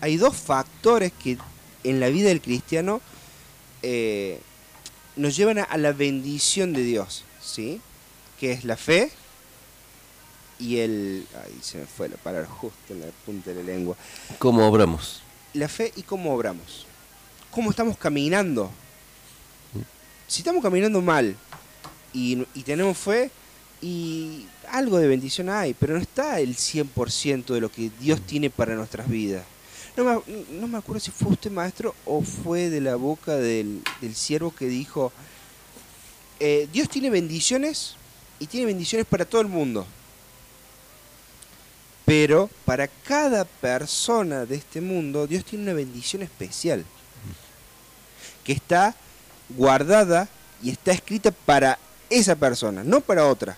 [0.00, 1.38] hay dos factores que
[1.84, 3.00] en la vida del cristiano
[3.82, 4.40] eh,
[5.16, 7.80] nos llevan a, a la bendición de Dios, ¿sí?
[8.38, 9.10] Que es la fe
[10.58, 11.26] y el...
[11.44, 13.96] Ay, se me fue la palabra justo en la punta de la lengua.
[14.38, 15.22] ¿Cómo obramos?
[15.54, 16.86] La fe y cómo obramos.
[17.50, 18.70] ¿Cómo estamos caminando?
[20.26, 21.34] Si estamos caminando mal
[22.12, 23.30] y, y tenemos fe,
[23.80, 28.50] y algo de bendición hay, pero no está el 100% de lo que Dios tiene
[28.50, 29.44] para nuestras vidas.
[29.96, 33.82] No me, no me acuerdo si fue usted maestro o fue de la boca del,
[34.00, 35.12] del siervo que dijo,
[36.40, 37.96] eh, Dios tiene bendiciones
[38.38, 39.86] y tiene bendiciones para todo el mundo.
[42.04, 46.84] Pero para cada persona de este mundo, Dios tiene una bendición especial.
[48.44, 48.94] Que está
[49.50, 50.28] guardada
[50.62, 51.78] y está escrita para
[52.08, 53.56] esa persona, no para otra.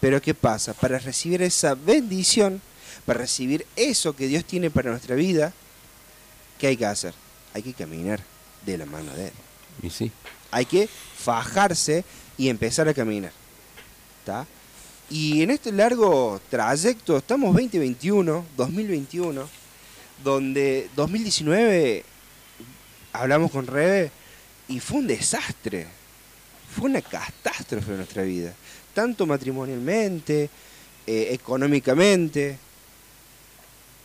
[0.00, 0.72] Pero ¿qué pasa?
[0.74, 2.60] Para recibir esa bendición,
[3.04, 5.52] para recibir eso que Dios tiene para nuestra vida,
[6.58, 7.14] ¿qué hay que hacer?
[7.54, 8.20] Hay que caminar
[8.64, 9.32] de la mano de Él.
[9.82, 10.10] Y sí.
[10.50, 12.04] Hay que fajarse
[12.38, 13.32] y empezar a caminar.
[14.20, 14.46] ¿Está?
[15.10, 19.48] Y en este largo trayecto, estamos 2021, 2021,
[20.22, 22.04] donde 2019
[23.12, 24.12] hablamos con Rebe
[24.68, 25.88] y fue un desastre.
[26.76, 28.54] Fue una catástrofe en nuestra vida.
[29.00, 30.50] Tanto matrimonialmente,
[31.06, 32.58] eh, económicamente.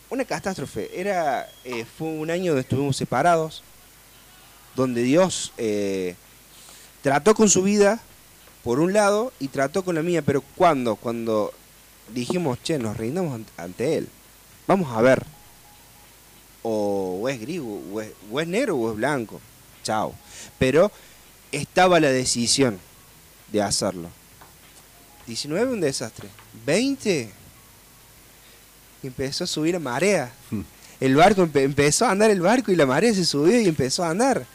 [0.08, 0.98] Una catástrofe.
[0.98, 3.62] Era, eh, fue un año donde estuvimos separados,
[4.74, 6.14] donde Dios eh,
[7.02, 8.00] trató con su vida,
[8.64, 10.96] por un lado, y trató con la mía, pero ¿cuándo?
[10.96, 11.52] Cuando
[12.14, 14.08] dijimos, che, nos rindamos ant- ante Él.
[14.66, 15.26] Vamos a ver.
[16.62, 19.42] O, es gris, o es negro, o es blanco.
[19.82, 20.14] Chao.
[20.58, 20.90] Pero
[21.52, 22.78] estaba la decisión.
[23.52, 24.08] de hacerlo.
[25.26, 26.28] 19 un desastre.
[26.64, 27.30] 20
[29.02, 30.32] empezó a subir a marea.
[31.00, 34.04] El barco empe- empezó a andar el barco y la marea se subió y empezó
[34.04, 34.46] a andar.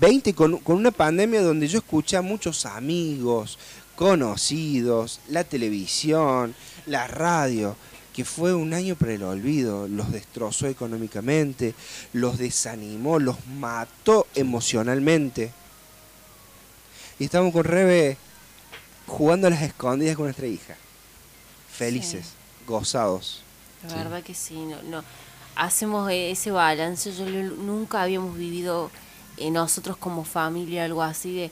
[0.00, 3.58] 20 con, con una pandemia donde yo escuché a muchos amigos,
[3.96, 6.54] conocidos, la televisión,
[6.86, 7.74] la radio,
[8.14, 9.88] que fue un año para el olvido.
[9.88, 11.74] Los destrozó económicamente,
[12.12, 15.50] los desanimó, los mató emocionalmente.
[17.18, 18.16] Y estamos con Rebe
[19.08, 20.76] jugando a las escondidas con nuestra hija.
[21.70, 22.30] Felices,
[22.66, 23.42] gozados.
[23.88, 25.04] La verdad que sí, no, no.
[25.56, 28.90] Hacemos e- ese balance, yo lo- nunca habíamos vivido
[29.36, 31.50] eh, nosotros como familia algo así de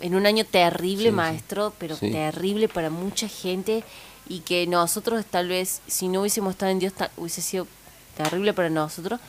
[0.00, 1.12] en un año terrible, Sí, sí.
[1.12, 2.10] maestro, pero Sí.
[2.10, 3.84] terrible para mucha gente
[4.28, 7.68] y que nosotros tal vez si no hubiésemos estado en Dios hubiese sido
[8.16, 9.20] terrible para nosotros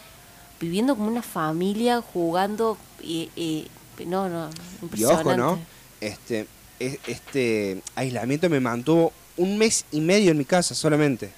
[0.60, 3.68] viviendo como una familia jugando y, y-
[4.07, 4.49] no, no,
[4.81, 5.30] Y impresionante.
[5.30, 5.60] ojo, ¿no?
[6.02, 6.48] Este,
[6.80, 11.32] este aislamiento me mantuvo un mes y medio en mi casa solamente.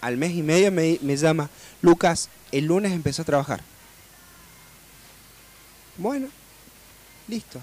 [0.00, 1.50] Al mes y medio me, llama,
[1.82, 3.60] Lucas, el lunes empezó a trabajar.
[5.98, 6.28] Bueno,
[7.28, 7.60] listo.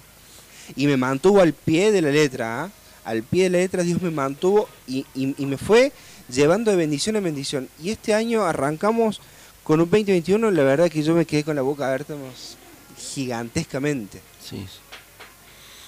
[0.76, 2.72] Y me mantuvo al pie de la letra, ¿ah?
[3.04, 5.94] Al pie de la letra Dios me mantuvo y, me fue
[6.30, 7.70] llevando de bendición en bendición.
[7.82, 9.22] Y este año arrancamos
[9.64, 12.58] con un 2021, la verdad que yo me quedé con la boca abierta mos,
[12.98, 14.22] gigantescamente.
[14.44, 14.68] Sí.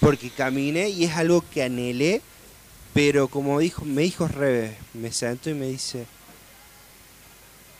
[0.00, 2.22] Porque caminé y es algo que anhelé,
[2.94, 6.06] pero como dijo, me dijo Rebe, me sentó y me dice,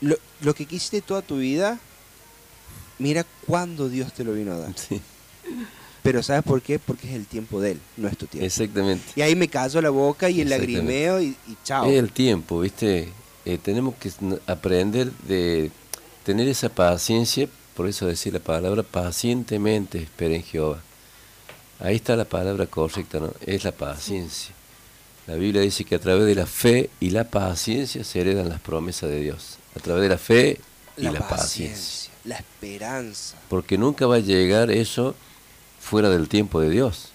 [0.01, 1.79] lo, lo que quisiste toda tu vida,
[2.99, 4.75] mira cuándo Dios te lo vino a dar.
[6.03, 6.79] Pero ¿sabes por qué?
[6.79, 8.47] Porque es el tiempo de Él, no es tu tiempo.
[8.47, 9.05] Exactamente.
[9.17, 11.87] Y ahí me cayó la boca y el lagrimeo y, y chao.
[11.87, 13.09] Es el tiempo, ¿viste?
[13.45, 14.11] Eh, tenemos que
[14.47, 15.71] aprender de
[16.25, 20.83] tener esa paciencia, por eso decir la palabra pacientemente espera en Jehová.
[21.81, 23.33] Ahí está la palabra correcta, ¿no?
[23.47, 24.55] Es la paciencia.
[25.27, 28.61] La Biblia dice que a través de la fe y la paciencia se heredan las
[28.61, 29.59] promesas de Dios.
[29.77, 30.61] A través de la fe
[30.97, 31.39] y la, la paciencia.
[31.39, 33.37] paciencia, la esperanza.
[33.49, 35.15] Porque nunca va a llegar eso
[35.81, 37.11] fuera del tiempo de Dios.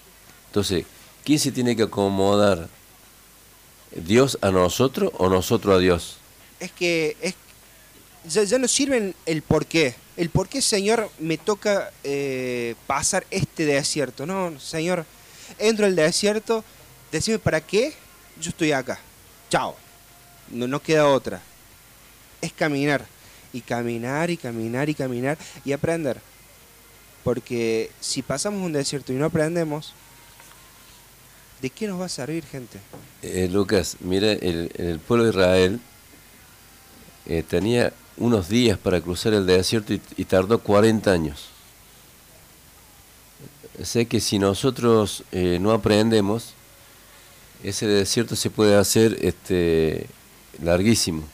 [0.48, 0.84] Entonces,
[1.24, 2.68] ¿quién se tiene que acomodar?
[3.94, 6.16] ¿Dios a nosotros o nosotros a Dios?
[6.60, 7.34] es que es,
[8.28, 9.94] ya, no sirven el por qué.
[10.16, 14.26] El por qué, Señor, me toca eh, pasar este desierto.
[14.26, 15.04] No, Señor,
[15.58, 16.64] entro al desierto,
[17.12, 17.92] decime para qué
[18.40, 18.98] yo estoy acá.
[19.50, 19.76] Chao.
[20.50, 21.42] No, no queda otra.
[22.40, 23.06] Es caminar.
[23.52, 26.20] Y caminar y caminar y caminar y aprender.
[27.24, 29.94] Porque si pasamos un desierto y no aprendemos,
[31.60, 32.78] ¿de qué nos va a servir, gente?
[33.22, 35.80] Eh, Lucas, mira, el, el pueblo de Israel
[37.26, 41.50] eh, tenía unos días para cruzar el desierto y, y tardó 40 años.
[43.82, 46.54] Sé que si nosotros eh, no aprendemos,
[47.62, 50.06] ese desierto se puede hacer este,
[50.62, 51.24] larguísimo.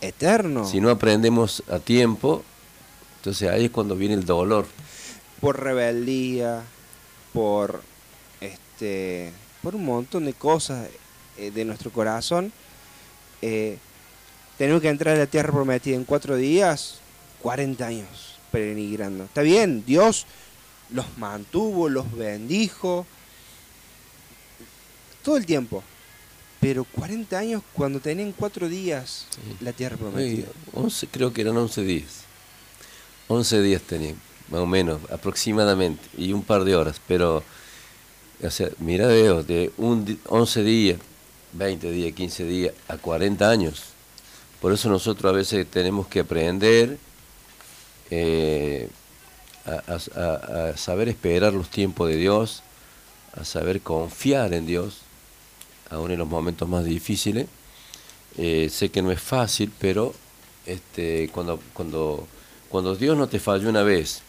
[0.00, 0.66] Eterno.
[0.66, 2.42] Si no aprendemos a tiempo,
[3.18, 4.66] entonces ahí es cuando viene el dolor.
[5.40, 6.62] por rebeldía,
[7.32, 7.82] por
[8.40, 9.32] este,
[9.62, 10.88] por un montón de cosas
[11.36, 12.52] eh, de nuestro corazón,
[13.42, 13.78] eh,
[14.58, 16.98] tenemos que entrar a la tierra prometida en cuatro días,
[17.42, 18.08] 40 años
[18.50, 19.24] peregrinando.
[19.24, 20.26] Está bien, Dios
[20.90, 23.06] los mantuvo, los bendijo,
[25.24, 25.82] todo el tiempo.
[26.60, 29.26] Pero 40 años cuando tenían cuatro días
[29.60, 30.46] la tierra prometida.
[30.46, 32.22] Sí, 11, creo que eran 11 días.
[33.26, 34.14] 11 días tenían,
[34.48, 37.00] más o menos, aproximadamente, y un par de horas.
[37.08, 37.42] Pero,
[38.42, 41.00] o sea, mira, veo, de un, di- 11 días,
[41.54, 43.82] 20 días, 15 días, a 40 años.
[44.62, 46.96] Por eso nosotros a veces tenemos que aprender
[48.10, 48.88] eh,
[49.66, 52.62] a, saber esperar los tiempos de Dios,
[53.34, 54.98] a saber confiar en Dios,
[55.90, 57.48] aún en los momentos más difíciles.
[58.38, 60.14] Eh, sé que no es fácil, pero
[60.64, 62.28] este, cuando, cuando,
[62.68, 64.22] cuando Dios no te falló una vez,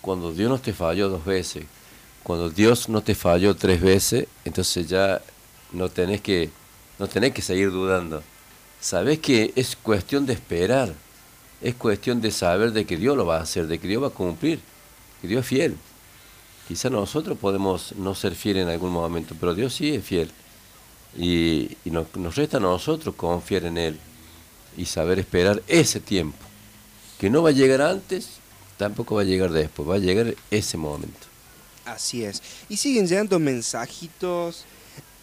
[0.00, 1.66] cuando Dios no te falló dos veces,
[2.22, 5.20] cuando Dios no te falló tres veces, entonces ya
[5.72, 6.48] no tenés que,
[6.98, 8.22] no tenés que seguir dudando.
[8.80, 10.94] Sabés que es cuestión de esperar,
[11.60, 14.08] es cuestión de saber de que Dios lo va a hacer, de que Dios va
[14.08, 14.60] a cumplir,
[15.20, 15.76] que Dios es fiel.
[16.68, 20.30] Quizá nosotros podemos no ser fieles en algún momento, pero Dios sí es fiel.
[21.16, 23.98] Y, y nos, nos resta a nosotros confiar en Él
[24.76, 26.38] y saber esperar ese tiempo,
[27.18, 28.28] que no va a llegar antes,
[28.76, 31.26] tampoco va a llegar después, va a llegar ese momento.
[31.86, 32.42] Así es.
[32.68, 34.64] Y siguen llegando mensajitos.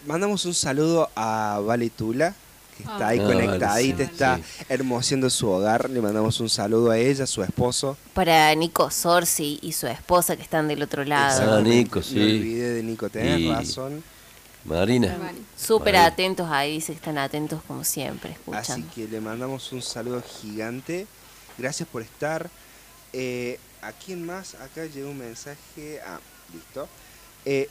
[0.07, 2.35] Mandamos un saludo a Vale Tula,
[2.83, 4.43] que está ahí Ah, conectadita, sí, está sí.
[4.69, 5.89] hermoseando su hogar.
[5.89, 7.97] Le mandamos un saludo a ella, a su esposo.
[8.13, 11.57] Para Nico Sorsi y su esposa que están del otro lado.
[11.57, 12.19] Ah, Nico, sí.
[12.21, 14.03] olvidé de Nico, tenés Y razón.
[14.65, 15.17] Marina.
[15.57, 18.39] Súper atentos ahí, dice que están atentos como siempre, Así
[18.71, 18.87] escuchando.
[18.95, 21.05] que le mandamos un saludo gigante.
[21.57, 22.49] Gracias por estar.
[23.11, 24.55] Eh, ¿A quién más?
[24.55, 25.99] Acá llegó un mensaje.
[26.07, 26.17] Ah,
[26.53, 26.87] listo.
[27.43, 27.67] Eh,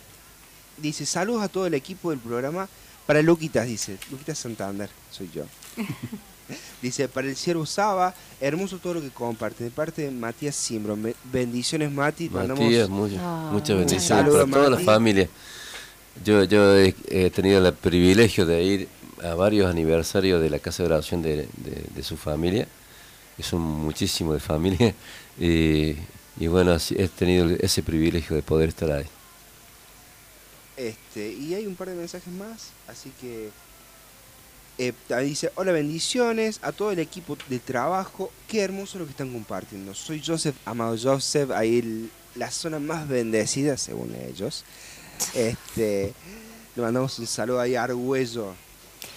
[0.76, 2.68] dice, saludos a todo el equipo del programa.
[3.06, 3.98] Para Luquitas, dice.
[4.10, 5.44] Luquitas Santander, soy yo.
[6.82, 9.66] dice, para el siervo Saba, hermoso todo lo que comparten.
[9.66, 10.96] De parte de Matías Simbro.
[11.24, 12.28] Bendiciones, Mati.
[12.28, 14.84] Matías, muchas, Ah, muchas bendiciones Saludos, para toda la Mati.
[14.84, 15.28] familia.
[16.24, 18.88] Yo, yo he, he tenido el privilegio de ir
[19.24, 22.66] a varios aniversarios de la casa de oración de, de- de su familia,
[23.36, 24.94] que son muchísimos de familia,
[25.40, 25.96] y,
[26.38, 29.06] y bueno, así he tenido ese privilegio de poder estar ahí.
[30.77, 33.51] Este, y hay un par de mensajes más, así que
[34.78, 34.93] eh,
[35.23, 39.94] dice, hola bendiciones a todo el equipo de trabajo, qué hermoso lo que están compartiendo.
[39.94, 44.65] Soy Joseph, amado Joseph, ahí el- la zona más bendecida según ellos.
[45.35, 46.15] Este,
[46.74, 48.55] le mandamos un saludo ahí a Argüello,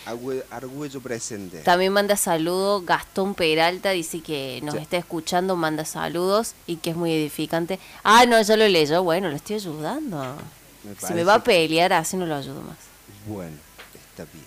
[0.06, 1.60] Argüe- Argüello presente.
[1.60, 4.82] También manda saludos Gastón Peralta, dice que nos Sí.
[4.82, 7.80] está escuchando, manda saludos y que es muy edificante.
[8.04, 10.36] Ah, no, ya lo leyó, bueno, lo estoy ayudando.
[10.86, 12.78] Me Si me va a pelear, así no lo ayudo más.
[13.28, 13.56] Bueno,
[14.10, 14.46] está bien.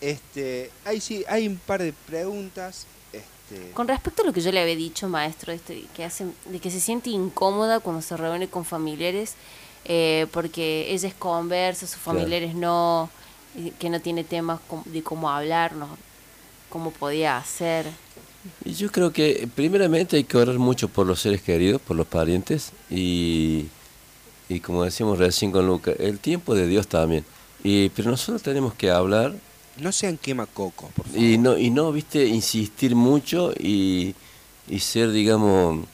[0.00, 2.86] Este, ahí sí, hay un par de preguntas.
[3.12, 6.26] Este, Con respecto a lo que yo le había dicho, maestro, esto de que, hace,
[6.46, 9.34] de que se siente incómoda cuando se reúne con familiares,
[9.84, 12.18] eh, porque ella es conversa, sus Claro.
[12.20, 13.10] familiares no,
[13.78, 15.88] que no tiene temas de cómo hablar, no,
[16.68, 17.86] cómo podía hacer.
[18.64, 22.06] Y yo creo que primeramente hay que orar mucho por los seres queridos, por los
[22.06, 23.66] parientes y,
[24.48, 27.24] y como decíamos recién con Luca, el tiempo de Dios también.
[27.62, 29.34] Y, pero nosotros tenemos que hablar
[29.80, 31.20] no sean quema coco, por favor.
[31.20, 34.14] y no, y no, viste, insistir mucho y,
[34.66, 35.86] y ser, digamos,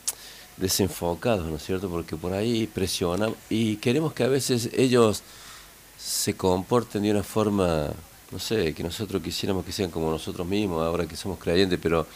[0.57, 1.91] desenfocados, ¿no es cierto?
[1.91, 5.23] Porque por ahí presionan y queremos que a veces ellos
[5.99, 7.91] se comporten de una forma,
[8.31, 12.07] no sé, que nosotros quisiéramos que sean como nosotros mismos, ahora que somos creyentes, pero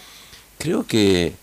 [0.58, 1.34] creo que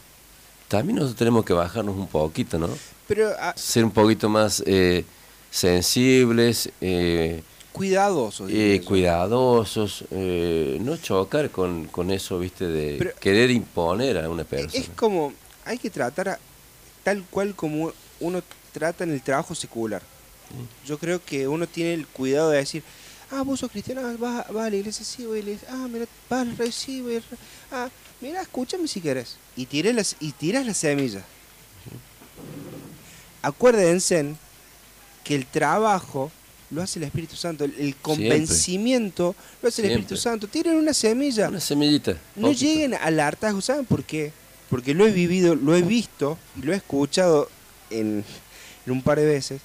[0.67, 2.69] también nosotros tenemos que bajarnos un poquito, ¿no?
[3.07, 5.05] Pero ah, Ser un poquito más eh,
[5.51, 8.49] sensibles, eh, cuidadosos.
[8.51, 14.43] eh, cuidadosos, eh, no chocar con, con eso, viste, de Pero- querer imponer a una
[14.43, 14.71] persona.
[14.83, 15.33] Es como,
[15.65, 16.39] hay que tratar a-
[17.03, 18.41] tal cual como uno
[18.71, 20.01] trata en el trabajo secular.
[20.85, 22.83] Yo creo que uno tiene el cuidado de decir,
[23.31, 25.67] ah, vos sos cristiano, ah, vas, vas a la iglesia, sí, voy a la iglesia,
[25.71, 27.39] ah, mira, vas sí, voy al rey,
[27.71, 27.89] ah,
[28.21, 29.37] mira, escúchame si querés.
[29.55, 31.23] Y tiré las, y tiras las semillas.
[33.45, 34.33] Acuérdense
[35.23, 36.31] que el trabajo
[36.71, 40.17] lo hace el Espíritu Santo, el, convencimiento lo hace el Espíritu.
[40.17, 40.47] Santo.
[40.47, 41.49] Tiren una semilla.
[41.49, 42.13] Una semillita.
[42.35, 42.65] No poquito.
[42.65, 44.33] lleguen al hartazgo, ¿saben por qué?
[44.67, 47.47] Porque lo he vivido, lo he visto y lo he escuchado
[47.91, 48.25] en,
[48.87, 49.61] en un par de veces,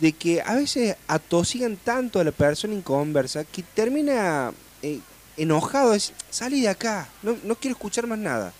[0.00, 4.52] de que a veces atosigan tanto a la persona inconversa que termina
[4.82, 4.98] eh,
[5.36, 8.52] enojado, es, salí de acá, no, no quiero escuchar más nada.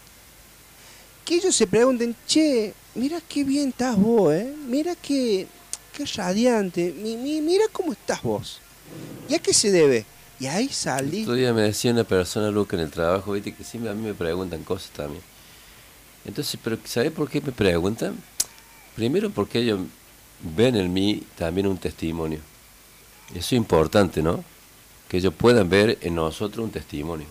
[1.25, 4.53] Que ellos se pregunten, che, mira qué bien estás vos, ¿eh?
[4.67, 5.47] Mira qué,
[5.97, 8.61] qué radiante, mi, mi- mira cómo estás vos.
[9.29, 10.05] ¿Y a qué se debe?
[10.39, 11.23] Y ahí salí.
[11.23, 14.03] Otro día me decía una persona, Luca, en el trabajo, viste, que siempre a mí
[14.03, 15.23] me preguntan cosas también.
[16.25, 18.17] Entonces, pero ¿sabes por qué me preguntan?
[18.97, 19.81] Primero porque ellos
[20.57, 22.41] ven en mí también un testimonio.
[23.31, 24.43] Eso es importante, ¿no?
[25.09, 27.27] Que ellos puedan ver en nosotros un testimonio.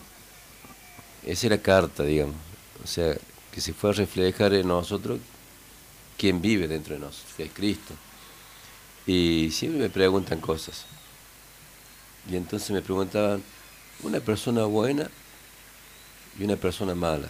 [1.26, 2.36] Esa es la carta, digamos.
[2.84, 3.16] O sea,
[3.52, 5.20] que se fue a reflejar en nosotros
[6.20, 7.96] quién vive dentro de nosotros, que es Cristo.
[9.08, 10.86] Y siempre me preguntan cosas.
[12.30, 13.42] Y entonces me preguntaban,
[14.04, 15.10] una persona buena
[16.38, 17.30] y una persona mala.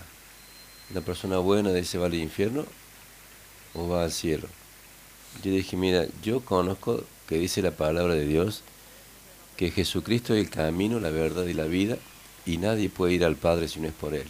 [0.92, 2.66] Una persona buena dice va al infierno
[3.76, 4.48] o va al cielo.
[5.44, 8.64] Yo dije, mira, yo conozco que dice la palabra de Dios
[9.56, 11.98] que Jesucristo es el camino, la verdad y la vida
[12.46, 14.28] y nadie puede ir al Padre si no es por Él.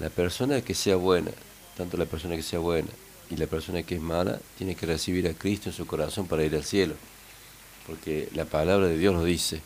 [0.00, 1.30] La persona que sea buena,
[1.82, 2.88] tanto la persona que sea buena
[3.30, 6.44] y la persona que es mala, tiene que recibir a Cristo en su corazón para
[6.44, 6.94] ir al cielo
[7.86, 9.60] porque la palabra de Dios lo dice.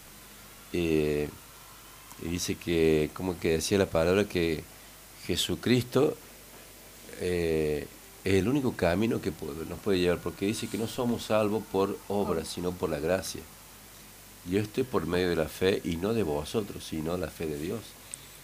[0.72, 1.28] Eh,
[2.24, 4.64] y dice que, como que decía la palabra, que
[5.26, 6.16] Jesucristo
[7.20, 7.86] eh,
[8.24, 11.62] es el único camino que puede- nos puede llevar, porque dice que no somos salvos
[11.70, 13.42] por obras, sino por la gracia.
[14.50, 17.58] Yo estoy por medio de la fe y no de vosotros, sino la fe de
[17.58, 17.80] Dios.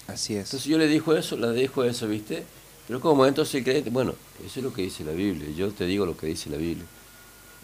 [0.07, 0.45] Así es.
[0.47, 2.45] Entonces yo le dijo eso, le dejo eso, ¿viste?
[2.87, 4.15] Pero como entonces creyente, bueno,
[4.45, 6.85] eso es lo que dice la Biblia, yo te digo lo que dice la Biblia.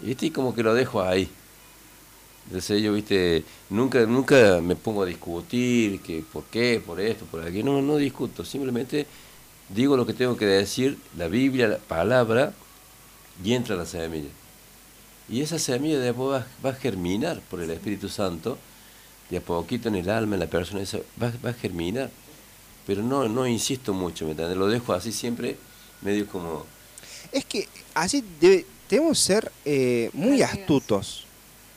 [0.03, 0.27] ¿Viste?
[0.27, 1.28] Y como que lo dejo ahí.
[2.47, 7.43] Entonces yo, viste, nunca, nunca me pongo a discutir que por qué, por esto, por
[7.43, 7.65] aquello.
[7.65, 9.07] No, no discuto, simplemente
[9.69, 12.55] digo lo que tengo que decir, la Biblia, la palabra,
[13.45, 14.31] y entra la semilla.
[15.28, 18.57] Y esa semilla después va, va a germinar por el Espíritu Santo,
[19.28, 22.11] de a poquito en el alma, en la persona, eso va a germinar.
[22.89, 24.56] Pero no, no insisto mucho, ¿me entiendes?
[24.56, 25.56] Lo dejo así siempre,
[26.02, 26.66] medio como...
[27.31, 31.24] Es que así debe- debemos ser eh, muy astutos.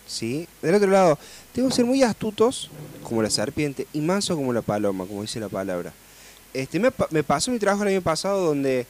[0.07, 0.47] ¿Sí?
[0.61, 1.19] Del otro lado,
[1.53, 2.69] debemos ser muy astutos
[3.03, 5.93] como la serpiente y manso como la paloma, como dice la palabra.
[6.53, 8.85] Este, me, me pasó mi trabajo el año pasado donde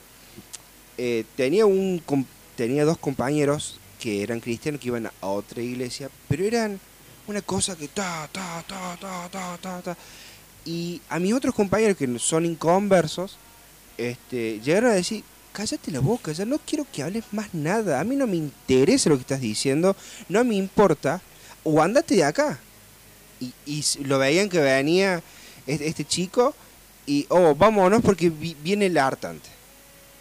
[0.98, 2.24] eh, tenía, un, com-
[2.56, 6.80] tenía dos compañeros que eran cristianos que iban a otra iglesia, pero eran
[7.28, 9.96] una cosa que ta, ta, ta, ta, ta, ta, ta.
[10.64, 13.36] Y a mis otros compañeros que son inconversos,
[13.98, 18.04] este, llegaron a decir, cállate la boca, ya no quiero que hables más nada, a
[18.04, 19.96] mí no me interesa lo que estás diciendo,
[20.28, 21.20] no me importa,
[21.64, 22.58] o andate de acá.
[23.40, 25.20] Y, y lo veían que venía
[25.66, 26.54] este, este chico
[27.06, 29.48] y, oh, vámonos porque vi- viene el hartante.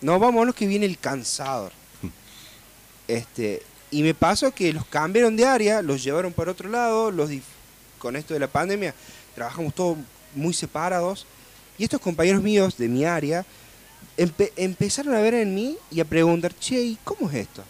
[0.01, 1.71] No, vámonos que viene el cansador.
[3.07, 3.61] Este,
[3.91, 7.29] y me pasó que los cambiaron de área, los llevaron para otro lado, los
[7.99, 8.95] con esto de la pandemia
[9.35, 9.97] trabajamos todos
[10.35, 11.25] muy separados.
[11.77, 13.45] Y estos compañeros míos de mi área
[14.17, 17.63] empe- empezaron a ver en mí y a preguntar, che, ¿y cómo es esto?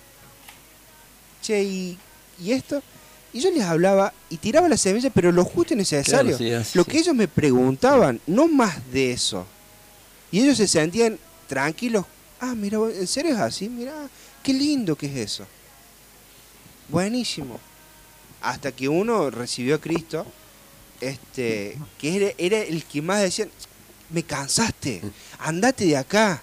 [1.41, 1.97] Che, ¿y,
[2.39, 2.81] y esto?
[3.33, 6.35] Y yo les hablaba y tiraba la semilla, pero lo justo y necesario.
[6.35, 6.91] Claro, sí, así, lo sí.
[6.91, 9.45] que ellos me preguntaban, no más de eso.
[10.31, 11.17] Y ellos se sentían
[11.47, 12.05] tranquilos.
[12.41, 13.69] Ah, mira, ¿en serio es así?
[13.69, 13.93] Mira,
[14.43, 15.45] qué lindo que es eso.
[16.89, 17.59] Buenísimo.
[18.41, 20.25] Hasta que uno recibió a Cristo,
[21.01, 23.49] este, que era, era el que más decían,
[24.09, 25.01] me cansaste,
[25.39, 26.41] andate de acá.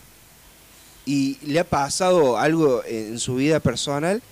[1.07, 4.23] Y le ha pasado algo en su vida personal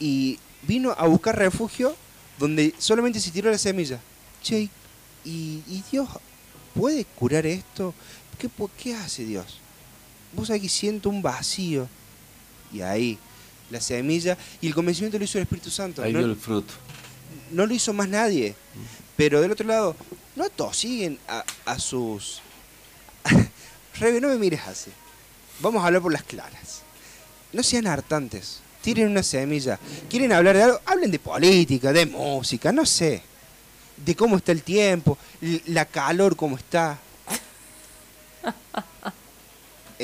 [0.00, 1.94] y vino a buscar refugio
[2.38, 4.00] donde solamente se tiró la semilla.
[4.42, 4.62] Che,
[5.24, 6.08] ¿y, y Dios
[6.74, 7.94] puede curar esto?
[8.38, 8.50] ¿Qué,
[8.82, 9.60] ¿Qué hace Dios?
[10.32, 11.86] Vos que siento un vacío.
[12.72, 13.16] Y ahí,
[13.70, 16.02] la semilla y el convencimiento lo hizo el Espíritu Santo.
[16.02, 16.74] Ahí No- vio el fruto.
[17.52, 18.56] no lo hizo más nadie.
[19.16, 19.96] Pero del otro lado,
[20.36, 22.40] no tosiguen a, a sus...
[24.00, 24.90] Rebe, no me mires así.
[25.60, 26.82] Vamos a hablar por las claras.
[27.52, 28.60] No sean hartantes.
[28.80, 29.78] Tiren una semilla.
[30.10, 30.80] ¿Quieren hablar de algo?
[30.86, 33.22] Hablen de política, de música, no sé.
[33.96, 35.16] De cómo está el tiempo,
[35.66, 36.98] la calor, cómo está.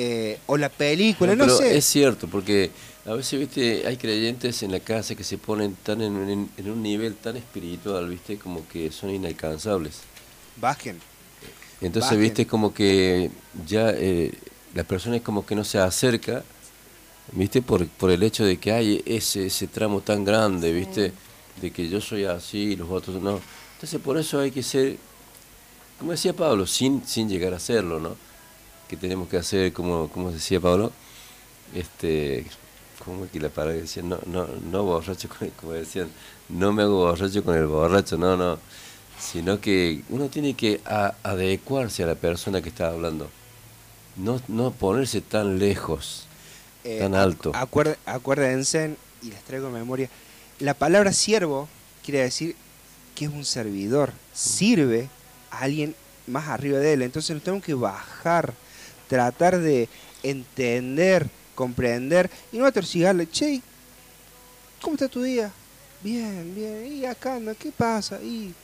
[0.01, 1.77] Eh, o la película, no, pero sé.
[1.77, 2.71] es cierto, porque
[3.09, 6.71] a veces, viste, hay creyentes en la casa que se ponen tan en, en- en
[6.71, 10.01] un nivel tan espiritual, viste, como que son inalcanzables.
[10.57, 10.99] Bajen.
[11.81, 12.21] Entonces, Bajen.
[12.23, 13.31] viste, como que
[13.67, 14.33] ya eh,
[14.75, 16.43] la persona es como que no se acerca,
[17.33, 21.13] viste, por, por el hecho de que hay ese, ese tramo tan grande, viste,
[21.63, 23.41] de que yo soy así y los otros no.
[23.75, 24.97] Entonces, por eso hay que ser,
[25.99, 28.17] como decía Pablo, sin, sin llegar a serlo, ¿no?
[28.89, 30.93] Que tenemos que hacer, como, como decía Pablo,
[31.75, 32.45] este,
[33.09, 36.09] como que la palabra decía, no, no, no borracho, con el- como decían,
[36.49, 38.59] no me hago borracho con el borracho, no, no,
[39.19, 43.29] sino que uno tiene que a- adecuarse a la persona que está hablando,
[44.17, 46.27] no, no ponerse tan lejos,
[46.85, 47.53] Eh, tan alto.
[47.53, 50.09] acuer- acuérdense, y les traigo en memoria,
[50.61, 51.69] la palabra siervo
[52.05, 52.55] quiere decir
[53.15, 55.09] que es un servidor, sirve
[55.51, 55.95] a alguien
[56.27, 57.03] más arriba de él.
[57.03, 58.55] Entonces nos tenemos que bajar,
[59.09, 59.89] tratar de
[60.23, 61.29] entender,
[61.59, 63.61] comprender y no atorcigarle, che,
[64.81, 65.51] ¿cómo está tu día?
[66.05, 68.23] Bien, bien, y acá anda, ¿qué pasa?
[68.23, 68.55] Y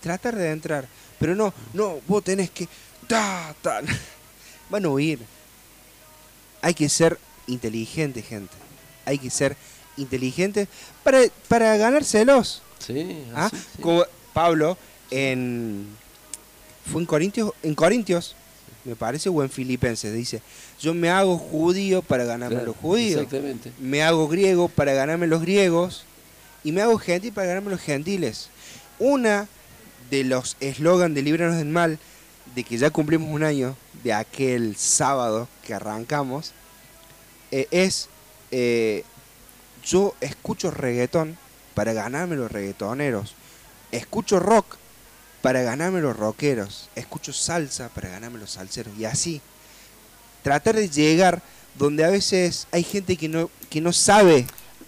[0.00, 0.88] tratar de entrar,
[1.20, 2.66] pero no, no, vos tenés que,
[3.06, 3.82] ta, ta,
[4.68, 5.20] van a huir.
[6.60, 8.54] Hay que ser inteligente, gente.
[9.04, 9.56] Hay que ser
[9.96, 10.66] inteligente
[11.04, 12.62] para, para ganárselos.
[12.80, 13.46] Sí, ¿Ah?
[13.46, 13.80] así, sí.
[13.80, 14.76] Como Pablo
[15.12, 15.86] en
[16.90, 18.34] fue en Corintios, en Corintios,
[18.84, 20.42] me parece, o en Filipenses, dice,
[20.80, 23.72] yo me hago judío para ganarme Claro, los judíos, exactamente.
[23.78, 26.04] me hago griego para ganarme los griegos,
[26.62, 28.48] y me hago gentil para ganarme los gentiles.
[28.98, 29.48] Una
[30.10, 31.98] de los eslogan de Líbranos del Mal,
[32.54, 36.52] de que ya cumplimos un año de aquel sábado que arrancamos,
[37.50, 38.08] eh, es
[38.50, 39.04] eh,
[39.84, 41.36] yo escucho reggaetón
[41.74, 43.34] para ganarme los reggaetoneros.
[43.92, 44.76] Escucho rock
[45.44, 46.88] para ganarme los rockeros.
[46.94, 48.96] Escucho salsa para ganarme los salseros.
[48.98, 49.42] Y así.
[50.42, 51.42] Tratar de llegar
[51.78, 54.46] donde a veces hay gente que no, que no sabe.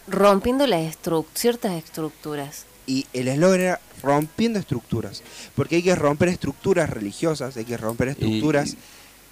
[0.08, 2.64] Rompiendo las estru- ciertas estructuras.
[2.86, 5.22] Y el eslogan era rompiendo estructuras.
[5.54, 8.76] Porque hay que romper estructuras religiosas, hay que romper estructuras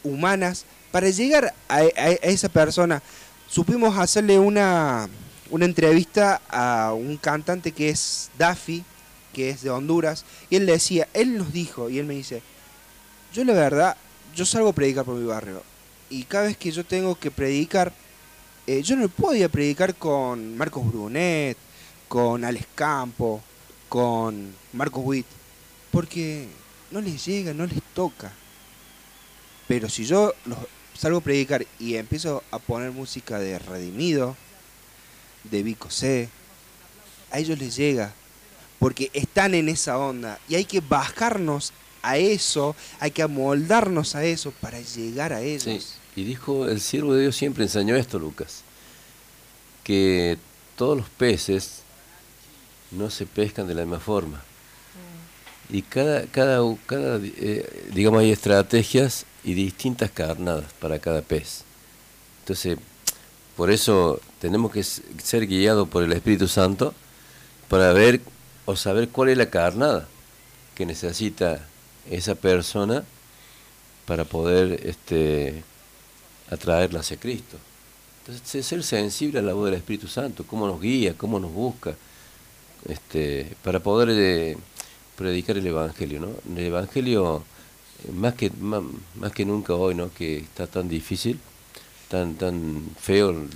[0.02, 3.02] humanas para llegar a, a- a esa persona.
[3.48, 5.08] Supimos hacerle una,
[5.48, 8.84] una entrevista a un cantante que es Daffy,
[9.34, 12.40] que es de Honduras, y él decía, él nos dijo, y él me dice,
[13.34, 13.98] yo la verdad,
[14.34, 15.62] yo salgo a predicar por mi barrio,
[16.08, 17.92] y cada vez que yo tengo que predicar,
[18.66, 21.58] eh, yo no podía predicar con Marcos Brunet,
[22.08, 23.42] con Alex Campo,
[23.90, 25.26] con Marcos Witt,
[25.90, 26.48] porque
[26.90, 28.32] no les llega, no les toca.
[29.68, 30.32] Pero si yo
[30.96, 34.36] salgo a predicar y empiezo a poner música de Redimido,
[35.44, 36.28] de Vico C,
[37.30, 38.12] a ellos les llega,
[38.84, 44.26] porque están en esa onda y hay que bajarnos a eso, hay que amoldarnos a
[44.26, 45.62] eso para llegar a ellos.
[45.62, 45.80] Sí,
[46.20, 48.60] y dijo, el siervo de Dios siempre enseñó esto, Lucas,
[49.84, 50.36] que
[50.76, 51.80] todos los peces
[52.90, 54.42] no se pescan de la misma forma.
[55.70, 61.64] Y cada, cada, cada eh, digamos, hay estrategias y distintas carnadas para cada pez.
[62.40, 62.76] Entonces,
[63.56, 66.92] por eso tenemos que ser guiados por el Espíritu Santo
[67.70, 68.20] para ver
[68.66, 70.06] o saber cuál es la carnada
[70.74, 71.66] que necesita
[72.10, 73.04] esa persona
[74.06, 75.62] para poder este,
[76.50, 77.56] atraerla hacia Cristo.
[78.26, 81.94] Entonces, ser sensible a la voz del Espíritu Santo, cómo nos guía, cómo nos busca,
[82.88, 84.56] este, para poder eh,
[85.16, 86.20] predicar el Evangelio.
[86.20, 86.28] ¿no?
[86.56, 87.44] El Evangelio,
[88.06, 88.82] eh, más que, más,
[89.16, 90.12] más que nunca hoy, ¿no?
[90.12, 91.38] que está tan difícil,
[92.08, 93.46] tan, tan feo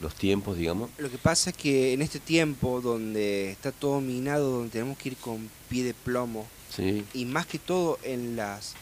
[0.00, 0.90] los tiempos, digamos.
[0.98, 5.10] Lo que pasa es que en este tiempo donde está todo minado, donde tenemos que
[5.10, 8.74] ir con pie de plomo, Sí, y más que todo en las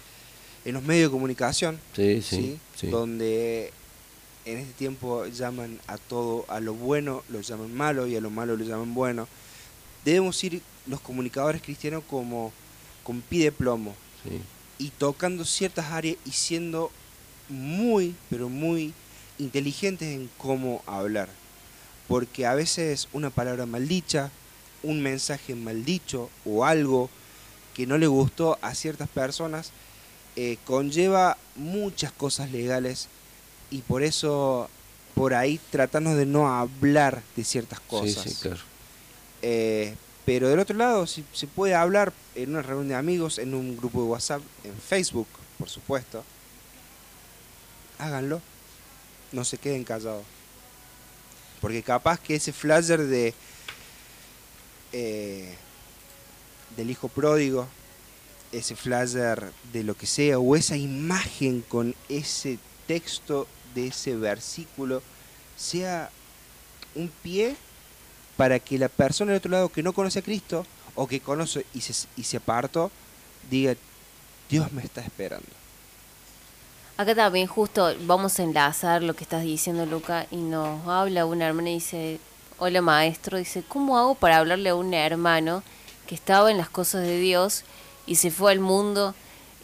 [0.65, 2.87] en los medios de comunicación, Sí, sí, sí.
[2.89, 3.73] donde
[4.47, 8.31] en este tiempo llaman a todo, a lo bueno lo llaman malo y a lo
[8.31, 9.29] malo lo llaman bueno.
[10.05, 12.53] Debemos ir los comunicadores cristianos como
[13.05, 13.95] con pie de plomo
[14.79, 16.91] y tocando ciertas áreas y siendo
[17.49, 18.93] muy, pero muy
[19.39, 21.29] inteligentes en cómo hablar.
[22.09, 24.31] Porque a veces una palabra maldicha,
[24.83, 27.09] un mensaje maldicho o algo
[27.75, 29.73] que no le gustó a ciertas personas
[30.37, 33.09] eh, conlleva muchas cosas legales
[33.71, 34.69] y por eso
[35.15, 38.25] por ahí tratarnos de no hablar de ciertas cosas.
[38.25, 38.61] Sí, sí, claro.
[39.43, 39.95] Eh,
[40.25, 43.77] pero del otro lado, si se puede hablar en una reunión de amigos, en un
[43.77, 45.29] grupo de WhatsApp, en Facebook,
[45.59, 46.25] por supuesto,
[47.99, 48.41] háganlo.
[49.35, 50.25] No se queden callados.
[51.61, 53.35] Porque capaz que ese flasher de
[54.93, 55.57] eh,
[56.77, 57.67] del hijo pródigo,
[58.53, 65.03] ese flasher de lo que sea, o esa imagen con ese texto de ese versículo,
[65.57, 66.11] sea
[66.95, 67.57] un pie
[68.37, 71.67] para que la persona del otro lado que no conoce a Cristo o que conoce
[71.75, 72.93] y se, y se apartó,
[73.51, 73.75] diga,
[74.49, 75.64] Dios me está esperando.
[76.97, 81.47] Acá también justo vamos a enlazar lo que estás diciendo, Luca, y nos habla una
[81.47, 82.21] hermana y dice,
[82.59, 85.65] hola maestro, dice, ¿cómo hago para hablarle a un hermano
[86.07, 87.65] que estaba en las cosas de Dios
[88.07, 89.13] y se fue al mundo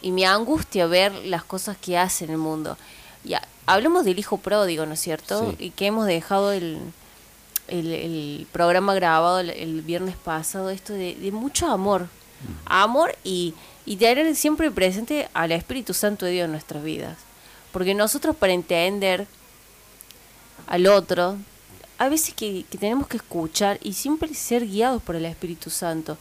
[0.01, 2.77] y me angustia ver las cosas que hace en el mundo?
[3.23, 5.51] Ya, hablamos del hijo pródigo, ¿no es cierto?
[5.51, 5.67] Sí.
[5.67, 6.79] Y que hemos dejado el,
[7.69, 12.09] el, el programa grabado el, el viernes pasado, esto de, de mucho amor.
[12.65, 13.53] Amor y,
[13.85, 17.17] y tener siempre presente al Espíritu Santo de Dios en nuestras vidas.
[17.71, 19.27] Porque nosotros para entender
[20.67, 21.37] al otro,
[21.97, 26.17] a veces que, que tenemos que escuchar y siempre ser guiados por el Espíritu Santo.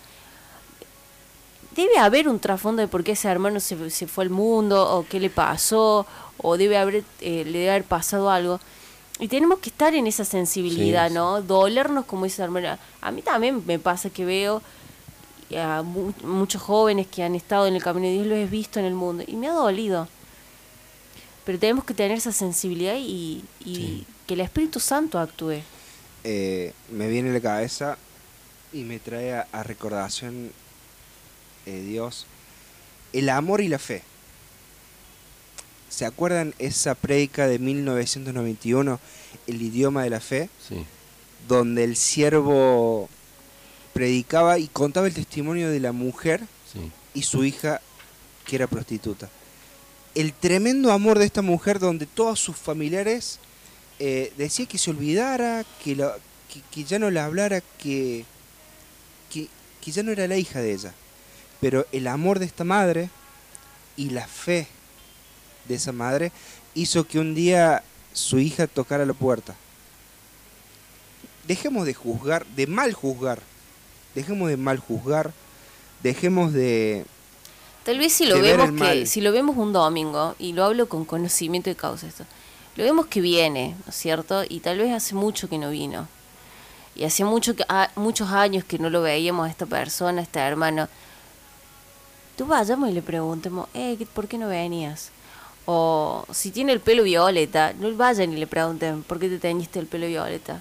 [1.74, 5.06] Debe haber un trasfondo de por qué ese hermano se, se fue al mundo, o
[5.08, 6.06] qué le pasó,
[6.38, 8.60] o debe haber, eh, le debe haber pasado algo.
[9.20, 11.14] Y tenemos que estar en esa sensibilidad, Sí.
[11.14, 11.42] ¿no?
[11.42, 12.78] Dolernos como esa hermana.
[13.00, 14.62] A mí también me pasa que veo
[15.58, 18.78] a mu- muchos jóvenes que han estado en el camino de Dios, los he visto
[18.78, 20.08] en el mundo, y me ha dolido.
[21.44, 25.60] Pero tenemos que tener esa sensibilidad y, y que el Espíritu Santo actúe.
[26.24, 27.96] Eh, me viene a la cabeza
[28.72, 30.52] y me trae a, a recordación
[31.66, 32.26] eh, Dios
[33.12, 34.02] el amor y la fe.
[35.88, 39.00] ¿Se acuerdan esa prédica de 1991,
[39.48, 40.48] El idioma de la fe?
[40.68, 40.84] Sí.
[41.48, 43.08] Donde el siervo
[43.92, 46.40] predicaba y contaba el testimonio de la mujer
[46.72, 46.90] Sí.
[47.14, 47.80] y su hija
[48.46, 49.28] que era prostituta.
[50.14, 53.38] El tremendo amor de esta mujer donde todos sus familiares
[53.98, 56.16] eh, decía que se olvidara, que, la-
[56.52, 58.24] que, que ya no la hablara, que,
[59.30, 59.48] que,
[59.80, 60.94] que ya no era la hija de ella.
[61.60, 63.10] Pero el amor de esta madre
[63.96, 64.66] y la fe
[65.68, 66.32] de esa madre
[66.74, 69.54] hizo que un día su hija tocara la puerta.
[71.46, 73.42] Dejemos de juzgar, de mal juzgar.
[74.14, 75.32] Dejemos de mal juzgar.
[76.02, 77.04] Dejemos de...
[77.84, 81.04] Tal vez si lo vemos que si lo vemos un domingo y lo hablo con
[81.04, 82.24] conocimiento de causa esto.
[82.76, 84.42] Lo vemos que viene, ¿no es cierto?
[84.48, 86.06] Y tal vez hace mucho que no vino.
[86.96, 90.24] y hacía mucho que, ah, muchos años que no lo veíamos a esta persona, a
[90.24, 90.88] este hermano,
[92.36, 95.10] tú vayamos y le preguntemos, eh, ¿qué- ¿por qué no venías?
[95.66, 99.78] O si tiene el pelo violeta, no vayan y le pregunten, ¿por qué te teñiste
[99.78, 100.60] el pelo violeta?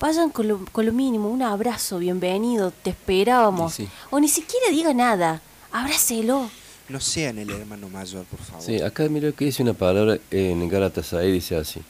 [0.00, 3.74] Vayan con lo, con lo mínimo, un abrazo, bienvenido, te esperábamos.
[3.74, 3.88] Sí.
[4.10, 5.42] O ni siquiera diga nada,
[5.72, 6.48] abrácelo.
[6.88, 8.64] No sean el hermano mayor, por favor.
[8.64, 11.80] Sí, acá mira que dice una palabra en Gálatas ahí, dice así.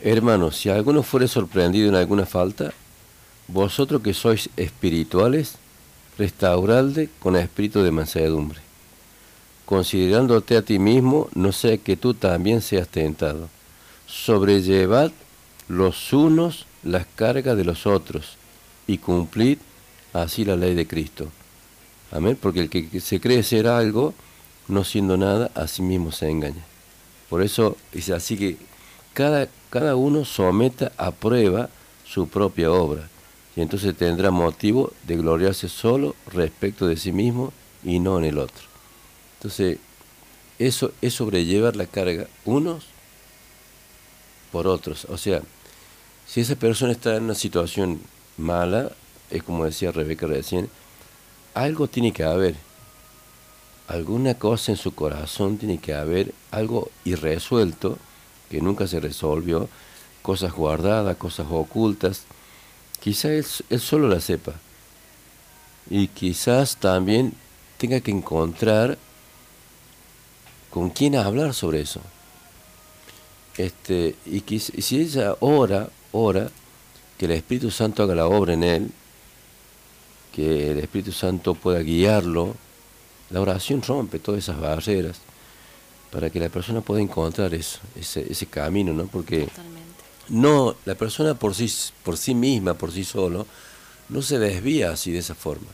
[0.00, 2.72] Hermanos, si alguno fuere sorprendido en alguna falta,
[3.46, 5.56] vosotros que sois espirituales,
[6.16, 8.60] restauradle con espíritu de mansedumbre,
[9.66, 13.50] considerándote a ti mismo, no sea que tú también seas tentado.
[14.06, 15.12] Sobrellevad
[15.68, 18.36] los unos las cargas de los otros
[18.86, 19.58] y cumplid
[20.12, 21.30] así la ley de Cristo.
[22.12, 24.14] Amén, porque el que se cree ser algo,
[24.68, 26.64] no siendo nada, a sí mismo se engaña.
[27.28, 28.56] Por eso dice así que
[29.12, 31.68] cada, cada uno someta a prueba
[32.04, 33.08] su propia obra,
[33.56, 37.52] y entonces tendrá motivo de gloriarse solo respecto de sí mismo
[37.82, 38.64] y no en el otro.
[39.38, 39.78] Entonces,
[40.58, 42.84] eso es sobrellevar la carga unos
[44.50, 45.06] por otros.
[45.06, 45.42] O sea,
[46.34, 48.00] si esa persona está en una situación
[48.38, 48.90] mala,
[49.30, 50.68] es como decía Rebeca recién,
[51.54, 52.56] algo tiene que haber.
[53.86, 57.98] Alguna cosa en su corazón tiene que haber, algo irresuelto
[58.50, 59.68] que nunca se resolvió,
[60.22, 62.24] cosas guardadas, cosas ocultas.
[62.98, 63.44] Quizá él,
[63.78, 64.54] solo la sepa.
[65.88, 67.32] Y quizás también
[67.78, 68.98] tenga que encontrar
[70.68, 72.00] con quién hablar sobre eso.
[73.56, 76.48] Este, y si ella ora, ora,
[77.18, 78.90] que el Espíritu Santo haga la obra en él,
[80.32, 82.54] que el Espíritu Santo pueda guiarlo,
[83.30, 85.18] la oración rompe todas esas barreras
[86.12, 89.06] para que la persona pueda encontrar eso, ese, ese camino, ¿no?
[89.06, 89.48] Porque
[90.28, 91.72] no, la persona por sí,
[92.04, 93.46] por sí misma, por sí solo,
[94.08, 95.66] no se desvía así de esa forma.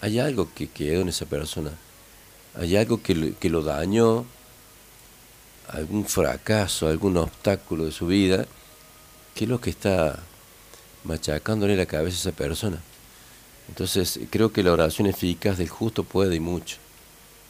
[0.00, 1.72] Hay algo que quedó en esa persona,
[2.54, 4.24] hay algo que, que lo dañó,
[5.68, 8.46] algún fracaso, algún obstáculo de su vida,
[9.34, 10.22] que es lo que está
[11.04, 12.80] machacándole la cabeza a esa persona.
[13.68, 16.76] Entonces, creo que la oración eficaz del justo puede y mucho.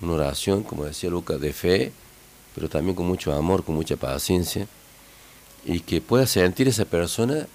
[0.01, 1.93] Una oración, como decía Lucas, de fe,
[2.55, 4.67] pero también con mucho amor, con mucha paciencia,
[5.65, 7.47] y que pueda sentir esa persona,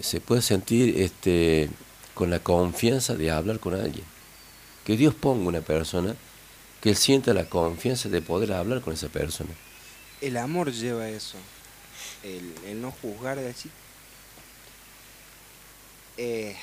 [0.00, 1.70] se puede sentir este,
[2.14, 4.04] con la confianza de hablar con alguien.
[4.84, 6.16] Que Dios ponga una persona,
[6.80, 9.50] que sienta la confianza de poder hablar con esa persona.
[10.20, 11.36] El amor lleva eso.
[12.22, 13.70] El, el no juzgar, de decir.
[16.16, 16.56] Eh,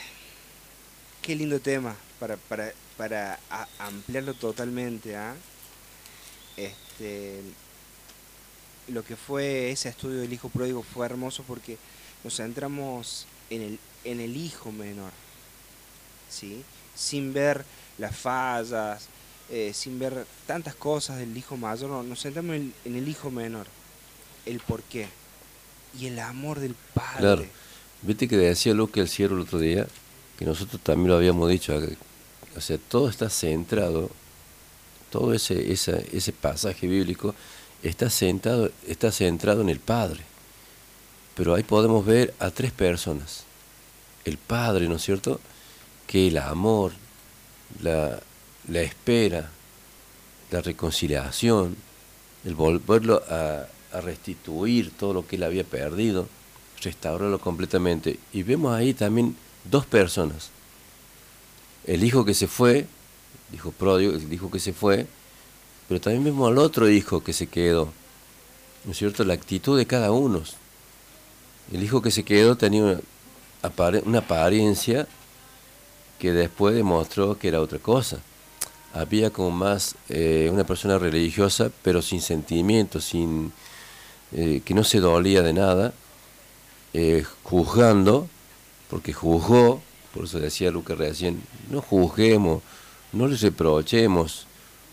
[1.21, 5.15] qué lindo tema para, para, para a- ampliarlo totalmente.
[5.17, 5.35] ¿ah?
[6.57, 7.41] Este,
[8.87, 11.77] lo que fue ese estudio del hijo pródigo fue hermoso porque
[12.23, 15.11] nos centramos en el, en el hijo menor.
[16.29, 16.63] ¿sí?
[16.95, 17.65] Sin ver
[17.97, 19.07] las fallas,
[19.49, 23.31] eh, sin ver tantas cosas del hijo mayor, no, nos centramos en, en el hijo
[23.31, 23.67] menor,
[24.45, 25.07] el por qué
[25.97, 27.19] y el amor del padre.
[27.19, 27.45] Claro.
[28.01, 29.87] Viste que decía Luke el Cierro el otro día,
[30.37, 31.77] que nosotros también lo habíamos dicho,
[32.55, 34.09] o sea, todo está centrado,
[35.11, 37.35] todo ese, esa- ese pasaje bíblico
[37.83, 40.21] está, sentado, está centrado en el Padre.
[41.35, 43.43] Pero ahí podemos ver a tres personas.
[44.25, 45.39] El Padre, ¿no es cierto?
[46.07, 46.91] Que el amor,
[47.81, 48.19] la,
[48.67, 49.49] la espera,
[50.51, 51.75] la reconciliación,
[52.45, 56.27] el volverlo a, a restituir todo lo que él había perdido,
[56.81, 58.19] restaurarlo completamente.
[58.33, 59.35] Y vemos ahí también
[59.69, 60.49] dos personas.
[61.85, 62.85] El hijo que se fue,
[63.49, 65.07] el hijo pródigo, el hijo que se fue,
[65.87, 67.91] pero también vemos al otro hijo que se quedó.
[68.85, 69.23] ¿No es cierto?
[69.23, 70.43] La actitud de cada uno.
[71.71, 72.99] El hijo que se quedó tenía
[74.05, 75.07] una, apariencia
[76.17, 78.19] que después demostró que era otra cosa.
[78.93, 83.51] Había como más eh, una persona religiosa, pero sin sentimientos, sin,
[84.31, 85.93] eh, que no se dolía de nada,
[86.93, 88.27] eh, juzgando,
[88.89, 89.81] porque juzgó,
[90.13, 92.61] por eso decía Lucas recién, no juzguemos,
[93.11, 94.45] no les reprochemos,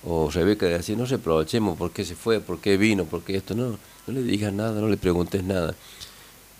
[0.04, 3.54] o Rebeca decía, no reprochemos por qué se fue, por qué vino, por qué esto,
[3.54, 5.74] no, no le digas nada, no le preguntes nada.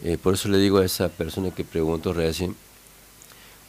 [0.03, 2.57] Eh, por eso le digo a esa persona que preguntó recién,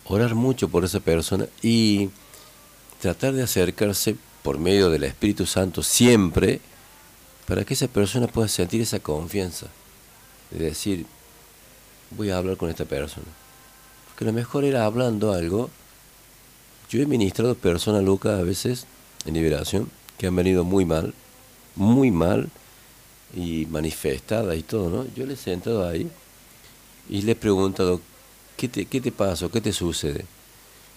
[0.05, 2.09] orar mucho por esa persona y
[2.99, 6.59] tratar de acercarse por medio del Espíritu Santo siempre
[7.47, 9.67] para que esa persona pueda sentir esa confianza
[10.51, 11.05] de decir,
[12.11, 13.27] voy a hablar con esta persona.
[14.07, 15.69] Porque lo mejor era hablando algo.
[16.89, 18.85] Yo he ministrado personas, Lucas, a veces
[19.25, 21.13] en liberación, que han venido muy mal,
[21.75, 22.49] muy mal,
[23.35, 25.05] y manifestadas y todo, ¿no?
[25.15, 26.09] Yo les he sentado ahí
[27.09, 28.01] y le he preguntado,
[28.55, 29.13] ¿qué te, ¿qué te?
[29.51, 30.25] ¿Qué te sucede?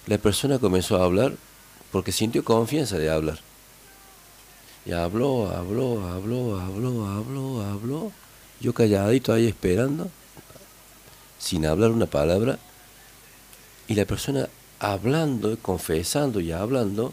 [0.06, 1.34] La persona comenzó a hablar
[1.90, 3.40] porque sintió confianza de hablar.
[4.86, 8.12] Y habló, habló, habló, habló, habló, habló.
[8.60, 10.10] Yo calladito ahí esperando,
[11.38, 12.58] sin hablar una palabra.
[13.88, 14.48] Y la persona
[14.78, 17.12] hablando, confesando y hablando,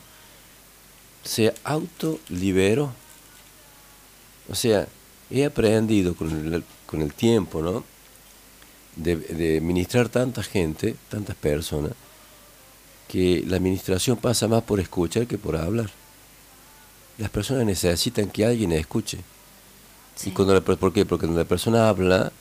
[1.23, 2.93] se autoliberó.
[4.49, 4.87] O sea,
[5.29, 7.83] he aprendido con el, con el tiempo, ¿no?
[8.95, 11.91] De, de ministrar tanta gente, tantas personas,
[13.07, 15.89] que la administración pasa más por escuchar que por hablar.
[17.17, 19.19] Las personas necesitan que alguien escuche.
[20.23, 21.05] Y cuando la, ¿Por qué?
[21.05, 22.31] Porque cuando la persona habla,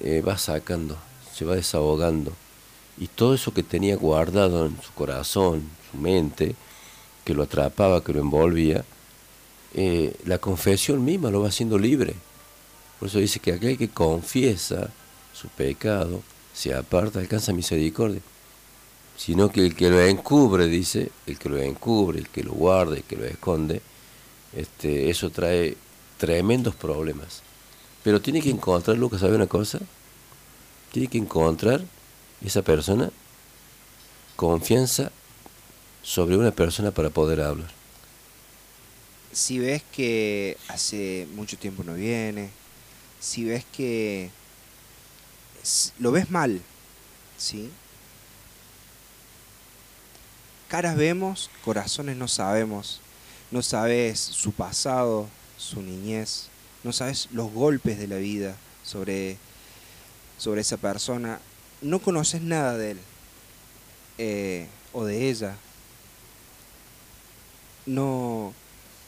[0.00, 0.96] eh, va sacando,
[1.32, 2.32] se va desahogando.
[2.98, 6.54] Y todo eso que tenía guardado en su corazón, su mente,
[7.24, 8.84] que lo atrapaba, que lo envolvía,
[9.74, 12.14] eh, la confesión misma lo va haciendo libre.
[12.98, 14.90] Por eso dice que aquel que confiesa
[15.32, 16.22] su pecado,
[16.54, 18.20] se aparta, alcanza misericordia.
[19.16, 22.96] Sino que el que lo encubre, dice, el que lo encubre, el que lo guarda,
[22.96, 23.80] el que lo esconde,
[24.52, 25.76] este, eso trae
[26.18, 27.42] tremendos problemas.
[28.02, 29.80] Pero tiene que encontrar, Lucas, ¿sabe una cosa?
[30.92, 31.82] Tiene que encontrar
[32.44, 33.10] esa persona
[34.36, 35.10] confianza
[36.02, 37.70] sobre una persona para poder hablar.
[39.32, 42.50] si ves que hace mucho tiempo no viene,
[43.20, 44.30] si ves que
[45.98, 46.60] lo ves mal,
[47.36, 47.70] ¿sí?
[50.74, 53.00] Caras vemos, corazones no sabemos.
[53.52, 56.48] No sabes su pasado, su niñez,
[56.82, 59.36] no sabes los golpes de la vida sobre,
[60.36, 61.38] sobre esa persona.
[61.80, 62.98] No conoces nada de él
[64.18, 65.54] eh, o de ella.
[67.86, 68.52] No,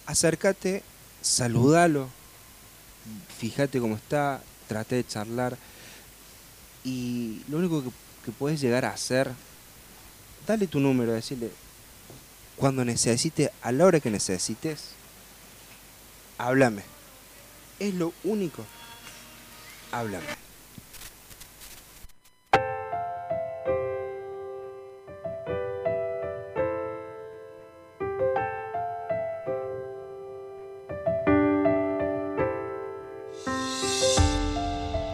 [0.06, 0.84] acércate,
[1.20, 2.08] salúdalo,
[3.38, 5.58] fíjate cómo está, trate de charlar
[6.84, 7.90] y lo único que,
[8.24, 9.32] que puedes llegar a hacer,
[10.46, 11.50] dale tu número, decirle,
[12.56, 14.92] cuando necesite, a la hora que necesites,
[16.38, 16.82] háblame.
[17.78, 18.64] Es lo único.
[19.92, 20.24] Háblame.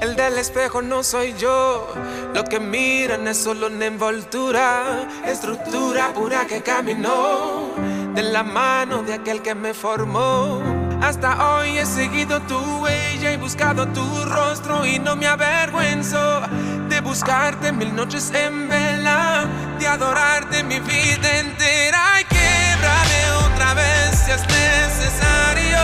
[0.00, 1.92] El del espejo no soy yo,
[2.34, 7.70] lo que miran es solo una envoltura, estructura pura que caminó
[8.14, 10.62] de la mano de aquel que me formó.
[11.02, 16.42] Hasta hoy he seguido tu huella y buscado tu rostro y no me avergüenzo
[16.88, 19.44] de buscarte mil noches en vela,
[19.78, 25.78] de adorarte mi vida entera y québrame otra vez si es necesario,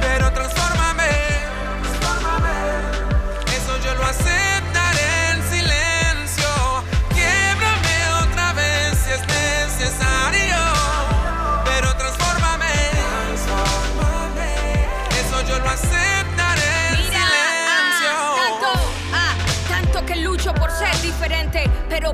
[0.00, 1.08] pero transfórmame.
[3.56, 4.47] Eso yo lo aceptaré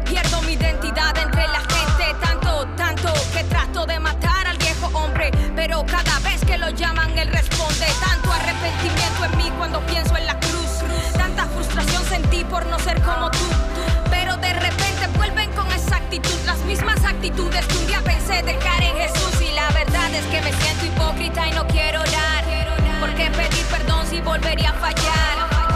[0.00, 2.14] pierdo mi identidad entre la gente.
[2.20, 7.16] Tanto, tanto que trato de matar al viejo hombre, pero cada vez que lo llaman
[7.18, 7.86] él responde.
[8.00, 10.82] Tanto arrepentimiento en mí cuando pienso en la cruz.
[11.16, 13.46] Tanta frustración sentí por no ser como tú.
[14.10, 18.82] Pero de repente vuelven con esa actitud, las mismas actitudes que un día pensé dejar
[18.82, 19.40] en Jesús.
[19.40, 22.44] Y la verdad es que me siento hipócrita y no quiero orar.
[23.00, 25.73] Porque pedir perdón si volvería a fallar.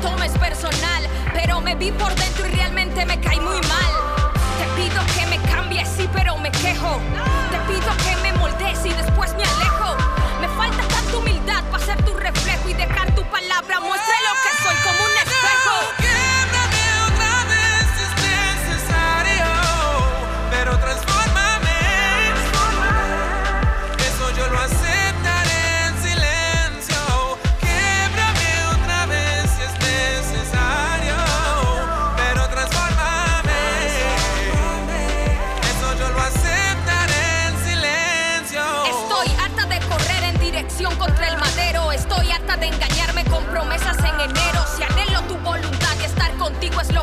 [0.00, 1.02] Tomes personal.
[1.32, 3.92] Pero me vi por dentro y realmente me caí muy mal.
[4.58, 7.00] Te pido que me cambies, sí, pero me quejo.
[7.50, 9.96] Te pido que me moldees y después me alejo.
[10.40, 14.17] Me falta tanta humildad para ser tu reflejo y dejar tu palabra muestre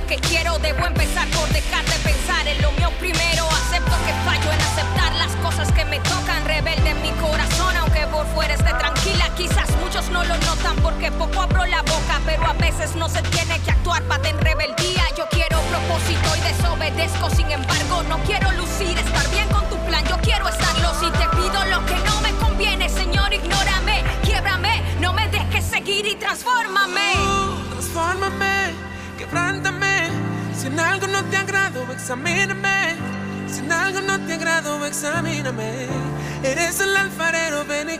[0.07, 1.83] que quiero, debo empezar por dejar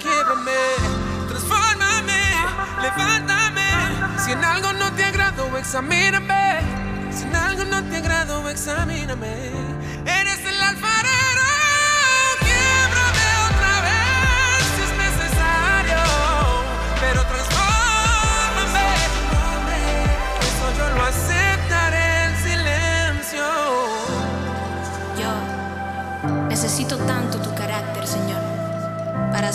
[0.05, 0.61] quiebrame.
[1.27, 2.21] Transfórmame,
[2.81, 3.69] levántame.
[4.23, 6.61] Si en algo no te agrado, examíname.
[7.11, 9.74] Si en algo no te agrado, examíname.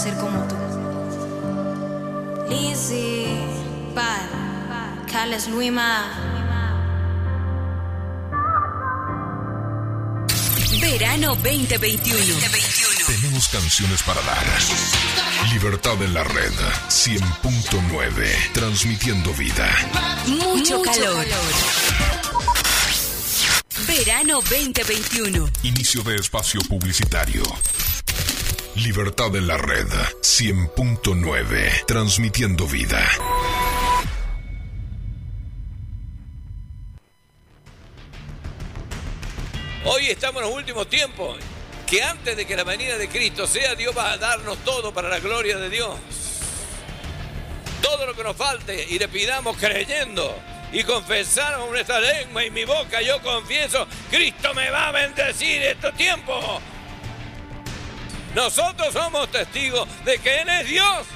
[0.00, 0.56] Ser como tú.
[2.48, 3.36] Lizzie,
[3.94, 6.08] Pat, Carles Luima.
[10.80, 12.18] Verano 2021.
[13.06, 14.46] Tenemos canciones para dar.
[15.52, 16.52] Libertad en la red
[16.88, 18.52] 100.9.
[18.54, 19.68] Transmitiendo vida.
[20.26, 21.26] Mucho, calor.
[23.86, 25.50] Verano 2021.
[25.62, 27.42] Inicio de espacio publicitario.
[28.76, 31.86] Libertad en la red 100.9.
[31.86, 33.04] Transmitiendo vida.
[39.84, 41.36] Hoy estamos en los últimos tiempos.
[41.84, 45.08] Que antes de que la venida de Cristo sea, Dios va a darnos todo para
[45.08, 45.98] la gloria de Dios.
[47.82, 50.32] Todo lo que nos falte y le pidamos creyendo
[50.72, 55.60] y confesar con nuestra lengua y mi boca, yo confieso, Cristo me va a bendecir
[55.62, 56.62] estos tiempos.
[58.34, 61.06] Nosotros somos testigos de que Él es Dios.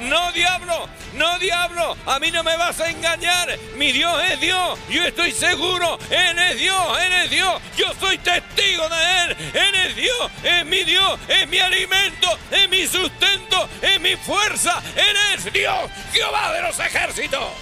[0.00, 3.56] No diablo, no diablo, a mí no me vas a engañar.
[3.76, 7.62] Mi Dios es Dios, yo estoy seguro, Él es Dios, Él es Dios.
[7.76, 12.68] Yo soy testigo de Él, Él es Dios, es mi Dios, es mi alimento, es
[12.68, 17.52] mi sustento, es mi fuerza, Él es Dios, Jehová de los ejércitos.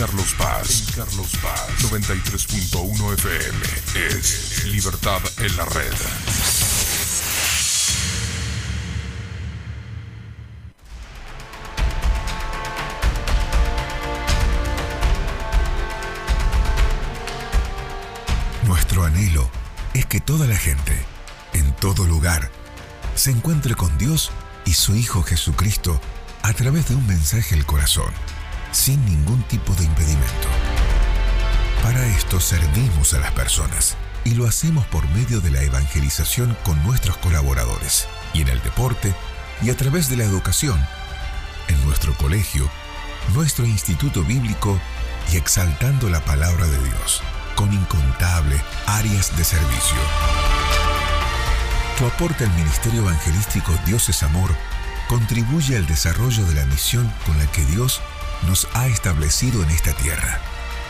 [0.00, 0.84] Carlos Paz.
[0.96, 1.68] Carlos Paz.
[1.82, 3.58] 93.1 FM.
[4.14, 5.92] Es Libertad en la red.
[18.66, 19.50] Nuestro anhelo
[19.92, 20.96] es que toda la gente,
[21.52, 22.50] en todo lugar,
[23.14, 24.30] se encuentre con Dios
[24.64, 26.00] y su Hijo Jesucristo
[26.40, 28.10] a través de un mensaje al corazón,
[28.72, 30.48] sin ningún tipo de impedimento.
[31.82, 36.82] Para esto servimos a las personas y lo hacemos por medio de la evangelización con
[36.84, 39.14] nuestros colaboradores y en el deporte
[39.62, 40.84] y a través de la educación,
[41.68, 42.68] en nuestro colegio,
[43.34, 44.78] nuestro instituto bíblico
[45.32, 47.22] y exaltando la palabra de Dios
[47.54, 49.98] con incontables áreas de servicio.
[51.98, 54.50] Tu aporte al Ministerio Evangelístico Dios es Amor
[55.08, 58.00] contribuye al desarrollo de la misión con la que Dios
[58.46, 60.40] nos ha establecido en esta tierra.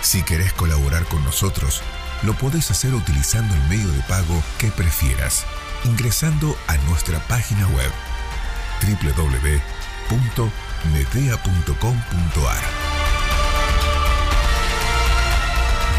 [0.03, 1.83] Si querés colaborar con nosotros,
[2.23, 5.45] lo podés hacer utilizando el medio de pago que prefieras,
[5.85, 7.91] ingresando a nuestra página web
[8.83, 9.71] www.medea.com.ar.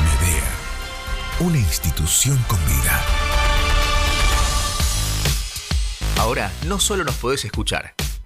[0.03, 0.49] Medea,
[1.39, 3.03] una institución con vida.
[6.17, 7.95] Ahora no solo nos podés escuchar,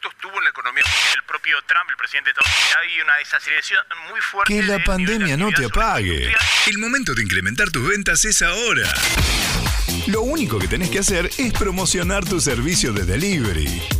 [0.00, 0.82] Efectos tuvo en la economía
[1.14, 2.76] el propio Trump, el presidente de Estados Unidos?
[2.80, 4.54] Hay una desaceleración muy fuerte.
[4.54, 6.34] Que la pandemia no te apague.
[6.66, 8.88] El momento de incrementar tus ventas es ahora.
[10.06, 13.99] Lo único que tenés que hacer es promocionar tu servicio de delivery.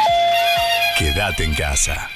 [1.01, 2.11] Quédate en casa.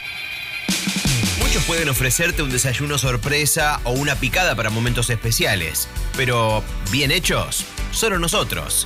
[1.39, 7.65] Muchos pueden ofrecerte un desayuno sorpresa o una picada para momentos especiales, pero bien hechos,
[7.89, 8.85] solo nosotros.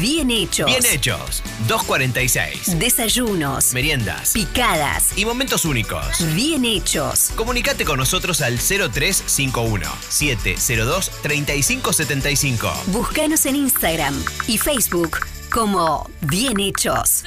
[0.00, 0.66] Bien hechos.
[0.66, 1.42] Bien hechos.
[1.66, 2.78] 246.
[2.78, 3.72] Desayunos.
[3.72, 4.30] Meriendas.
[4.32, 5.18] Picadas.
[5.18, 6.24] Y momentos únicos.
[6.36, 7.32] Bien hechos.
[7.34, 12.72] Comunicate con nosotros al 0351 702 3575.
[12.92, 15.18] Búscanos en Instagram y Facebook
[15.48, 17.24] como Bien hechos.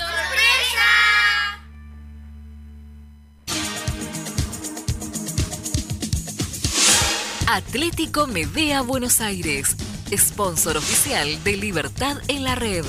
[7.47, 9.75] Atlético Medea Buenos Aires,
[10.15, 12.85] sponsor oficial de Libertad en la Red.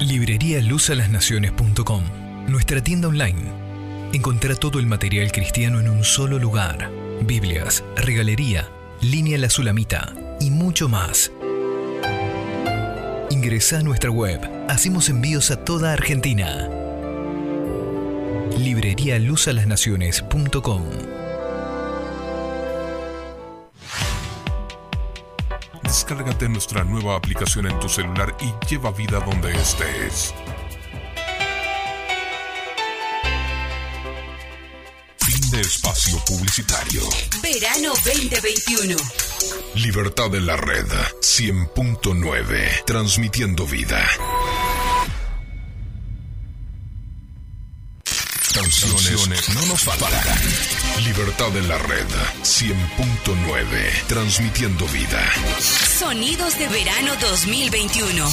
[0.00, 2.04] Librería luzalasnaciones.com,
[2.48, 3.52] nuestra tienda online.
[4.12, 6.90] Encontrá todo el material cristiano en un solo lugar.
[7.22, 8.68] Biblias, regalería,
[9.00, 10.23] línea La Sulamita
[10.64, 11.30] mucho más.
[13.28, 14.40] Ingresa a nuestra web.
[14.66, 16.70] Hacemos envíos a toda Argentina.
[18.56, 20.82] Librería luzalasnaciones.com
[25.82, 30.32] Descárgate nuestra nueva aplicación en tu celular y lleva vida donde estés.
[35.18, 37.02] Fin de espacio publicitario.
[37.42, 38.96] Verano 2021.
[39.76, 42.84] Libertad en la red 100.9.
[42.84, 44.08] Transmitiendo vida.
[48.54, 50.38] Canciones no nos faltarán.
[51.04, 52.06] Libertad en la red
[52.42, 54.06] 100.9.
[54.06, 55.32] Transmitiendo vida.
[55.98, 58.30] Sonidos de verano 2021.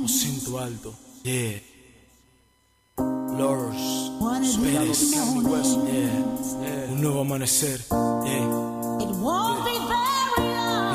[0.00, 0.98] Lo siento alto.
[1.24, 1.69] Yeah.
[3.40, 4.10] Lords.
[4.44, 5.78] Esperado de Kanye West.
[5.88, 6.92] Yeah.
[6.92, 7.80] Un nuevo amanecer.
[8.24, 8.46] Yeah.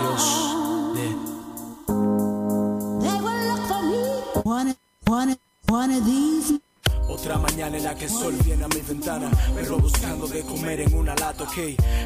[0.02, 0.26] Dios.
[0.96, 1.16] Yeah.
[7.08, 10.82] Otra mañana en la que el sol viene a mi ventana Perro buscando de comer
[10.82, 11.58] en una lata, ok.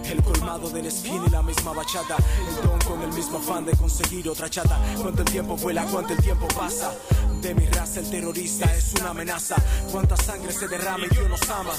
[0.05, 2.17] El colmado del skin y la misma bachata
[2.47, 4.79] El don con el mismo afán de conseguir otra chata.
[5.01, 6.93] Cuánto el tiempo vuela, cuánto el tiempo pasa.
[7.41, 9.55] De mi raza el terrorista es una amenaza.
[9.91, 11.73] Cuánta sangre se derrama y Dios nos ama.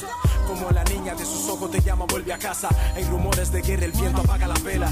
[0.46, 2.68] Como la niña de sus ojos te llama, vuelve a casa.
[2.94, 4.90] Hay rumores de guerra, el viento apaga la vela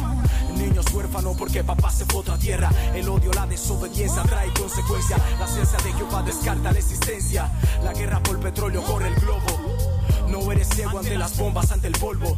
[0.58, 2.70] Niños huérfanos porque papá se fue a otra tierra.
[2.94, 5.16] El odio, la desobediencia trae consecuencia.
[5.38, 7.50] La ciencia de Jehová descarta la existencia.
[7.84, 9.97] La guerra por petróleo corre el globo.
[10.30, 12.36] No eres ciego ante las bombas, ante el polvo.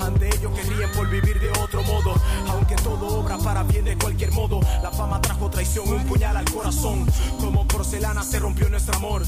[0.00, 2.14] Ante ellos que ríen por vivir de otro modo.
[2.48, 4.60] Aunque todo obra para bien de cualquier modo.
[4.82, 7.06] La fama trajo traición, un puñal al corazón.
[7.40, 9.22] Como porcelana se rompió nuestro amor.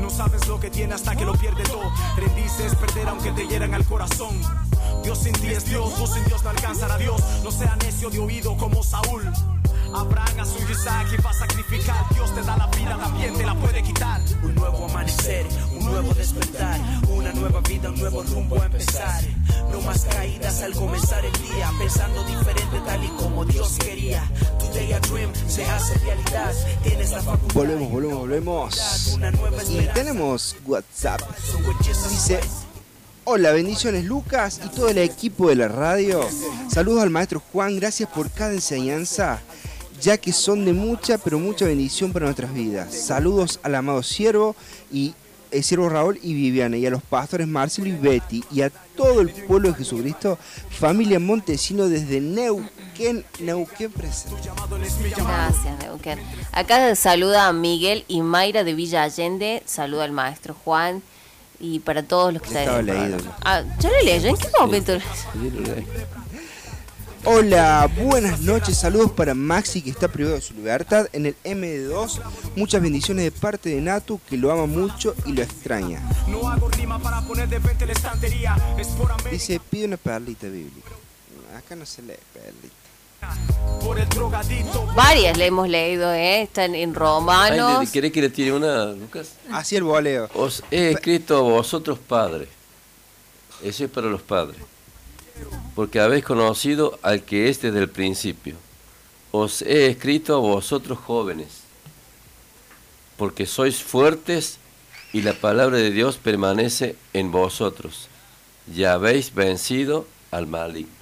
[0.00, 1.90] No sabes lo que tiene hasta que lo pierde todo.
[2.16, 4.40] Rendirse es perder aunque te hieran al corazón.
[5.02, 7.20] Dios sin ti es Dios, vos sin Dios no alcanzan a Dios.
[7.44, 9.22] No sea necio de oído como Saúl.
[9.94, 12.06] Abraham a Isaac va a sacrificar.
[12.14, 14.20] Dios te da la vida, también te la puede quitar.
[14.42, 16.80] Un nuevo amanecer, un nuevo despertar.
[17.08, 19.22] Una nueva vida, un nuevo rumbo a empezar.
[19.70, 21.70] No más caídas al comenzar el día.
[21.78, 24.22] Pensando diferente tal y como Dios quería.
[24.58, 26.54] Today a dream se hace realidad.
[26.82, 27.54] Tienes la facultad.
[27.54, 29.70] Volvemos, volvemos, volvemos.
[29.70, 31.20] Y tenemos WhatsApp.
[32.10, 32.40] Dice,
[33.24, 36.26] hola, bendiciones Lucas y todo el equipo de la radio.
[36.70, 39.40] Saludos al maestro Juan, gracias por cada enseñanza,
[40.00, 42.94] ya que son de mucha, pero mucha bendición para nuestras vidas.
[42.94, 44.54] Saludos al amado siervo
[44.92, 45.14] y
[45.50, 49.20] el siervo Raúl y Viviana y a los pastores Marcelo y Betty y a todo
[49.20, 50.38] el pueblo de Jesucristo,
[50.70, 54.36] familia Montesino desde Neuquén, Neuquén presente.
[55.16, 56.18] Gracias, Neuquén.
[56.52, 61.02] Acá saluda a Miguel y Mayra de Villa Allende, saluda al maestro Juan
[61.60, 63.18] y para todos los que Estaba están el leído.
[63.44, 64.26] Ah, ¿ya lo leí?
[64.26, 64.98] ¿En qué momento?
[67.24, 72.20] Hola, buenas noches, saludos para Maxi que está privado de su libertad en el MD2.
[72.56, 76.00] Muchas bendiciones de parte de Natu que lo ama mucho y lo extraña.
[76.28, 78.56] No hago rima para poner de frente la estantería.
[78.78, 79.30] Es por América.
[79.30, 80.90] Dice, pide una perlita bíblica.
[81.56, 82.74] Acá no se lee perlita.
[83.84, 84.86] Por el drogadito.
[84.94, 86.42] Varias le hemos leído, ¿eh?
[86.42, 87.80] Están en Ay, Romanos.
[87.84, 89.32] ¿le- ¿Querés que le tire una, Lucas?
[89.50, 90.28] Así el voleo.
[90.34, 92.48] Os he escrito a vosotros padres.
[93.62, 94.56] Eso es para los padres.
[95.74, 98.56] Porque habéis conocido al que es desde el principio.
[99.30, 101.60] Os he escrito a vosotros jóvenes.
[103.16, 104.58] Porque sois fuertes
[105.12, 108.08] y la palabra de Dios permanece en vosotros.
[108.74, 110.92] Ya habéis vencido al maligno.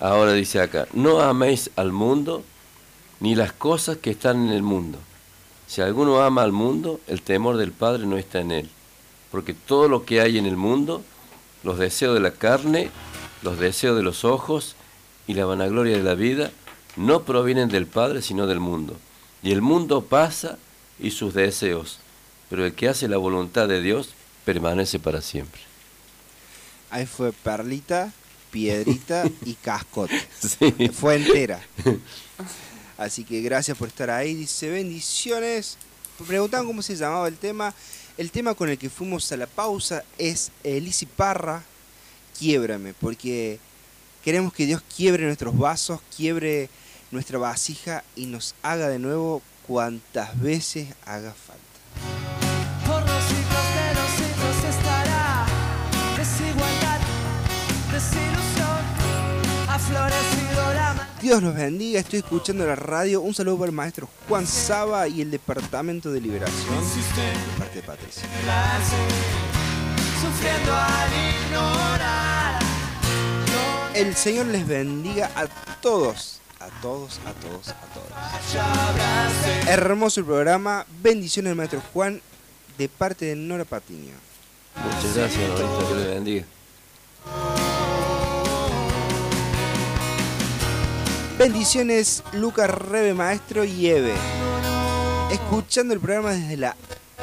[0.00, 2.42] Ahora dice acá, no améis al mundo
[3.20, 4.98] ni las cosas que están en el mundo.
[5.68, 8.70] Si alguno ama al mundo, el temor del Padre no está en él.
[9.30, 11.04] Porque todo lo que hay en el mundo,
[11.62, 12.90] los deseos de la carne,
[13.42, 14.76] los deseos de los ojos
[15.26, 16.50] y la vanagloria de la vida,
[16.96, 18.96] no provienen del Padre, sino del mundo.
[19.42, 20.58] Y el mundo pasa
[20.98, 21.98] y sus deseos,
[22.50, 24.10] pero el que hace la voluntad de Dios
[24.44, 25.60] permanece para siempre.
[26.90, 28.12] Ahí fue perlita
[28.52, 30.22] piedrita y cascote.
[30.38, 30.90] Sí.
[30.90, 31.60] Fue entera.
[32.98, 34.34] Así que gracias por estar ahí.
[34.34, 35.78] Dice bendiciones.
[36.28, 37.74] Preguntaban cómo se llamaba el tema.
[38.18, 41.62] El tema con el que fuimos a la pausa es Elisi Parra,
[42.38, 43.58] Quiebrame, porque
[44.22, 46.68] queremos que Dios quiebre nuestros vasos, quiebre
[47.10, 51.51] nuestra vasija y nos haga de nuevo cuantas veces haga falta.
[61.20, 63.20] Dios los bendiga, estoy escuchando la radio.
[63.20, 66.74] Un saludo para el maestro Juan Saba y el Departamento de Liberación
[67.16, 68.24] de parte de Patricia.
[73.94, 75.46] El Señor les bendiga a
[75.80, 79.68] todos, a todos, a todos, a todos.
[79.68, 80.86] Hermoso el programa.
[81.02, 82.20] Bendiciones al maestro Juan
[82.78, 84.14] de parte de Nora Patiño.
[84.76, 86.44] Muchas gracias, Norita, que le bendiga.
[91.42, 94.14] Bendiciones Lucas Rebe Maestro y Eve.
[95.32, 96.76] Escuchando el programa desde la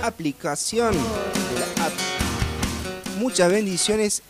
[0.04, 1.94] aplicación de la app.
[3.18, 4.22] Muchas bendiciones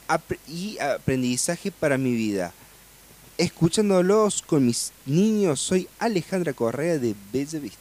[0.48, 2.54] y aprendizaje para mi vida.
[3.40, 7.80] Escuchándolos con mis niños, soy Alejandra Correa de Bella Vista.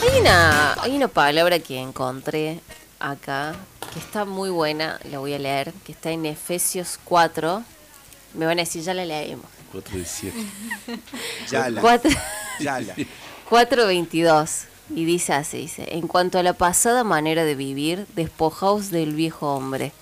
[0.00, 2.62] Hay una, hay una palabra que encontré
[3.00, 3.54] acá
[3.92, 7.62] que está muy buena, la voy a leer, que está en Efesios 4.
[8.34, 9.46] Me van a decir, ya la leemos.
[9.72, 10.36] 417.
[11.50, 11.80] Yala.
[11.80, 12.10] Cuatro-
[12.60, 12.94] Yala.
[13.50, 14.64] 4.22
[14.94, 19.54] y dice así, dice, en cuanto a la pasada manera de vivir, despojaos del viejo
[19.54, 19.92] hombre,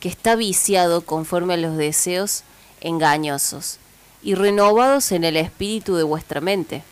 [0.00, 2.42] que está viciado conforme a los deseos
[2.80, 3.78] engañosos,
[4.22, 6.82] y renovados en el espíritu de vuestra mente,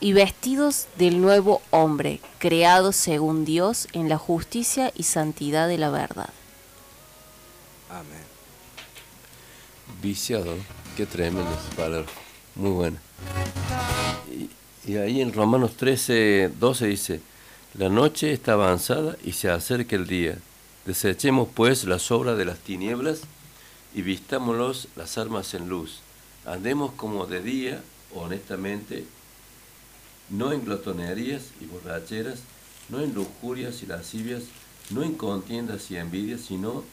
[0.00, 5.90] y vestidos del nuevo hombre, creado según Dios en la justicia y santidad de la
[5.90, 6.30] verdad.
[7.90, 8.24] Amén.
[10.02, 10.56] Viciado,
[10.96, 12.10] qué tremenda esa palabra,
[12.54, 12.98] muy buena.
[14.30, 14.50] Y,
[14.90, 17.20] y ahí en Romanos 13, 12 dice,
[17.74, 20.38] la noche está avanzada y se acerca el día.
[20.86, 23.20] Desechemos pues las obras de las tinieblas
[23.94, 26.00] y vistámoslos las armas en luz.
[26.46, 27.82] Andemos como de día,
[28.14, 29.04] honestamente,
[30.30, 32.40] no en glotonerías y borracheras,
[32.88, 34.44] no en lujurias y lascivias,
[34.90, 36.84] no en contiendas y envidias, sino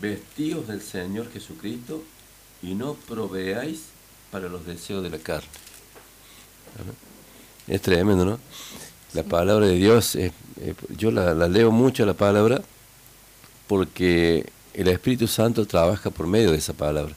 [0.00, 2.02] vestidos del Señor Jesucristo
[2.62, 3.84] y no proveáis
[4.30, 5.48] para los deseos de la carne.
[7.66, 8.38] Es tremendo, ¿no?
[9.12, 12.62] La palabra de Dios, eh, eh, yo la, la leo mucho la palabra
[13.66, 17.14] porque el Espíritu Santo trabaja por medio de esa palabra.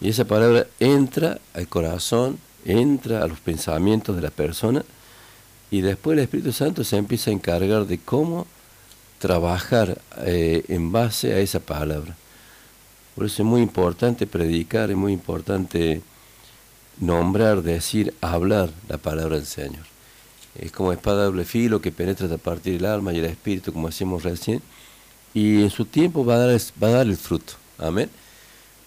[0.00, 4.84] Y esa palabra entra al corazón, entra a los pensamientos de la persona
[5.70, 8.46] y después el Espíritu Santo se empieza a encargar de cómo
[9.18, 12.16] trabajar eh, en base a esa palabra.
[13.14, 16.02] Por eso es muy importante predicar, es muy importante
[16.98, 19.84] nombrar, decir, hablar la palabra del Señor.
[20.58, 23.88] Es como espada doble filo que penetra hasta partir el alma y el espíritu, como
[23.88, 24.62] hacíamos recién,
[25.32, 27.54] y en su tiempo va a dar, va a dar el fruto.
[27.78, 28.10] Amén.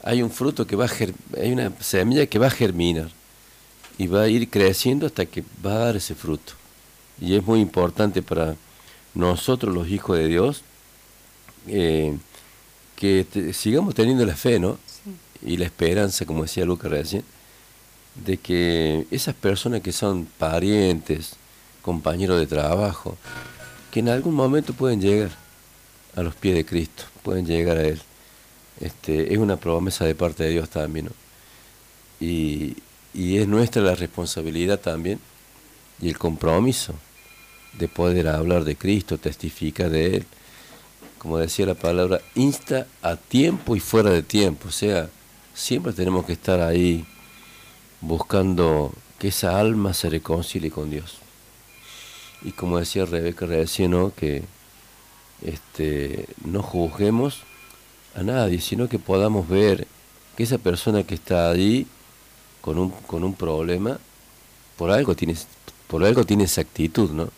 [0.04, 0.92] Hay un fruto que va a
[1.40, 3.10] hay una semilla que va a germinar
[3.98, 6.54] y va a ir creciendo hasta que va a dar ese fruto.
[7.22, 8.56] Y es muy importante para
[9.14, 10.64] nosotros los hijos de Dios
[11.68, 12.18] eh,
[12.96, 14.78] que te- sigamos teniendo la fe, ¿no?
[15.46, 17.24] Y la esperanza, como decía Lucas recién,
[18.26, 21.36] de que esas personas que son parientes,
[21.82, 23.18] compañeros de trabajo,
[23.92, 25.32] que en algún momento pueden llegar
[26.16, 28.02] a los pies de Cristo, pueden llegar a Él.
[28.80, 31.12] Este, es una promesa de parte de Dios también, ¿no?
[32.20, 32.76] Y,
[33.14, 35.20] y es nuestra la responsabilidad también
[36.02, 36.94] y el compromiso
[37.78, 40.26] de poder hablar de Cristo, testificar de Él.
[41.18, 44.68] Como decía la palabra, insta a tiempo y fuera de tiempo.
[44.68, 45.10] O sea,
[45.54, 47.06] siempre tenemos que estar ahí
[48.02, 51.16] buscando que esa alma se reconcilie con Dios.
[52.42, 54.14] Y como decía Rebeca recién, ¿no?
[54.14, 54.44] que
[55.42, 57.44] este, no juzguemos
[58.16, 59.88] a nadie, sino que podamos ver
[60.36, 61.88] que esa persona que está ahí
[62.64, 64.00] con un, con un problema,
[64.78, 65.36] por algo tiene,
[65.88, 67.30] por algo tiene esa actitud, ¿no?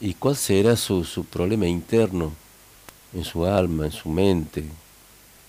[0.00, 2.32] ¿Y cuál será su, su problema interno
[3.14, 4.64] en su alma, en su mente?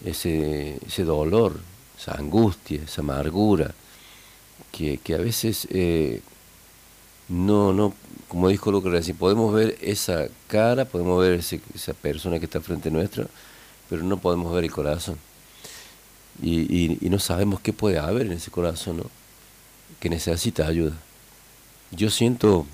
[0.06, 1.60] Ese, ese dolor,
[2.00, 3.74] esa angustia, esa amargura,
[4.72, 6.22] que, que a veces eh,
[7.28, 7.94] no, no,
[8.28, 12.60] como dijo Lucas recién, podemos ver esa cara, podemos ver ese- esa persona que está
[12.62, 13.28] frente nuestra,
[13.90, 15.18] pero no podemos ver el corazón.
[16.42, 19.04] Y, y- no sabemos qué puede haber en ese corazón, ¿no?
[20.00, 20.94] que necesita ayuda.
[21.92, 22.66] Yo siento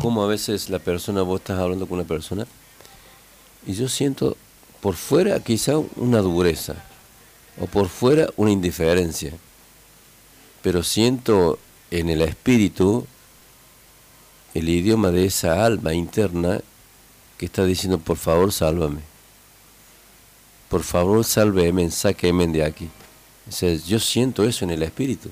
[0.00, 2.46] como a veces la persona, vos estás hablando con una persona
[3.66, 4.36] y yo siento
[4.80, 6.74] por fuera quizá una dureza,
[7.60, 9.32] o por fuera una indiferencia,
[10.62, 11.58] pero siento
[11.90, 13.06] en el espíritu
[14.54, 16.60] el idioma de esa alma interna
[17.38, 19.00] que está diciendo, por favor, sálvame.
[20.68, 22.88] Por favor, sálveme, sáqueme de aquí.
[23.48, 25.30] O sea, yo siento eso en el espíritu.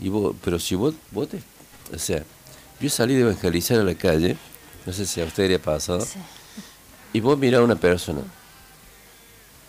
[0.00, 1.40] Y vos, pero si vos, vos te,
[1.94, 2.22] o sea,
[2.80, 4.36] yo salí de evangelizar a la calle,
[4.84, 6.06] no sé si a usted le ha pasado,
[7.12, 8.20] y vos mirás a una persona,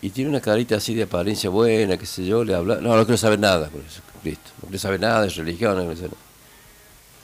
[0.02, 3.04] y tiene una carita así de apariencia buena, qué sé yo, le habla, no, no
[3.04, 6.10] quiero saber nada, por eso, Cristo, no quiero saber nada de religión, no quiero saber
[6.10, 6.22] nada.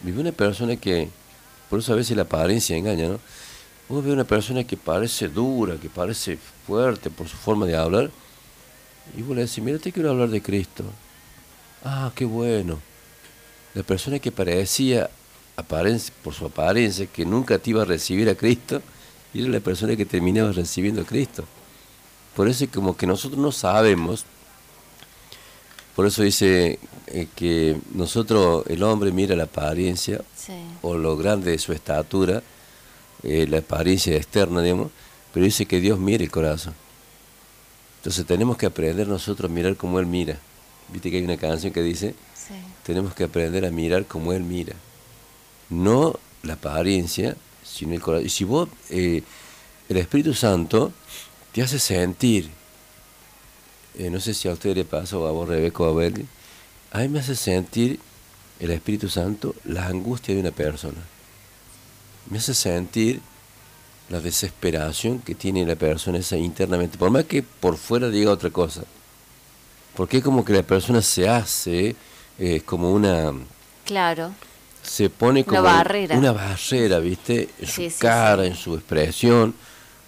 [0.00, 1.08] Vive una persona que,
[1.68, 3.20] por eso a veces la apariencia engaña, ¿no?
[3.88, 8.10] Vos ves una persona que parece dura, que parece fuerte por su forma de hablar,
[9.16, 10.84] y vos le decís, mira, te quiero hablar de Cristo.
[11.84, 12.78] Ah, qué bueno.
[13.74, 15.10] La persona que parecía,
[16.22, 18.80] por su apariencia, que nunca te iba a recibir a Cristo,
[19.34, 21.44] y era la persona que terminaba recibiendo a Cristo.
[22.34, 24.24] Por eso es como que nosotros no sabemos,
[25.94, 30.20] por eso dice eh, que nosotros, el hombre mira la apariencia
[30.82, 32.42] o lo grande de su estatura,
[33.24, 34.90] eh, la apariencia externa, digamos,
[35.32, 36.74] pero dice que Dios mira el corazón.
[37.98, 40.38] Entonces tenemos que aprender nosotros a mirar como Él mira.
[40.92, 42.14] Viste que hay una canción que dice,
[42.84, 44.74] tenemos que aprender a mirar como Él mira.
[45.70, 48.26] No la apariencia, sino el corazón.
[48.26, 49.22] Y si vos, eh,
[49.88, 50.92] el Espíritu Santo
[51.52, 52.50] te hace sentir,
[53.98, 56.26] eh, no sé si a usted le pasa o a vos, Rebeca o a Berli,
[56.92, 57.98] a mí me hace sentir
[58.60, 61.13] el Espíritu Santo la angustia de una persona.
[62.30, 63.20] Me hace sentir
[64.08, 68.50] la desesperación que tiene la persona esa internamente, por más que por fuera diga otra
[68.50, 68.82] cosa.
[69.96, 71.94] Porque es como que la persona se hace
[72.38, 73.32] eh, como una...
[73.84, 74.32] Claro.
[74.82, 76.16] Se pone como Una barrera.
[76.18, 77.48] una barrera, ¿viste?
[77.60, 79.54] En Sí, su sí, cara, en su expresión,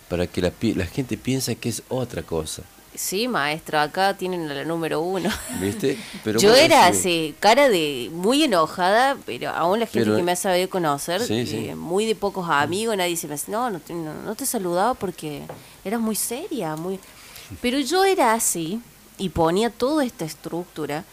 [0.08, 2.62] para que la, la gente piense que es otra cosa,
[2.96, 5.30] Sí, maestro, acá tienen a la número uno.
[5.60, 5.98] ¿viste?
[6.24, 10.32] Pero Yo era así, cara de muy enojada, pero aún la gente Pero- que me
[10.32, 11.74] ha sabido conocer, Sí, eh, sí.
[11.74, 14.94] muy de pocos amigos, nadie se me dice, no, no te, no, no te saludaba
[14.94, 15.42] porque
[15.84, 16.98] eras muy seria, muy...
[17.62, 18.80] Pero yo era así
[19.18, 21.04] y ponía toda esta estructura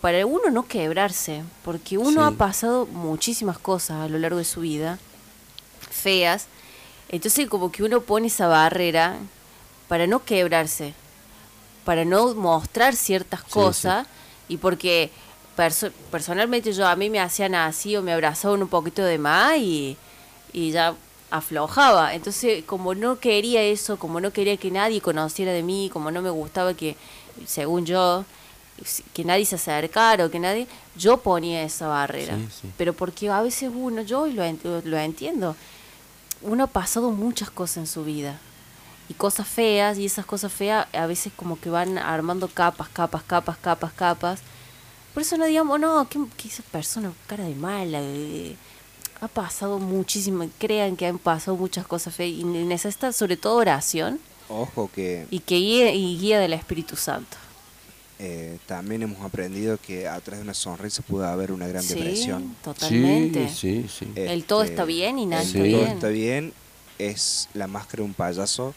[0.00, 2.34] para uno no quebrarse, porque uno Sí.
[2.34, 4.98] ha pasado muchísimas cosas a lo largo de su vida,
[5.90, 6.46] feas,
[7.08, 9.16] entonces como que uno pone esa barrera
[9.88, 10.94] para no quebrarse,
[11.84, 14.06] para no mostrar ciertas cosas
[14.48, 15.10] y porque
[15.56, 19.56] perso- personalmente yo a mí me hacían así o me abrazaban un poquito de más
[19.58, 19.96] y,
[20.52, 20.94] y ya
[21.30, 22.14] aflojaba.
[22.14, 26.20] Entonces, como no quería eso, como no quería que nadie conociera de mí, como no
[26.22, 26.96] me gustaba que,
[27.46, 28.24] según yo,
[29.14, 32.36] que nadie se acercara o que nadie, yo ponía esa barrera.
[32.36, 32.70] Sí, sí.
[32.76, 34.42] Pero porque a veces uno, yo lo,
[34.84, 35.56] lo entiendo,
[36.42, 38.38] uno ha pasado muchas cosas en su vida
[39.08, 43.22] y cosas feas y esas cosas feas a veces como que van armando capas, capas,
[43.22, 44.40] capas, capas, capas.
[45.14, 48.56] Por eso no digamos, no, que, que esa persona cara de mala, de-
[49.20, 54.18] ha pasado muchísimo, crean que han pasado muchas cosas feas y necesita sobre todo oración
[54.48, 57.36] Ojo que y que guía, y guía del Espíritu Santo.
[58.18, 62.54] eh, también hemos aprendido que atrás de una sonrisa puede haber una gran Sí, depresión.
[62.62, 63.48] totalmente.
[63.48, 64.12] Sí, sí, sí.
[64.16, 66.52] El todo Este, está bien y nada el está todo está bien
[66.98, 68.74] es la máscara de un payaso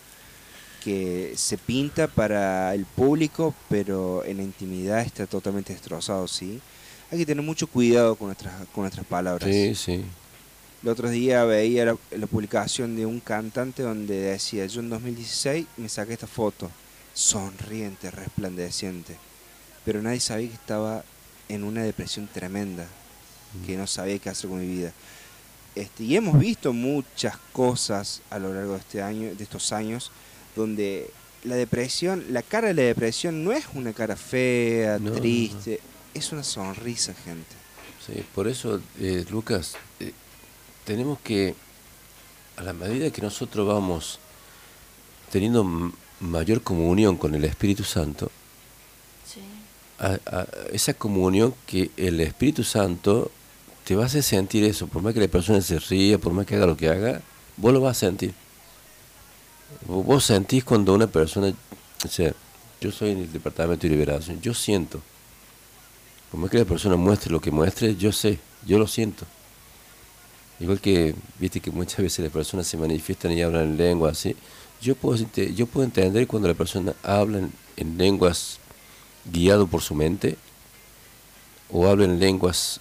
[0.85, 6.61] que se pinta para el público, pero en la intimidad está totalmente destrozado, ¿sí?
[7.09, 9.49] Hay que tener mucho cuidado con nuestras, con nuestras palabras.
[9.49, 10.05] Sí, sí.
[10.83, 15.65] El otro día veía la, la publicación de un cantante donde decía, yo en 2016
[15.77, 16.69] me saqué esta foto,
[17.15, 19.17] sonriente, resplandeciente,
[19.85, 21.03] pero nadie sabía que estaba
[21.49, 22.85] en una depresión tremenda,
[23.65, 24.93] que no sabía qué hacer con mi vida.
[25.73, 30.11] Este, y hemos visto muchas cosas a lo largo de este año, de estos años,
[30.55, 31.09] donde
[31.43, 35.21] la depresión, la cara de la depresión no es una cara fea, No, no, no.
[35.21, 35.79] triste,
[36.13, 37.55] es una sonrisa, gente.
[38.05, 40.11] Sí, por eso, eh, Lucas, eh,
[40.85, 41.55] tenemos que,
[42.57, 44.19] a la medida que nosotros vamos
[45.31, 48.31] teniendo mayor comunión con el Espíritu Santo,
[49.99, 53.31] a- a- esa comunión que el Espíritu Santo
[53.85, 56.45] te va a hacer sentir eso, por más que la persona se ría, por más
[56.45, 57.21] que haga lo que haga,
[57.57, 58.33] vos lo vas a sentir.
[59.87, 61.53] Vos sentís cuando una persona,
[62.03, 62.33] o sea,
[62.81, 65.01] yo soy en el departamento de liberación, yo siento.
[66.31, 69.25] Por más que la persona muestre lo que muestre, yo sé, yo lo siento.
[70.59, 74.35] Igual que, viste que muchas veces las personas se manifiestan y hablan en lengua así.
[74.81, 78.59] Yo puedo, yo puedo entender cuando la persona habla en, en lenguas
[79.31, 80.37] guiado por su mente,
[81.69, 82.79] o habla en lenguas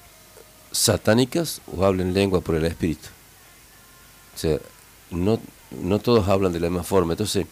[0.70, 3.08] satánicas, o habla en lengua por el espíritu.
[4.34, 4.58] O sea,
[5.10, 5.40] no,
[5.82, 7.12] no todos hablan de la misma forma.
[7.14, 7.46] Entonces,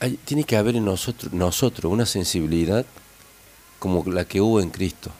[0.00, 2.84] hay- tiene que haber en nosotros, nosotros una sensibilidad
[3.78, 5.10] como la que hubo en Cristo.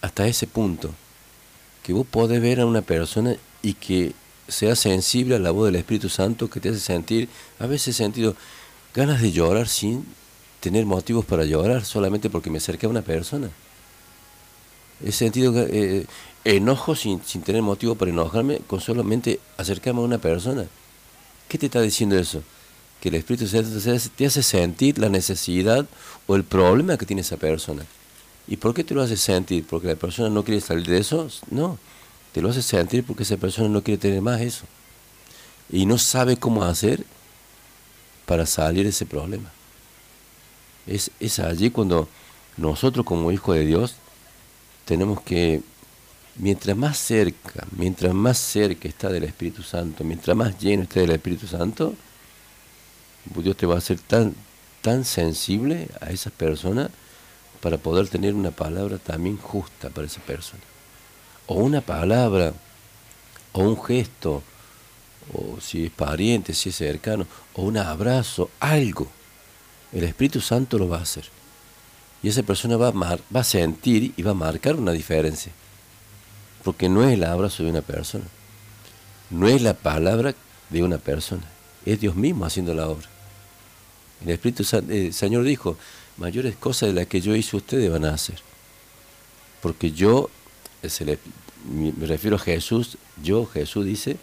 [0.00, 0.90] Hasta ese punto.
[1.82, 4.12] Que vos podés ver a una persona y que
[4.48, 8.36] sea sensible a la voz del Espíritu Santo que te hace sentir, a veces sentido
[8.94, 10.04] ganas de llorar sin
[10.60, 13.50] tener motivos para llorar, solamente porque me acerqué a una persona.
[15.04, 16.06] He sentido eh,
[16.54, 20.66] enojo sin, sin tener motivo para enojarme, con solamente acercarme a una persona.
[21.48, 22.42] ¿Qué te está diciendo eso?
[23.00, 23.68] Que el Espíritu Santo
[24.16, 25.86] te hace- sentir la necesidad
[26.26, 27.84] o el problema que tiene esa persona.
[28.48, 29.66] ¿Y por qué te lo hace sentir?
[29.66, 31.28] ¿Porque la persona no quiere salir de eso?
[31.50, 31.78] No,
[32.32, 34.64] te lo hace sentir porque esa persona no quiere tener más eso.
[35.70, 37.04] Y no sabe cómo hacer
[38.24, 39.50] para salir de ese problema.
[40.86, 42.08] Es, es allí cuando
[42.56, 43.96] nosotros como hijos de Dios
[44.84, 45.62] tenemos que,
[46.38, 51.10] mientras más cerca, mientras más cerca está del Espíritu Santo, mientras más lleno esté del
[51.12, 51.94] Espíritu Santo,
[53.36, 54.34] Dios te va a hacer tan,
[54.82, 56.90] tan sensible a esas personas
[57.60, 60.62] para poder tener una palabra también justa para esa persona.
[61.46, 62.52] O una palabra,
[63.52, 64.42] o un gesto,
[65.32, 69.08] o si es pariente, si es cercano, o un abrazo, algo.
[69.92, 71.24] El Espíritu Santo lo va a hacer.
[72.22, 75.52] Y esa persona va a, mar- va a sentir y va a marcar una diferencia.
[76.66, 78.24] Porque no es el abrazo de una persona.
[79.30, 80.34] No es la palabra
[80.68, 81.44] de una persona.
[81.84, 83.06] Es Dios mismo haciendo la obra.
[84.20, 85.78] El Espíritu Santo, el Señor dijo,
[86.16, 88.40] mayores cosas de las que yo hice ustedes van a hacer.
[89.62, 90.28] Porque yo,
[91.70, 94.16] me refiero a Jesús, yo, Jesús dice,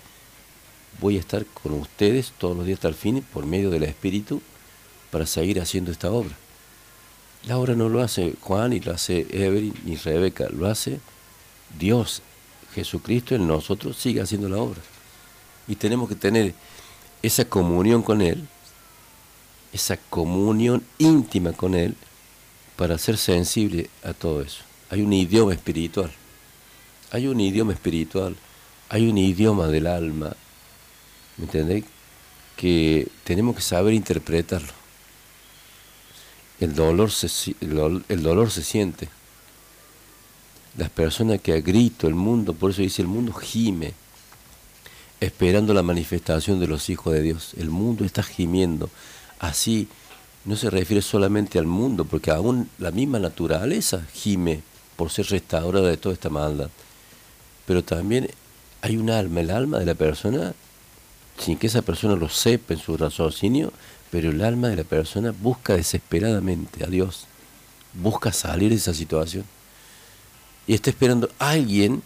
[1.00, 4.42] voy a estar con ustedes todos los días hasta el fin por medio del Espíritu
[5.12, 6.36] para seguir haciendo esta obra.
[7.48, 11.00] La obra no lo hace Juan, ni lo hace Evelyn, ni Rebeca, lo hace
[11.80, 12.22] Dios,
[12.74, 14.82] Jesucristo en nosotros, sigue haciendo la obra.
[15.68, 16.53] Y tenemos que tener
[17.22, 18.45] esa comunión con Él,
[19.72, 21.95] esa comunión íntima con Él,
[22.76, 24.64] para ser sensible a todo eso.
[24.90, 26.11] Hay un idioma espiritual,
[27.11, 28.35] hay un idioma espiritual,
[28.90, 30.35] hay un idioma del alma,
[31.38, 31.85] ¿me entendéis?
[32.58, 34.74] Que tenemos que saber interpretarlo.
[36.60, 39.10] El dolor se, el dolor se siente.
[40.77, 43.93] Las personas que a grito, el mundo, por eso dice el mundo gime,
[45.19, 47.53] esperando la manifestación de los hijos de Dios.
[47.58, 48.90] El mundo está gimiendo.
[49.40, 49.88] Así
[50.45, 54.61] no se refiere solamente al mundo, porque aún la misma naturaleza gime
[54.95, 56.69] por ser restaurada de toda esta maldad.
[57.66, 58.30] Pero también
[58.82, 60.53] hay un alma, el alma de la persona,
[61.38, 63.72] sin que esa persona lo sepa en su raciocinio,
[64.11, 67.26] pero el alma de la persona busca desesperadamente a Dios,
[67.93, 69.45] busca salir de esa situación.
[70.67, 72.01] Y está esperando a alguien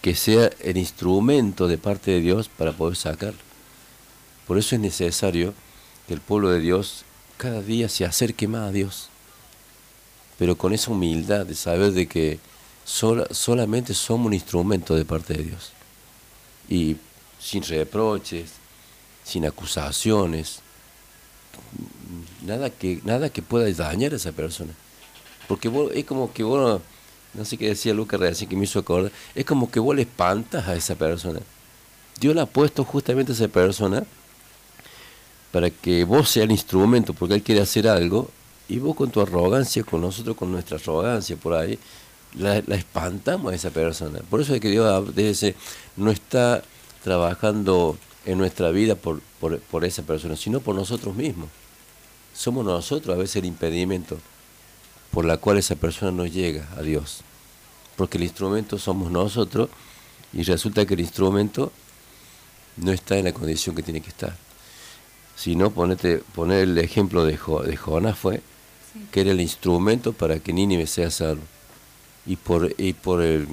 [0.00, 3.38] que sea el instrumento de parte de Dios para poder sacarlo.
[4.46, 5.54] Por eso es necesario
[6.08, 7.04] que el pueblo de Dios
[7.36, 9.08] cada día se acerque más a Dios,
[10.38, 12.40] pero con esa humildad de saber de que
[12.84, 15.72] sola- solamente somos un instrumento de parte de Dios.
[16.68, 16.96] Y
[17.38, 18.50] sin reproches,
[19.24, 20.60] sin acusaciones,
[22.44, 24.72] nada que, nada que pueda dañar a esa persona.
[25.46, 26.80] Porque es como que vos,
[27.34, 30.02] no sé qué decía Lucas recién que me hizo acordar, es como que vos le
[30.02, 31.40] espantas a esa persona.
[32.20, 34.04] Dios le ha puesto justamente a esa persona
[35.50, 38.30] para que vos sea el instrumento, porque Él quiere hacer algo,
[38.68, 41.78] y vos con tu arrogancia, con nosotros con nuestra arrogancia por ahí,
[42.38, 44.20] la, la espantamos a esa persona.
[44.30, 45.54] Por eso es que Dios ser-
[45.96, 46.62] no está
[47.04, 51.48] trabajando en nuestra vida por, por, por esa persona, sino por nosotros mismos.
[52.34, 54.16] Somos nosotros a veces el impedimento
[55.12, 57.20] por la cual esa persona no llega a Dios.
[57.96, 59.68] Porque el instrumento somos nosotros
[60.32, 61.70] y resulta que el instrumento
[62.78, 64.34] no está en la condición que tiene que estar.
[65.36, 68.42] Si no, ponete, poner el ejemplo de, Jo- de Jonás fue
[69.10, 71.42] que era el instrumento para que Nínive sea salvo.
[72.26, 73.46] Y por, y por el,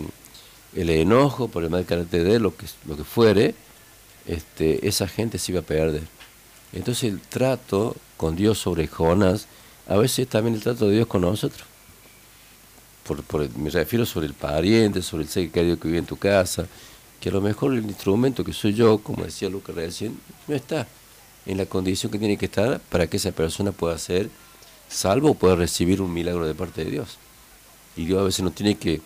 [0.75, 3.55] el enojo, por el mal carácter de él, lo que, lo que fuere,
[4.27, 6.03] este, esa gente se iba a perder.
[6.71, 9.47] Entonces el trato con Dios sobre Jonás,
[9.89, 11.67] a veces también el trato de Dios con nosotros.
[13.05, 16.67] Por, me refiero sobre el pariente, sobre el ser querido que vive en tu casa,
[17.19, 20.87] que a lo mejor el instrumento que soy yo, como decía Lucas recién, no está
[21.47, 24.29] en la condición que tiene que estar para que esa persona pueda ser
[24.87, 27.17] salvo o pueda recibir un milagro de parte de Dios.
[27.97, 29.01] Y Dios a veces nos tiene que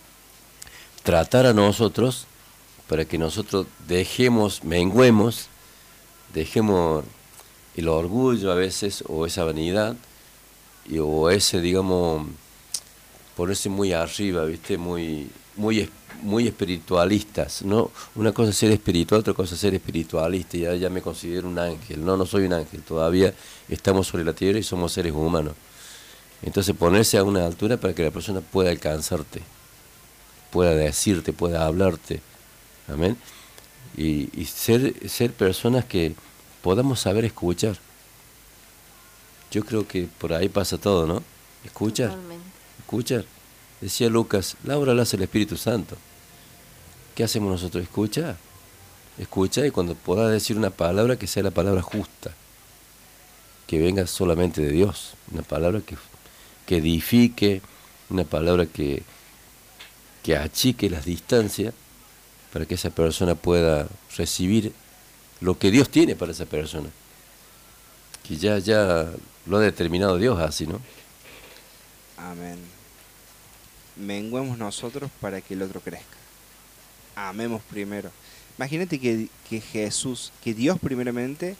[1.03, 2.27] tratar a nosotros
[2.89, 5.47] para que nosotros dejemos, menguemos,
[6.33, 7.05] dejemos
[7.77, 9.95] el orgullo a veces o esa vanidad
[10.89, 12.27] y, o ese, digamos,
[13.35, 14.77] ponerse muy arriba, ¿viste?
[14.77, 15.89] Muy muy
[16.21, 17.91] muy espiritualistas, ¿no?
[18.15, 21.59] Una cosa es ser espiritual, otra cosa es ser espiritualista, ya, ya me considero un
[21.59, 23.33] ángel, no, no soy un ángel, todavía
[23.67, 25.53] estamos sobre la tierra y somos seres humanos.
[26.41, 29.41] Entonces ponerse a una altura para que la persona pueda alcanzarte,
[30.51, 32.21] pueda decirte, pueda hablarte,
[32.87, 33.17] amén.
[33.97, 36.15] Y, y ser, ser personas que
[36.61, 37.77] podamos saber escuchar.
[39.53, 41.21] Yo creo que por ahí pasa todo, ¿no?
[41.63, 42.47] Escuchar, Totalmente.
[42.79, 43.25] escuchar.
[43.81, 45.95] Decía Lucas, la obra la hace el Espíritu Santo.
[47.13, 47.83] ¿Qué hacemos nosotros?
[47.83, 48.35] Escucha.
[49.19, 52.31] Escucha y cuando puedas decir una palabra que sea la palabra justa.
[53.67, 55.13] Que venga solamente de Dios.
[55.31, 55.97] Una palabra que,
[56.65, 57.61] que edifique,
[58.09, 59.03] una palabra que,
[60.23, 61.75] que achique las distancias
[62.51, 64.73] para que esa persona pueda recibir
[65.41, 66.89] lo que Dios tiene para esa persona.
[68.27, 69.11] Que ya, ya
[69.45, 70.79] lo ha determinado Dios así, ¿no?
[72.17, 72.57] Amén.
[73.95, 76.17] Menguemos nosotros para que el otro crezca.
[77.15, 78.11] Amemos primero.
[78.57, 81.55] Imagínate que, que Jesús, que Dios primeramente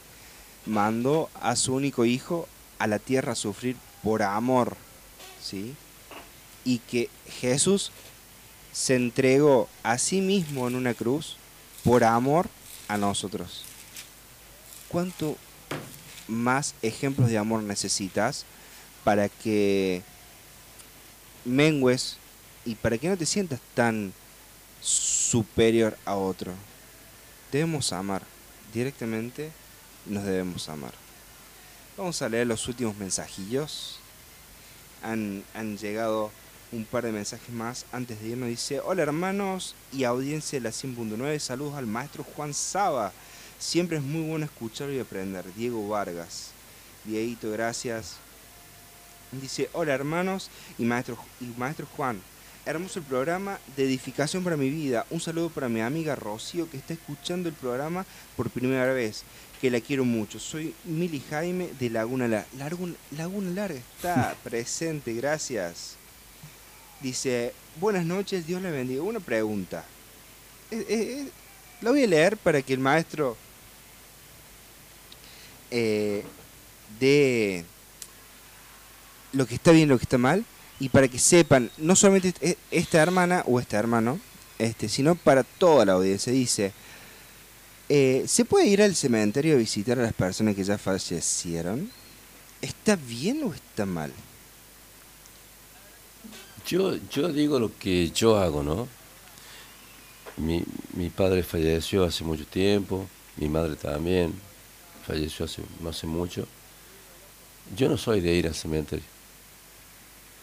[0.66, 2.48] mandó a su único hijo
[2.80, 4.76] a la tierra a sufrir por amor,
[5.42, 5.76] ¿sí?
[6.66, 7.92] Y que Jesús
[8.72, 11.38] se entregó a sí mismo en una cruz
[11.84, 12.48] por amor
[12.88, 13.64] a nosotros.
[14.88, 15.38] ¿Cuánto
[16.28, 18.46] más ejemplos de amor necesitas
[19.04, 20.02] para que
[21.46, 22.18] mengues
[22.66, 24.14] y para que no te sientas tan
[24.82, 26.54] superior a otro.
[27.52, 28.24] Debemos amar.
[28.74, 29.52] Directamente
[30.06, 30.94] nos debemos amar.
[31.98, 34.00] Vamos a leer los últimos mensajillos.
[35.04, 36.32] Han, han llegado
[36.72, 38.50] un par de mensajes más antes de irnos.
[38.50, 41.40] Dice, hola hermanos y audiencia de la 100.9.
[41.40, 43.12] Saludos al maestro Juan Saba.
[43.64, 45.46] Siempre es muy bueno escucharlo y aprender.
[45.56, 46.52] Diego Vargas.
[47.06, 48.18] Dieguito, gracias.
[49.32, 52.22] Dice, hola hermanos y maestro, y maestro Juan.
[52.66, 55.06] Hermoso el programa de edificación para mi vida.
[55.10, 59.24] Un saludo para mi amiga Rocío que está escuchando el programa por primera vez.
[59.62, 60.40] Que la quiero mucho.
[60.40, 62.48] Soy Mili Jaime de Laguna Larga.
[62.58, 65.96] Laguna, Laguna Larga está presente, gracias.
[67.00, 69.04] Dice, buenas noches, Dios le bendiga.
[69.04, 69.86] Una pregunta.
[70.70, 71.30] Eh,
[71.80, 73.38] la voy a leer para que el maestro
[75.74, 76.24] eh,
[77.00, 77.66] dé
[79.34, 80.46] lo que está bien, lo que está mal,
[80.80, 84.20] y para que sepan, no solamente est- esta hermana o este hermano,
[84.60, 86.32] este, sino para toda la audiencia.
[86.32, 86.72] Dice,
[87.90, 91.90] eh, ¿se puede ir al cementerio a visitar a las personas que ya fallecieron?
[92.62, 94.12] ¿Está bien o está mal?
[96.68, 98.88] Yo, yo digo lo que yo hago, ¿no?
[100.38, 104.34] Mi, mi padre falleció hace mucho tiempo, mi madre también
[105.06, 106.48] falleció hace, no hace mucho.
[107.76, 109.06] Yo no soy de ir al cementerio,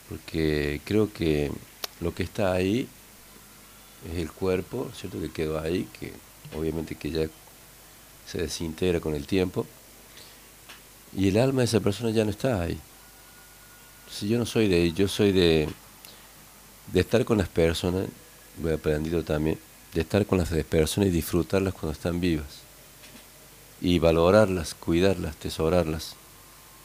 [0.09, 1.51] porque creo que
[2.01, 2.89] lo que está ahí
[4.11, 5.21] es el cuerpo, ¿cierto?
[5.21, 6.13] Que quedó ahí, que
[6.57, 7.27] obviamente que ya
[8.27, 9.67] se desintegra con el tiempo,
[11.17, 12.79] y el alma de esa persona ya no está ahí.
[14.11, 15.69] Si yo no soy de ahí, yo soy de,
[16.93, 18.07] de estar con las personas,
[18.63, 19.59] lo he aprendido también,
[19.95, 22.70] de estar con las personas y disfrutarlas cuando están vivas.
[23.81, 26.17] Y valorarlas, cuidarlas, tesorarlas,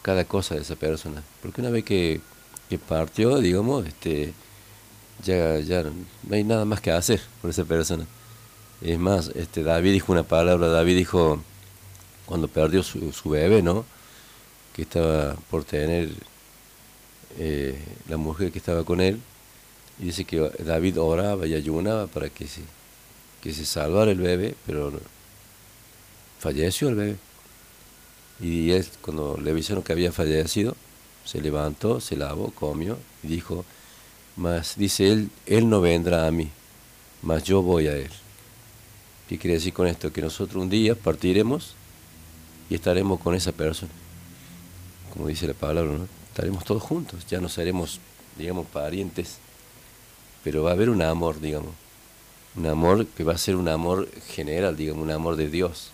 [0.01, 1.23] cada cosa de esa persona.
[1.41, 2.21] Porque una vez que,
[2.69, 4.33] que partió, digamos, este,
[5.23, 8.05] ya, ya no hay nada más que hacer por esa persona.
[8.81, 11.41] Es más, este, David dijo una palabra, David dijo,
[12.25, 13.85] cuando perdió su, su bebé, ¿no?
[14.75, 16.09] Que estaba por tener
[17.37, 19.19] eh, la mujer que estaba con él,
[19.99, 22.61] y dice que David oraba y ayunaba para que se,
[23.41, 24.99] que se salvara el bebé, pero no-
[26.45, 27.15] falleció el bebé.
[28.39, 30.75] Y él, cuando le avisaron que había fallecido,
[31.23, 33.65] se levantó, se lavó, comió y dijo,
[34.35, 36.51] mas dice él, él no vendrá a mí,
[37.23, 38.11] mas yo voy a él.
[39.27, 40.13] ¿Qué quiere decir con esto?
[40.13, 41.73] Que nosotros un día partiremos
[42.69, 43.91] y estaremos con esa persona.
[45.13, 46.07] Como dice la palabra, ¿no?
[46.27, 47.99] Estaremos todos juntos, ya no seremos,
[48.37, 49.37] digamos, parientes,
[50.43, 51.71] pero va a haber un amor, digamos.
[52.55, 55.89] Un amor que va a ser un amor general, digamos, un amor de Dios.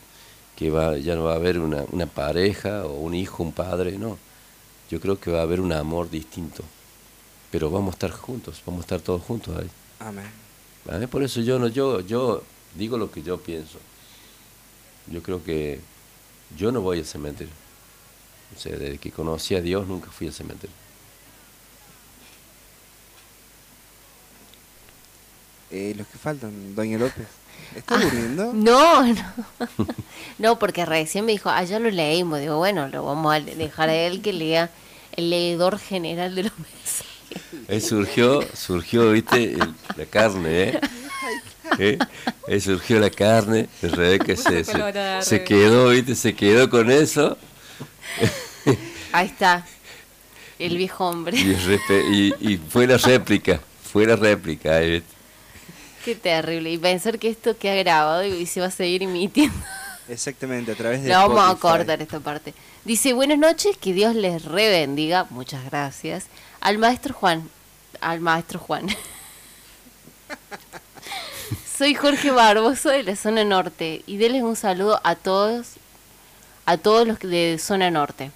[0.61, 3.97] Que va, ya no va a haber una, una pareja o un hijo, un padre,
[3.97, 4.19] no.
[4.91, 6.63] Yo creo que va a haber un amor distinto.
[7.49, 9.71] Pero vamos a estar juntos, vamos a estar todos juntos ahí.
[9.99, 10.29] Amén.
[10.85, 11.07] ¿Vale?
[11.07, 12.43] Por eso yo no, yo, yo
[12.75, 13.79] digo lo que yo pienso.
[15.07, 15.79] Yo creo que
[16.55, 17.53] yo no voy al cementerio.
[18.55, 20.75] O sea, desde que conocí a Dios nunca fui al cementerio.
[25.71, 27.40] Eh, los que faltan, Doña López.
[27.75, 28.51] ¿Está durmiendo?
[28.53, 29.33] No, no.
[30.39, 32.39] no, porque recién me dijo, ah, ya lo leímos.
[32.39, 34.69] Digo, bueno, lo vamos a dejar a él que lea
[35.15, 37.07] el leedor general de los mensajes.
[37.69, 40.79] Ahí surgió, surgió, viste, el- la carne, ¿eh?
[41.79, 41.97] ¿Eh?
[42.47, 47.37] Ahí surgió la carne, el Rebeca se, se, se quedó, viste, se quedó con eso.
[49.13, 49.65] Ahí está.
[50.59, 51.37] El viejo hombre.
[51.37, 53.59] Y, respe- y, y fue la réplica,
[53.91, 54.75] fue la réplica.
[54.75, 55.07] ahí, ¿viste?
[56.03, 56.71] Qué terrible.
[56.71, 59.55] Y pensar que esto queda grabado y se va a seguir emitiendo.
[60.07, 62.53] Exactamente, a través de Lo vamos a cortar esta parte.
[62.83, 65.27] Dice, buenas noches, que Dios les rebendiga.
[65.29, 66.25] Muchas gracias.
[66.59, 67.49] Al maestro Juan.
[68.01, 68.87] Al maestro Juan.
[71.77, 75.75] Soy Jorge Barboso de la zona norte y denles un saludo a todos,
[76.65, 78.31] a todos los de zona norte.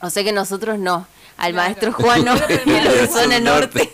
[0.00, 1.06] O sea que nosotros no,
[1.44, 1.68] al Claro.
[1.68, 3.90] maestro Juan no, de los de zona norte.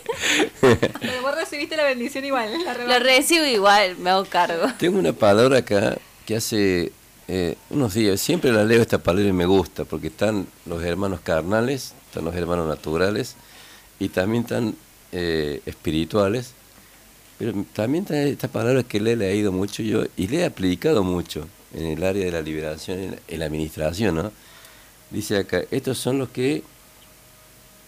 [0.61, 4.67] Pero vos recibiste la bendición igual, la Lo recibo igual, me hago cargo.
[4.77, 6.91] Tengo una palabra acá que hace
[7.27, 11.19] eh, unos días, siempre la leo esta palabra y me gusta, porque están los hermanos
[11.21, 13.35] carnales, están los hermanos naturales
[13.99, 14.75] y también están
[15.11, 16.53] eh, espirituales,
[17.37, 21.03] pero también está esta palabra que le he leído mucho yo y le he aplicado
[21.03, 24.31] mucho en el área de la liberación, en la, en la administración, ¿no?
[25.09, 26.63] Dice acá, estos son los que,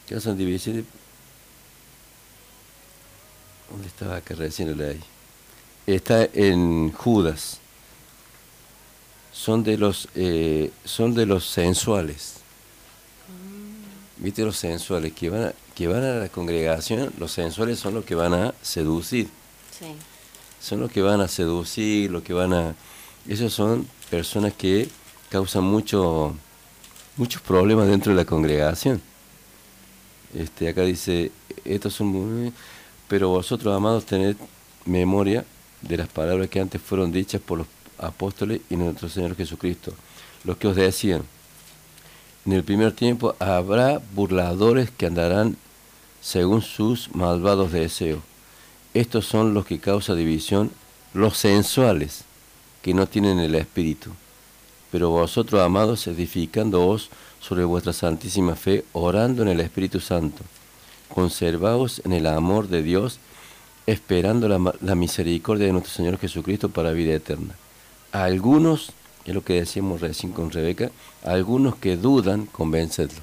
[0.08, 0.86] que son divisiones...
[3.70, 5.00] ¿Dónde estaba acá recién lo leí?
[5.88, 7.60] Está en Judas.
[9.32, 12.36] Son de los eh, son de los sensuales.
[14.18, 17.12] ¿Viste los sensuales que van a, que van a la congregación?
[17.18, 19.28] Los sensuales son los que van a seducir.
[19.78, 19.88] Sí.
[20.62, 22.76] Son los que van a seducir, los que van a
[23.28, 24.90] esos son personas que
[25.30, 26.36] causan mucho
[27.16, 29.02] muchos problemas dentro de la congregación.
[30.34, 31.32] Este, acá dice,
[31.64, 32.54] estos son
[33.08, 34.36] pero vosotros amados tened
[34.86, 35.46] memoria
[35.82, 39.94] de las palabras que antes fueron dichas por los apóstoles y nuestro Señor Jesucristo,
[40.44, 41.24] los que os decían,
[42.46, 45.56] en el primer tiempo habrá burladores que andarán
[46.22, 48.20] según sus malvados deseos.
[48.94, 50.72] Estos son los que causan división,
[51.14, 52.26] los sensuales,
[52.82, 54.12] que no tienen el espíritu.
[54.92, 57.10] Pero vosotros, amados, edificándoos
[57.44, 60.44] sobre vuestra santísima fe, orando en el Espíritu Santo,
[61.10, 63.20] conservaos en el amor de Dios,
[63.86, 67.54] esperando la, la misericordia de nuestro Señor Jesucristo para vida eterna.
[68.14, 68.94] A algunos,
[69.26, 70.90] es lo que decíamos recién con Rebeca,
[71.22, 73.22] algunos que dudan, convencedlos.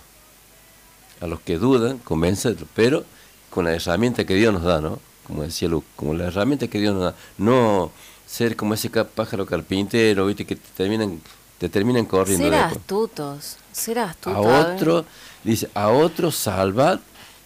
[1.23, 3.05] A los que dudan, convencedlos, pero
[3.49, 4.99] con la herramienta que Dios nos da, ¿no?
[5.27, 7.15] Como decía Luke, como la herramienta que Dios nos da.
[7.39, 7.91] No
[8.27, 10.45] ser como ese pájaro carpintero, ¿viste?
[10.45, 11.21] Que te terminan,
[11.61, 12.43] te terminan corriendo.
[12.47, 12.77] Ser después.
[12.79, 14.35] astutos, ser astutos.
[14.35, 15.05] A otro,
[15.45, 16.99] dice, a otros salvad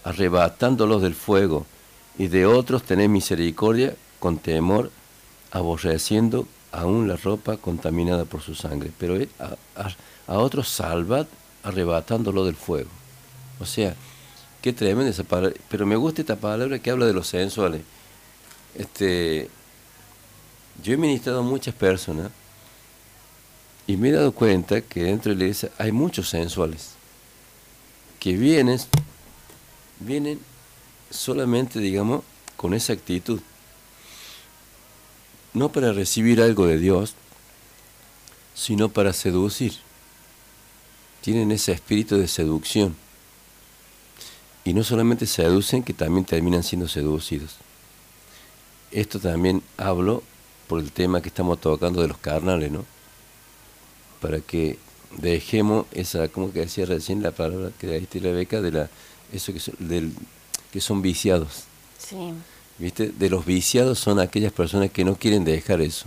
[0.05, 1.67] arrebatándolos del fuego,
[2.17, 4.91] y de otros tened misericordia con temor,
[5.51, 8.91] aborreciendo aún la ropa contaminada por su sangre.
[8.99, 9.97] Pero él, a, a-
[10.33, 11.27] a otros salvad
[11.63, 12.89] arrebatándolo del fuego.
[13.61, 13.95] O sea,
[14.63, 15.55] qué tremenda esa palabra.
[15.69, 17.83] Pero me gusta esta palabra que habla de los sensuales.
[18.75, 19.51] Este,
[20.83, 22.31] yo he ministrado a muchas personas
[23.87, 26.91] y me he dado cuenta que dentro de la iglesia hay muchos sensuales
[28.19, 28.81] que vienen,
[30.01, 30.41] vienen
[31.11, 32.23] solamente, digamos,
[32.57, 33.41] con esa actitud.
[35.53, 37.15] No para recibir algo de Dios,
[38.55, 39.75] sino para seducir.
[41.21, 42.97] Tienen ese espíritu de seducción.
[44.65, 47.57] Y no solamente seducen, que también terminan siendo seducidos.
[48.91, 50.23] Esto también hablo
[50.67, 52.94] por el tema que estamos tocando de los carnales, ¿no?
[54.25, 54.79] Para que
[55.19, 58.89] dejemos esa, como que decía recién la palabra que dijiste Rebeca, de la,
[59.35, 60.13] eso que son, del,
[60.73, 61.65] que son viciados.
[61.99, 62.17] Sí.
[62.79, 63.09] ¿Viste?
[63.11, 66.07] De los viciados son aquellas personas que no quieren dejar eso.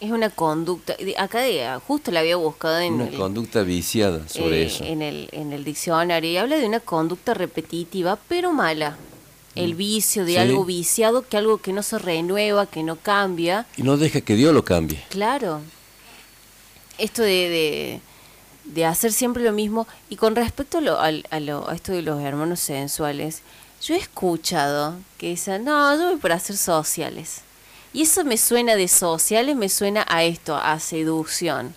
[0.00, 0.94] Es una conducta.
[1.18, 4.84] Acá de- justo la había buscado en, Una el, conducta viciada sobre eh, eso.
[4.84, 8.96] en, el, en el diccionario y habla de una conducta repetitiva, pero mala.
[9.56, 10.34] El vicio de Mm.
[10.36, 10.38] Sí.
[10.38, 13.66] algo viciado, que algo que no se renueva, que no cambia.
[13.76, 15.02] Y no deja que Dios lo cambie.
[15.10, 15.60] Claro.
[17.00, 18.00] Esto de, de,
[18.64, 19.86] de hacer siempre lo mismo.
[20.08, 23.42] Y con respecto a, lo, al- a, lo- a esto de los hermanos sensuales,
[23.82, 27.40] yo he escuchado que dicen, no, yo voy por hacer sociales.
[27.92, 31.74] Y eso me suena de sociales, me suena a esto, a seducción.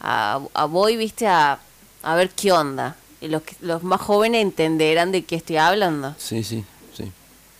[0.00, 1.58] A, a voy, viste, a,
[2.02, 2.96] a ver qué onda.
[3.20, 6.14] Y los, los más jóvenes entenderán de qué estoy hablando.
[6.18, 6.64] Sí, sí,
[6.96, 7.10] sí.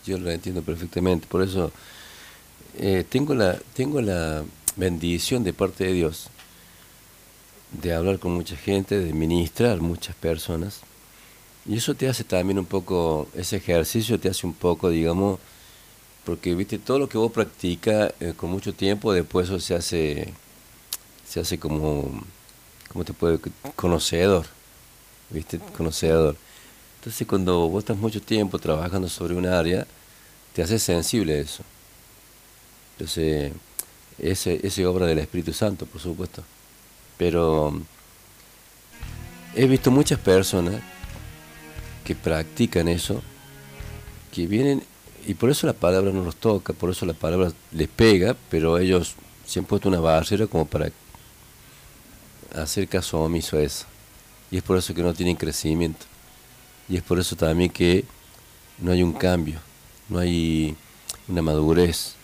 [0.04, 1.26] Yo lo entiendo perfectamente.
[1.28, 1.70] Por eso
[2.78, 4.42] eh, tengo, la, tengo la
[4.76, 6.28] bendición de parte de Dios
[7.82, 10.80] de hablar con mucha gente, de ministrar muchas personas.
[11.66, 15.40] Y eso te hace también un poco, ese ejercicio te hace un poco, digamos,
[16.24, 20.32] porque viste, todo lo que vos practicas eh, con mucho tiempo, después eso se hace,
[21.28, 22.22] se hace como,
[22.92, 23.38] ¿cómo te puede?
[23.74, 24.46] Conocedor,
[25.30, 26.36] viste, conocedor.
[26.98, 29.86] Entonces cuando vos estás mucho tiempo trabajando sobre un área,
[30.52, 31.62] te haces sensible eso.
[32.92, 33.52] Entonces,
[34.18, 36.42] ese, ese obra del Espíritu Santo, por supuesto.
[37.18, 37.80] Pero
[39.54, 40.80] he visto muchas personas
[42.04, 43.22] que practican eso,
[44.32, 44.82] que vienen,
[45.26, 48.78] y por eso la palabra no los toca, por eso la palabra les pega, pero
[48.78, 49.14] ellos
[49.46, 50.90] se han puesto una barrera como para
[52.54, 53.86] hacer caso omiso a eso.
[54.50, 56.06] Y es por eso que no tienen crecimiento.
[56.88, 58.04] Y es por eso también que
[58.78, 59.58] no hay un cambio,
[60.08, 60.76] no hay
[61.28, 62.14] una madurez.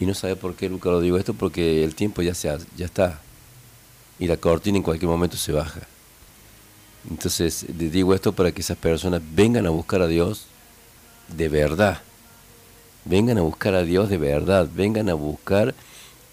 [0.00, 2.58] Y no sabe por qué, Luca, lo digo esto, porque el tiempo ya, se ha-
[2.76, 3.20] ya está.
[4.20, 5.80] Y la cortina en cualquier momento se baja.
[7.08, 10.44] Entonces, digo esto para que esas personas vengan a buscar a Dios
[11.28, 12.02] de verdad.
[13.04, 14.68] Vengan a buscar a Dios de verdad.
[14.72, 15.74] Vengan a buscar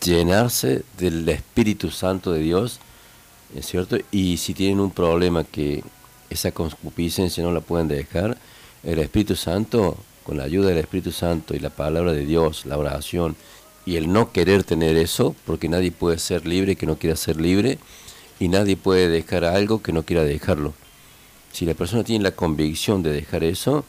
[0.04, 2.80] llenarse del Espíritu Santo de Dios.
[3.56, 3.98] ¿Es cierto?
[4.12, 5.84] Y si tienen un problema que
[6.30, 8.38] esa concupiscencia no la pueden dejar,
[8.84, 12.78] el Espíritu Santo, con la ayuda del Espíritu Santo y la palabra de Dios, la
[12.78, 13.38] oración
[13.88, 17.40] y el no querer tener eso, porque nadie puede ser libre que no quiera ser
[17.40, 17.80] libre,
[18.38, 20.74] y nadie puede dejar algo que no quiera dejarlo.
[21.54, 23.86] Si la persona tiene la convicción de dejar eso,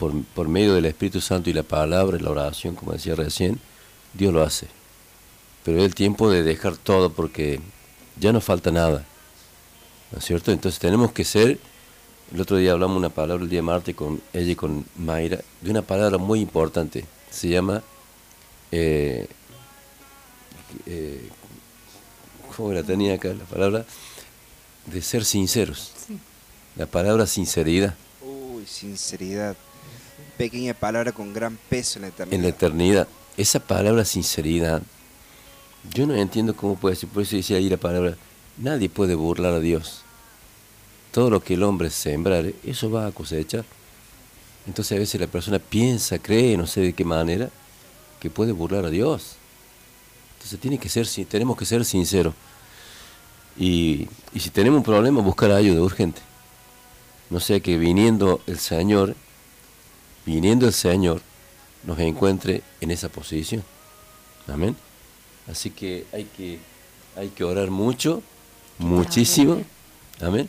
[0.00, 3.60] por, por medio del Espíritu Santo y la palabra y la oración, como decía recién,
[4.14, 4.66] Dios lo hace.
[5.64, 7.60] Pero es el tiempo de dejar todo porque
[8.18, 9.04] ya no falta nada.
[10.10, 10.50] ¿No es cierto?
[10.50, 11.60] Entonces tenemos que ser,
[12.34, 15.70] el otro día hablamos una palabra el día martes con ella y con Mayra, de
[15.70, 17.04] una palabra muy importante.
[17.30, 17.84] Se llama,
[18.72, 19.26] eh,
[20.86, 21.28] eh,
[22.56, 23.84] ¿cómo la tenía acá la palabra?
[24.86, 25.92] De ser sinceros.
[26.06, 26.18] Sí.
[26.76, 27.94] La palabra sinceridad.
[28.22, 29.56] Uy, sinceridad.
[30.36, 32.34] Pequeña palabra con gran peso en la eternidad.
[32.34, 33.08] en la eternidad.
[33.36, 34.82] Esa palabra sinceridad,
[35.94, 38.16] yo no entiendo cómo puede ser, por eso decía ahí la palabra,
[38.56, 40.02] nadie puede burlar a Dios.
[41.12, 43.64] Todo lo que el hombre sembrar, eso va a cosechar.
[44.66, 47.50] Entonces a veces la persona piensa, cree, no sé de qué manera,
[48.20, 49.36] que puede burlar a Dios.
[50.36, 52.34] Entonces tiene que ser, tenemos que ser sinceros.
[53.58, 56.20] Y, y si tenemos un problema, buscar ayuda urgente.
[57.30, 59.16] No sea que viniendo el Señor,
[60.24, 61.20] viniendo el Señor,
[61.84, 63.64] nos encuentre en esa posición.
[64.48, 64.76] Amén.
[65.50, 66.58] Así que hay que,
[67.16, 68.22] hay que orar mucho,
[68.78, 69.62] muchísimo,
[70.20, 70.48] amén,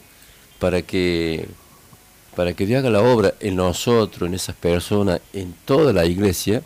[0.59, 1.47] para que,
[2.35, 6.63] para que Dios haga la obra en nosotros, en esas personas, en toda la iglesia,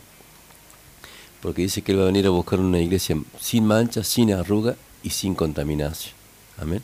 [1.42, 4.76] porque dice que Él va a venir a buscar una iglesia sin mancha, sin arruga
[5.02, 6.14] y sin contaminación.
[6.56, 6.82] Amén.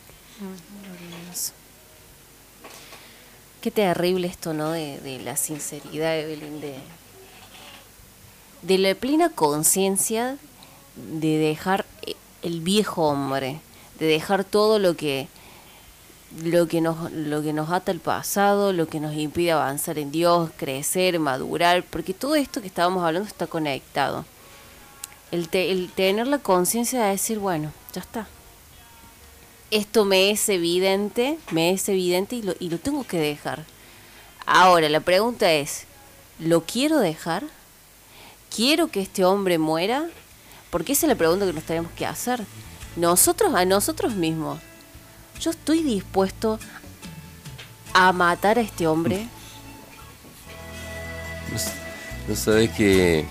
[3.61, 4.73] Qué terrible esto, ¿no?
[4.73, 6.75] De, la sinceridad, Evelyn, de,
[8.63, 10.37] de la plena conciencia
[10.97, 11.87] de dejar
[12.43, 13.61] el viejo hombre,
[14.01, 15.29] de dejar todo lo que
[16.43, 20.11] lo que nos lo que nos ata al pasado, lo que nos impide avanzar en
[20.11, 24.25] Dios, crecer, madurar, porque todo esto que estábamos hablando está conectado.
[25.31, 28.27] El, te- el tener la conciencia de decir, bueno, ya está.
[29.71, 33.65] Esto me es evidente, me es evidente y lo, y lo tengo que dejar.
[34.47, 35.85] Ahora, la pregunta es,
[36.39, 37.45] ¿lo quiero dejar?
[38.55, 40.07] ¿Quiero que este hombre muera?
[40.71, 42.43] Porque esa es la pregunta que nos tenemos que hacer.
[42.97, 44.59] Nosotros, a nosotros mismos,
[45.41, 46.59] ¿yo estoy dispuesto
[47.93, 49.27] a matar a este hombre?
[51.53, 51.59] No
[52.29, 53.27] No sabes que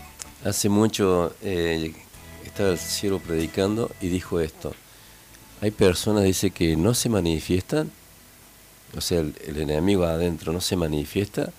[0.48, 1.93] hace mucho eh,
[2.45, 4.74] estaba el cielo predicando y dijo esto.
[5.61, 7.92] Hay personas, dice, que no se manifiestan,
[8.95, 11.51] o sea, el, el enemigo adentro no se manifiesta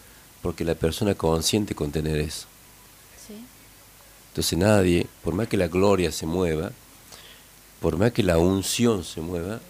[0.43, 2.47] porque la persona consiente con tener eso.
[4.31, 6.71] Entonces nadie, por más que la gloria se mueva,
[7.81, 9.61] por más que la unción se mueva,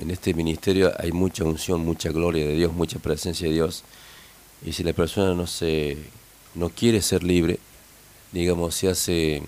[0.00, 3.84] en este ministerio hay mucha unción, mucha gloria de Dios, mucha presencia de Dios.
[4.64, 5.98] Y si la persona no se
[6.54, 7.58] no quiere ser libre,
[8.34, 9.42] digamos, se hace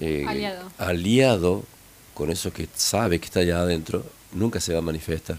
[0.00, 0.72] eh, Aliado.
[0.78, 1.62] aliado
[2.14, 5.38] con eso que sabe que está allá adentro, nunca se va a manifestar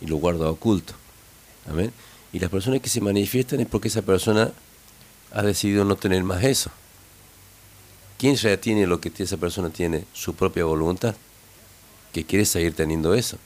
[0.00, 0.94] y lo guarda oculto.
[1.70, 1.92] Amén.
[2.32, 4.50] Y las personas que se manifiestan es porque esa persona
[5.32, 6.70] ha decidido no tener más eso.
[8.18, 10.04] ¿Quién ya tiene lo que esa persona tiene?
[10.12, 11.14] Su propia voluntad,
[12.12, 13.38] que quiere seguir teniendo eso.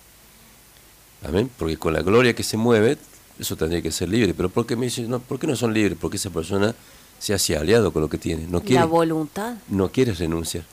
[1.23, 1.51] Amén.
[1.59, 2.97] Porque con la gloria que se mueve,
[3.39, 4.33] eso tendría que ser libre.
[4.35, 5.99] Pero ¿por qué me dice, no, ¿por qué no son libres?
[6.01, 6.75] Porque esa persona
[7.19, 8.47] se hace aliado con lo que tiene.
[8.47, 9.57] No quiere, La voluntad.
[9.69, 10.65] no quiere renunciar.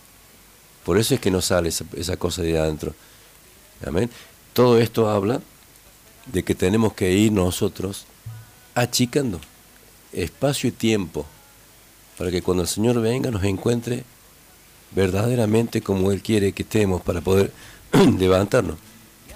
[0.83, 2.93] Por eso es que no sale esa, esa cosa de adentro.
[3.85, 4.09] Amén.
[4.53, 5.41] Todo esto habla
[6.25, 8.05] de que tenemos que ir nosotros
[8.75, 9.39] achicando
[10.11, 11.25] espacio y tiempo
[12.17, 14.03] para que cuando el Señor venga nos encuentre
[14.91, 17.51] verdaderamente como Él quiere que estemos para poder
[18.19, 18.77] levantarnos.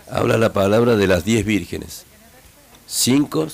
[0.09, 2.05] Habla la palabra de las diez vírgenes.
[2.85, 3.47] cinco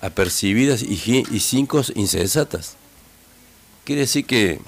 [0.00, 2.76] apercibidas y, y cinco insensatas.
[3.84, 4.60] Quiere decir que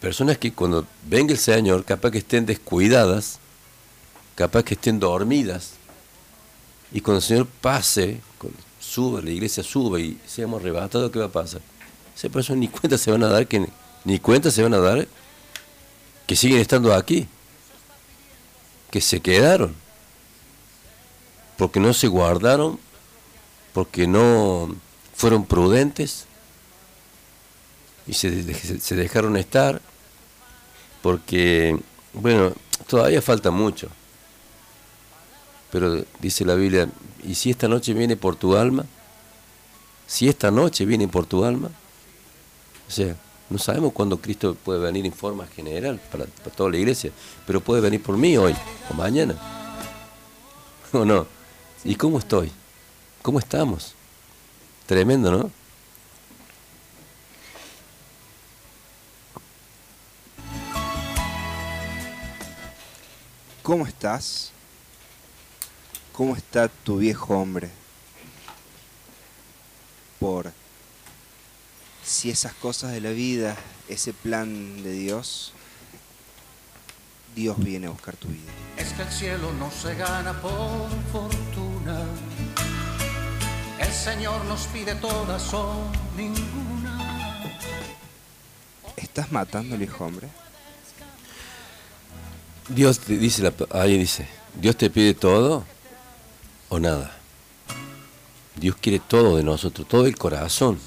[0.00, 3.38] personas que cuando venga el Señor, capaz que estén descuidadas,
[4.34, 5.72] capaz que estén dormidas,
[6.92, 8.20] y cuando el Señor pase,
[8.80, 11.60] suba, la iglesia suba y seamos arrebatados, ¿qué va a pasar?
[12.16, 13.68] Esas personas ni cuenta se van a dar que
[14.04, 15.06] ni cuenta se van a dar
[16.26, 17.26] que siguen estando aquí,
[18.90, 19.74] que se quedaron,
[21.56, 22.78] porque no se guardaron,
[23.78, 24.74] porque no
[25.14, 26.24] fueron prudentes
[28.08, 29.80] y se, de- se dejaron estar,
[31.00, 31.78] porque,
[32.12, 32.54] bueno,
[32.88, 33.88] todavía falta mucho,
[35.70, 36.88] pero dice la Biblia,
[37.22, 38.84] ¿y si esta noche viene por tu alma?
[40.08, 41.70] Si esta noche viene por tu alma,
[42.88, 43.14] o sea,
[43.48, 47.12] no sabemos cuándo Cristo puede venir en forma general para, para toda la iglesia,
[47.46, 48.56] pero puede venir por mí hoy
[48.90, 49.36] o mañana.
[50.92, 51.28] ¿O no?
[51.84, 52.50] ¿Y cómo estoy?
[53.28, 53.94] ¿Cómo estamos?
[54.86, 55.50] Tremendo, ¿no?
[63.62, 64.52] ¿Cómo estás?
[66.14, 67.68] ¿Cómo está tu viejo hombre?
[70.18, 70.50] Por
[72.02, 73.58] si esas cosas de la vida,
[73.90, 75.52] ese plan de Dios,
[77.36, 78.50] Dios viene a buscar tu vida.
[78.78, 82.06] Es que el cielo no se gana por fortuna.
[83.78, 85.84] El Señor nos pide todas o
[86.16, 87.42] ninguna.
[88.96, 90.28] ¿Estás matando al viejo hombre?
[92.68, 94.28] Dios te dice, la- ahí dice,
[94.60, 95.64] Dios te pide todo
[96.68, 97.12] o nada.
[98.56, 100.78] Dios quiere todo de nosotros, todo el corazón.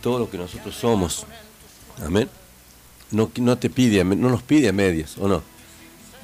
[0.00, 1.26] Todo lo que nosotros somos.
[2.04, 2.28] Amén.
[3.10, 5.42] No, no te pide, no nos pide a medias, ¿o no?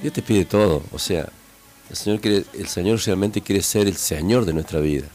[0.01, 0.83] Dios te pide todo.
[0.91, 1.29] O sea,
[1.91, 5.07] el Señor, quiere, el Señor realmente quiere ser el Señor de nuestra vida.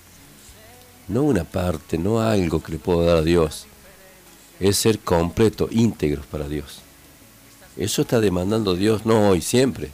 [1.08, 3.66] No una parte, no algo que le puedo dar a Dios.
[4.60, 6.80] Es ser completo, íntegro para Dios.
[7.76, 9.92] Eso está demandando Dios, no hoy, siempre.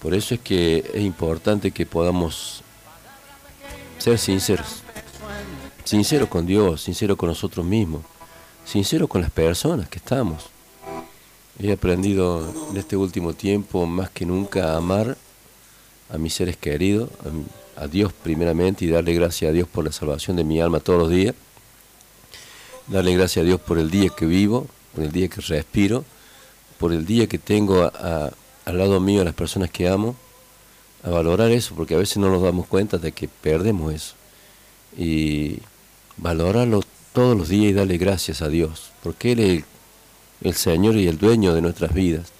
[0.00, 2.62] Por eso es que es importante que podamos
[3.98, 4.82] ser sinceros.
[5.84, 8.02] Sinceros con Dios, sinceros con nosotros mismos,
[8.64, 10.46] sinceros con las personas que estamos.
[11.58, 15.16] He aprendido en este último tiempo más que nunca a amar
[16.10, 17.10] a mis seres queridos,
[17.76, 20.98] a, Dios primeramente y darle gracias a Dios por la salvación de mi alma todos
[20.98, 21.34] los días.
[22.86, 26.04] Darle gracias a Dios por el día que vivo, por el día que respiro,
[26.78, 30.16] por el día que tengo al lado mío a las personas que amo,
[31.02, 34.14] a valorar eso, porque a veces no nos damos cuenta de que perdemos eso.
[34.96, 35.58] Y
[36.16, 36.82] valorarlo
[37.12, 39.64] todos los días y darle gracias a Dios, porque Él
[40.42, 42.32] el Señor y el dueño de nuestras vidas.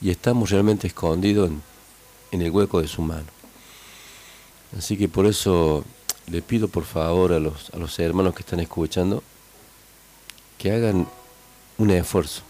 [0.00, 1.50] Y estamos realmente escondidos
[2.30, 3.26] en, el hueco de su mano.
[4.76, 5.84] Así que por eso
[6.26, 9.22] le pido por favor a los, a los hermanos que están escuchando
[10.58, 11.08] que hagan
[11.78, 12.42] un esfuerzo,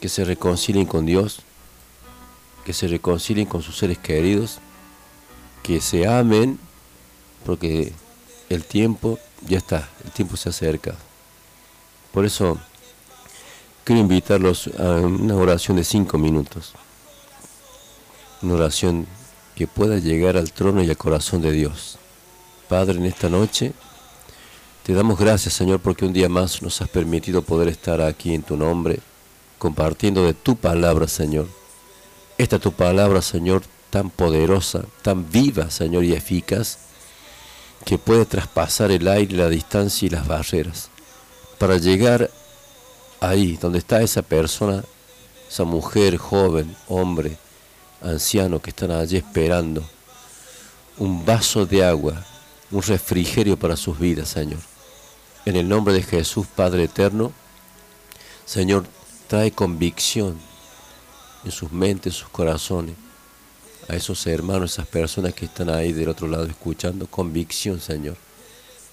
[0.00, 1.42] que se reconcilien con Dios,
[2.64, 4.58] que se reconcilien con sus seres queridos,
[5.62, 6.58] que se amen,
[7.44, 7.92] porque
[8.48, 10.96] el tiempo ya está, el tiempo se acerca.
[12.12, 12.58] Por eso
[13.84, 16.72] quiero invitarlos a una oración de cinco minutos,
[18.42, 19.06] una oración
[19.54, 21.98] que pueda llegar al trono y al corazón de Dios.
[22.68, 23.72] Padre, en esta noche
[24.84, 28.42] te damos gracias, Señor, porque un día más nos has permitido poder estar aquí en
[28.42, 29.00] tu nombre,
[29.58, 31.48] compartiendo de tu palabra, Señor.
[32.38, 36.78] Esta tu palabra, Señor, tan poderosa, tan viva, Señor, y eficaz,
[37.84, 40.88] que puede traspasar el aire, la distancia y las barreras,
[41.58, 42.30] para llegar
[43.20, 44.82] ahí, donde está esa persona,
[45.48, 47.36] esa mujer, joven, hombre,
[48.02, 49.84] anciano, que están allí esperando
[50.98, 52.24] un vaso de agua,
[52.70, 54.60] un refrigerio para sus vidas, Señor.
[55.44, 57.32] En el nombre de Jesús, Padre eterno,
[58.44, 58.84] Señor,
[59.26, 60.38] trae convicción
[61.44, 62.94] en sus mentes, en sus corazones,
[63.88, 68.16] a esos hermanos, esas personas que están ahí del otro lado escuchando, convicción, Señor.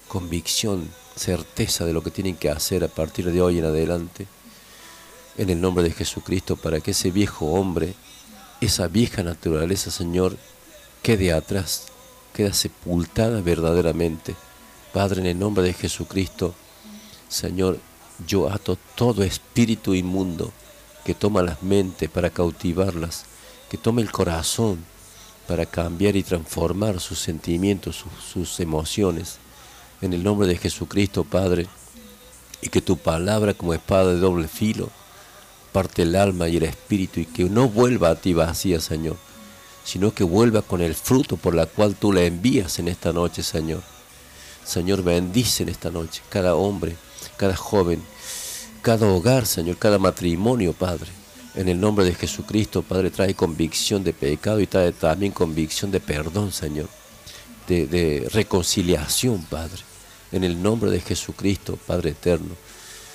[0.08, 4.26] Convicción, certeza de lo que tienen que hacer a partir de hoy en adelante,
[5.36, 7.94] en el nombre de Jesucristo, para que ese viejo hombre,
[8.60, 10.36] esa vieja naturaleza, Señor,
[11.02, 11.88] quede atrás,
[12.32, 14.34] quede sepultada verdaderamente.
[14.92, 16.54] Padre, en el nombre de Jesucristo,
[17.28, 17.78] Señor,
[18.26, 20.52] yo ato todo espíritu inmundo
[21.04, 23.24] que toma las mentes para cautivarlas,
[23.70, 24.84] que tome el corazón
[25.46, 29.38] para cambiar y transformar sus sentimientos, sus, sus emociones.
[30.00, 31.66] En el nombre de Jesucristo, Padre,
[32.60, 34.90] y que tu palabra como espada de doble filo
[35.72, 39.16] parte el alma y el espíritu y que no vuelva a ti vacía, Señor,
[39.84, 43.42] sino que vuelva con el fruto por la cual tú la envías en esta noche,
[43.42, 43.82] Señor.
[44.64, 46.96] Señor, bendice en esta noche cada hombre,
[47.36, 48.02] cada joven,
[48.82, 51.10] cada hogar, Señor, cada matrimonio, Padre.
[51.54, 56.00] En el nombre de Jesucristo, Padre, trae convicción de pecado y trae también convicción de
[56.00, 56.88] perdón, Señor,
[57.66, 59.87] de, de reconciliación, Padre.
[60.32, 62.54] En el nombre de Jesucristo, Padre eterno.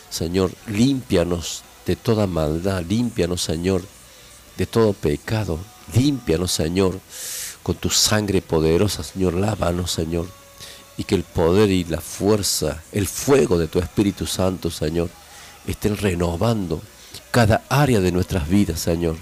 [0.10, 3.84] Señor, límpianos de toda maldad, límpianos, Señor,
[4.58, 5.60] de todo pecado,
[5.96, 7.00] límpianos, Señor,
[7.62, 10.28] con tu sangre poderosa, Señor, lávanos, Señor,
[10.98, 15.10] y que el poder y la fuerza, el fuego de tu Espíritu Santo, Señor,
[15.68, 16.82] estén renovando
[17.32, 19.16] cada área de nuestras vidas, Señor.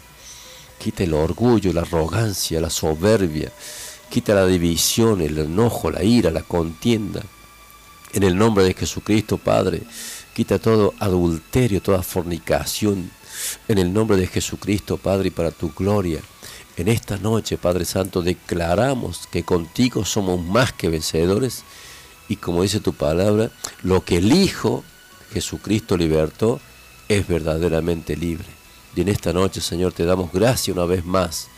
[0.79, 3.51] Quita el orgullo, la arrogancia, la soberbia,
[4.09, 7.21] quita la división, el enojo, la ira, la contienda.
[8.13, 9.83] En el nombre de Jesucristo, Padre,
[10.33, 13.11] quita todo adulterio, toda fornicación.
[13.67, 16.19] En el nombre de Jesucristo, Padre, y para tu gloria.
[16.77, 21.63] En esta noche, Padre Santo, declaramos que contigo somos más que vencedores
[22.27, 23.51] y como dice tu palabra,
[23.83, 24.83] lo que el Hijo
[25.33, 26.61] Jesucristo libertó
[27.09, 28.47] es verdaderamente libre.
[28.95, 31.49] Y en esta noche, Señor, te damos gracias una vez más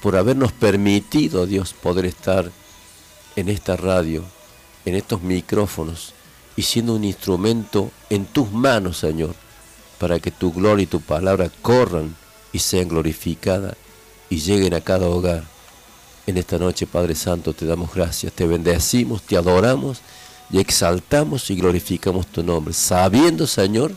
[0.00, 2.50] por habernos permitido, Dios, poder estar
[3.36, 4.24] en esta radio,
[4.84, 6.14] en estos micrófonos
[6.56, 9.34] y siendo un instrumento en tus manos, Señor,
[9.98, 12.16] para que tu gloria y tu palabra corran
[12.52, 13.76] y sean glorificadas
[14.28, 15.44] y lleguen a cada hogar.
[16.26, 20.00] En esta noche, Padre Santo, te damos gracias, te bendecimos, te adoramos
[20.50, 23.92] y exaltamos y glorificamos tu nombre, sabiendo, Señor,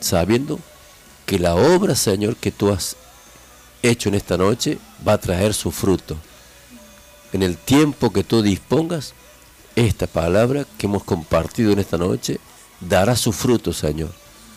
[0.00, 0.58] sabiendo
[1.26, 2.96] que la obra, Señor, que tú has
[3.82, 6.16] hecho en esta noche va a traer su fruto.
[7.32, 9.14] En el tiempo que tú dispongas,
[9.76, 12.38] esta palabra que hemos compartido en esta noche
[12.80, 14.10] dará su fruto, Señor.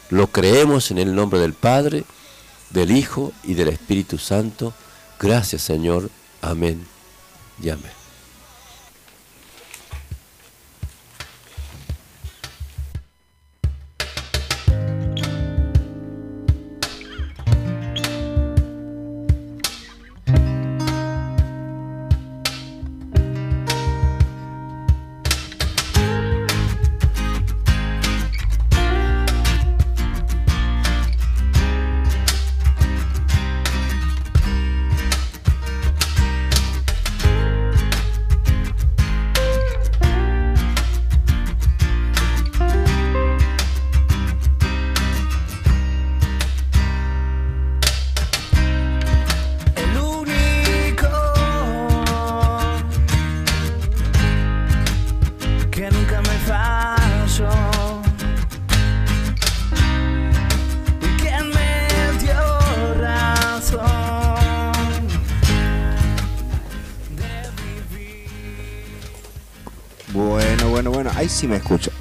[0.10, 2.04] Lo creemos en el nombre del Padre,
[2.70, 4.74] del Hijo y del Espíritu Santo.
[5.20, 6.10] Gracias, Señor.
[6.42, 6.86] Amén
[7.62, 7.97] y amén.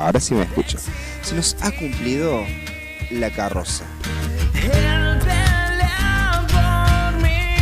[0.07, 0.79] Ahora sí me escucho.
[1.23, 2.45] Se nos ha cumplido
[3.11, 3.85] la carroza.
[4.55, 7.59] Él pelea por mí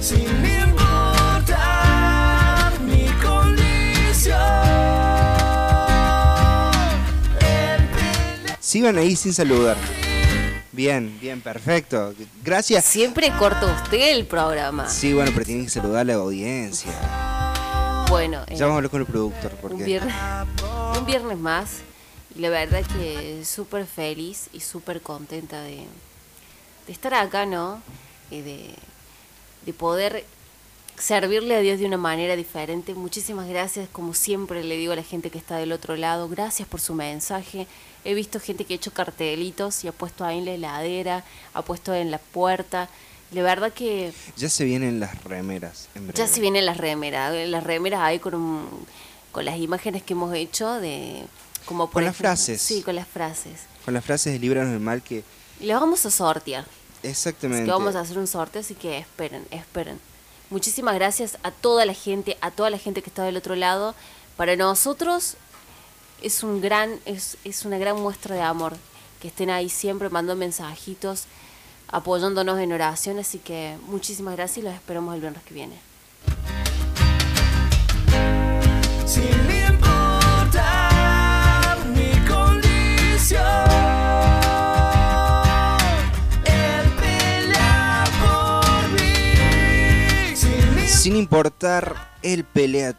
[0.00, 1.48] sin importar
[2.82, 4.36] mi condición.
[7.40, 7.88] Él
[8.60, 9.78] Sigan ahí sin saludar.
[10.72, 12.14] Bien, bien, perfecto.
[12.44, 12.84] Gracias.
[12.84, 14.88] Siempre corta usted el programa.
[14.88, 16.92] Sí, bueno, pero tienen que saludar a la audiencia.
[18.08, 19.52] Bueno, eh, Ya vamos a hablar con el productor.
[19.52, 19.84] un, Porque...
[19.84, 20.14] viernes,
[20.98, 21.80] un viernes más.
[22.34, 25.84] Y la verdad que súper feliz y súper contenta de,
[26.86, 27.82] de estar acá, ¿no?
[28.30, 28.74] Y de,
[29.66, 30.24] de poder
[30.98, 32.94] servirle a Dios de una manera diferente.
[32.94, 36.66] Muchísimas gracias, como siempre le digo a la gente que está del otro lado, gracias
[36.66, 37.66] por su mensaje.
[38.04, 41.62] He visto gente que ha hecho cartelitos y ha puesto ahí en la heladera, ha
[41.62, 42.88] puesto en la puerta.
[43.32, 45.88] La verdad que Ya se vienen las remeras.
[45.94, 46.18] En breve.
[46.18, 47.34] ya se vienen las remeras.
[47.48, 48.86] Las remeras ahí con, un-
[49.32, 51.24] con las imágenes que hemos hecho de...
[51.66, 52.62] Como por Con las frases.
[52.62, 53.60] Sí, con las frases.
[53.84, 55.22] Con las frases de Líbranos del Mal que...
[55.60, 56.64] Y las vamos a sortear.
[57.02, 57.64] Exactamente.
[57.66, 60.00] que vamos a hacer un sorteo, así que esperen, esperen.
[60.50, 63.94] Muchísimas gracias a toda la gente, a toda la gente que está del otro lado.
[64.38, 65.36] Para nosotros
[66.22, 68.76] es un gran, es, es una gran muestra de amor
[69.20, 71.24] que estén ahí siempre mandando mensajitos,
[71.88, 75.78] apoyándonos en oración, así que muchísimas gracias y los esperamos el viernes que viene.
[79.06, 79.24] Sin
[79.70, 80.58] importar
[81.86, 83.40] mi condición,
[86.44, 90.86] Él pelea por mí.
[90.86, 92.94] Sin importar, Él pelea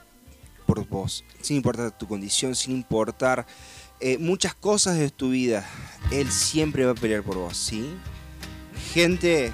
[0.66, 1.24] por vos.
[1.42, 3.46] Sin importar tu condición, sin importar
[4.00, 5.64] eh, muchas cosas de tu vida.
[6.12, 7.96] Él siempre va a pelear por vos, ¿sí?
[8.94, 9.52] Gente,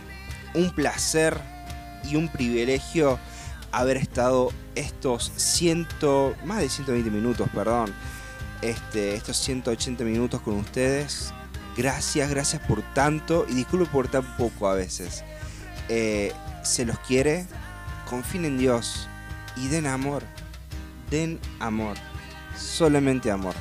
[0.54, 1.38] un placer
[2.04, 3.20] y un privilegio
[3.72, 7.94] haber estado estos ciento, más de 120 minutos, perdón,
[8.62, 11.34] este, estos 180 minutos con ustedes.
[11.76, 15.26] Gracias, gracias por tanto y disculpe por tan poco a veces.
[15.90, 16.32] Eh,
[16.64, 17.46] se los quiere,
[18.10, 19.10] confíen en Dios
[19.58, 20.24] y den amor.
[21.12, 21.98] Den amor.
[22.58, 23.56] Solamente amor.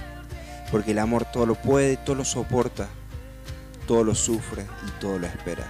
[0.71, 2.89] Porque el amor todo lo puede, todo lo soporta,
[3.87, 5.67] todo lo sufre y todo lo espera.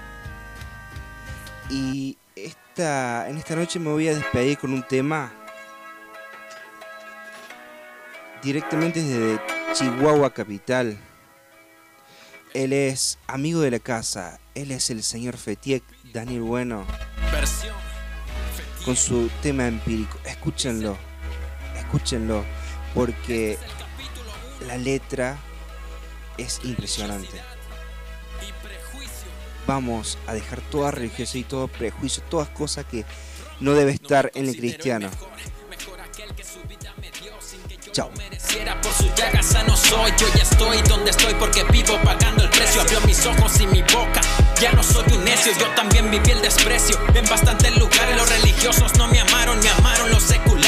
[1.70, 5.32] Y esta, en esta noche me voy a despedir con un tema
[8.42, 9.40] directamente desde
[9.72, 10.98] Chihuahua Capital.
[12.52, 16.86] Él es amigo de la casa, él es el señor Fetiek, Daniel Bueno,
[18.84, 20.18] con su tema empírico.
[20.24, 20.96] Escúchenlo,
[21.76, 22.44] escúchenlo,
[22.94, 23.58] porque
[24.68, 25.36] la letra
[26.38, 27.53] es impresionante.
[29.66, 33.04] Vamos a dejar toda religiosidad y todo prejuicio, todas cosas que
[33.60, 35.08] no debe estar en el cristiano.
[37.92, 38.10] Chao.
[38.82, 40.10] Por sus llagas sano soy.
[40.18, 42.80] Yo ya estoy donde estoy porque vivo pagando el precio.
[42.80, 44.20] Abrió mis ojos y mi boca.
[44.60, 46.98] Ya no soy un necio, yo también viví el desprecio.
[47.14, 50.63] En bastantes lugares los religiosos no me amaron Me amaron los seculares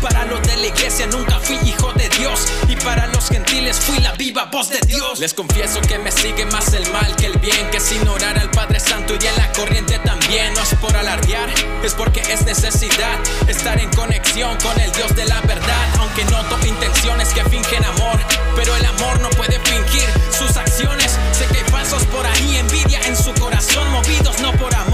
[0.00, 2.46] Para los de la iglesia nunca fui hijo de Dios.
[2.68, 5.18] Y para los gentiles fui la viva voz de Dios.
[5.18, 8.50] Les confieso que me sigue más el mal que el bien Que es ignorar al
[8.50, 10.52] Padre Santo y a la corriente también.
[10.54, 11.48] No es por alardear,
[11.82, 15.88] es porque es necesidad Estar en conexión con el Dios de la verdad.
[15.98, 18.18] Aunque noto intenciones que fingen amor
[18.56, 21.18] Pero el amor no puede fingir sus acciones.
[21.32, 24.93] Sé que hay falsos por ahí, envidia en su corazón Movidos no por amor,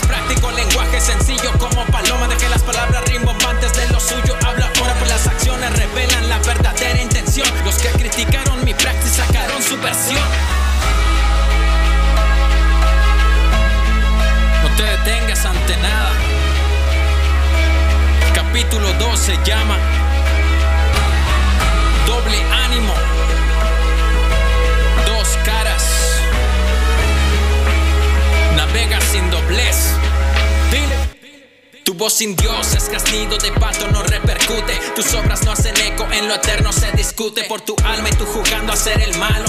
[0.00, 4.94] Es práctico, lenguaje sencillo como paloma Deje las palabras rimbombantes de lo suyo Habla ahora,
[4.94, 7.46] pues las acciones revelan la verdadera intención.
[7.64, 10.22] Los que criticaron mi práctica sacaron su versión.
[14.62, 16.12] No te detengas ante nada.
[18.34, 19.76] Capítulo 2 se llama
[31.90, 34.78] tu voz sin Dios es casnido de pato, no repercute.
[34.94, 37.42] Tus obras no hacen eco, en lo eterno se discute.
[37.44, 39.46] Por tu alma y tú jugando a ser el malo.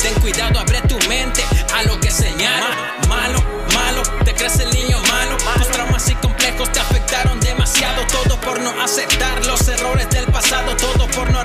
[0.00, 2.96] Ten cuidado, abre tu mente a lo que señala.
[3.08, 5.36] Malo, malo, te crees el niño malo.
[5.58, 8.06] Tus traumas y complejos te afectaron demasiado.
[8.06, 10.74] Todo por no aceptar los errores del pasado.
[10.78, 11.42] Todo por no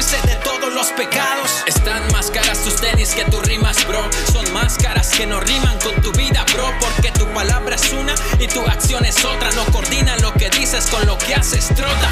[0.00, 1.62] de todos los pecados.
[1.66, 4.02] Están más caras tus tenis que tus rimas, bro.
[4.32, 6.72] Son máscaras que no riman con tu vida, bro.
[6.80, 9.50] Porque tu palabra es una y tu acción es otra.
[9.50, 12.08] No coordina lo que dices con lo que haces, trota.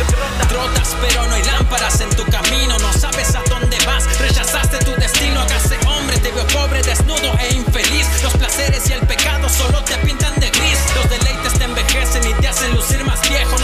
[0.50, 2.78] Trotas, pero no hay lámparas en tu camino.
[2.78, 4.05] No sabes a dónde vas.
[4.18, 5.41] Rechazaste tu destino.
[5.41, 8.07] Hágase hombre, te veo pobre, desnudo e infeliz.
[8.23, 10.78] Los placeres y el pecado solo te pintan de gris.
[10.94, 13.58] Los deleites te envejecen y te hacen lucir más viejo.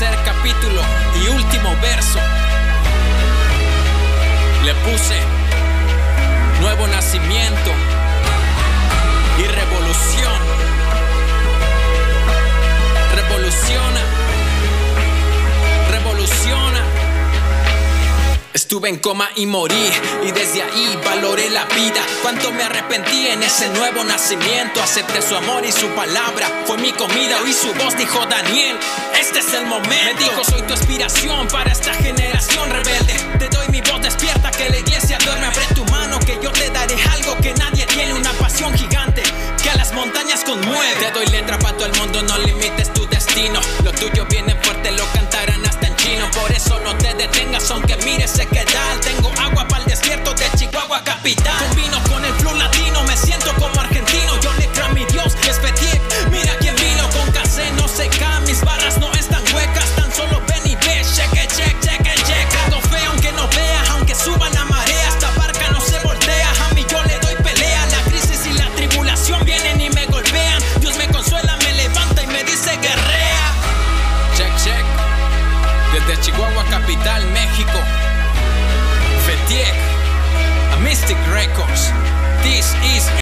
[0.00, 0.80] Tercer capítulo
[1.22, 2.18] y último verso.
[4.64, 5.20] Le puse
[6.62, 7.70] nuevo nacimiento
[9.38, 10.59] y revolución.
[18.52, 19.92] Estuve en coma y morí
[20.26, 22.02] y desde ahí valoré la vida.
[22.20, 24.82] Cuánto me arrepentí en ese nuevo nacimiento.
[24.82, 26.48] Acepté su amor y su palabra.
[26.66, 28.76] Fue mi comida, oí su voz, dijo Daniel.
[29.20, 29.94] Este es el momento.
[29.94, 33.14] Me dijo, soy tu inspiración para esta generación rebelde.
[33.38, 35.46] Te doy mi voz despierta que la iglesia duerme.
[35.46, 38.14] Abre tu mano que yo te daré algo que nadie tiene.
[38.14, 39.22] Una pasión gigante
[39.62, 40.96] que a las montañas conmueve.
[40.98, 43.60] Te doy letra para todo el mundo, no limites tu destino.
[43.84, 45.49] Lo tuyo viene fuerte, lo chino.
[46.32, 49.00] Por eso no te detengas, aunque mires se quedar.
[49.00, 51.70] Tengo agua para el desierto de Chihuahua capital.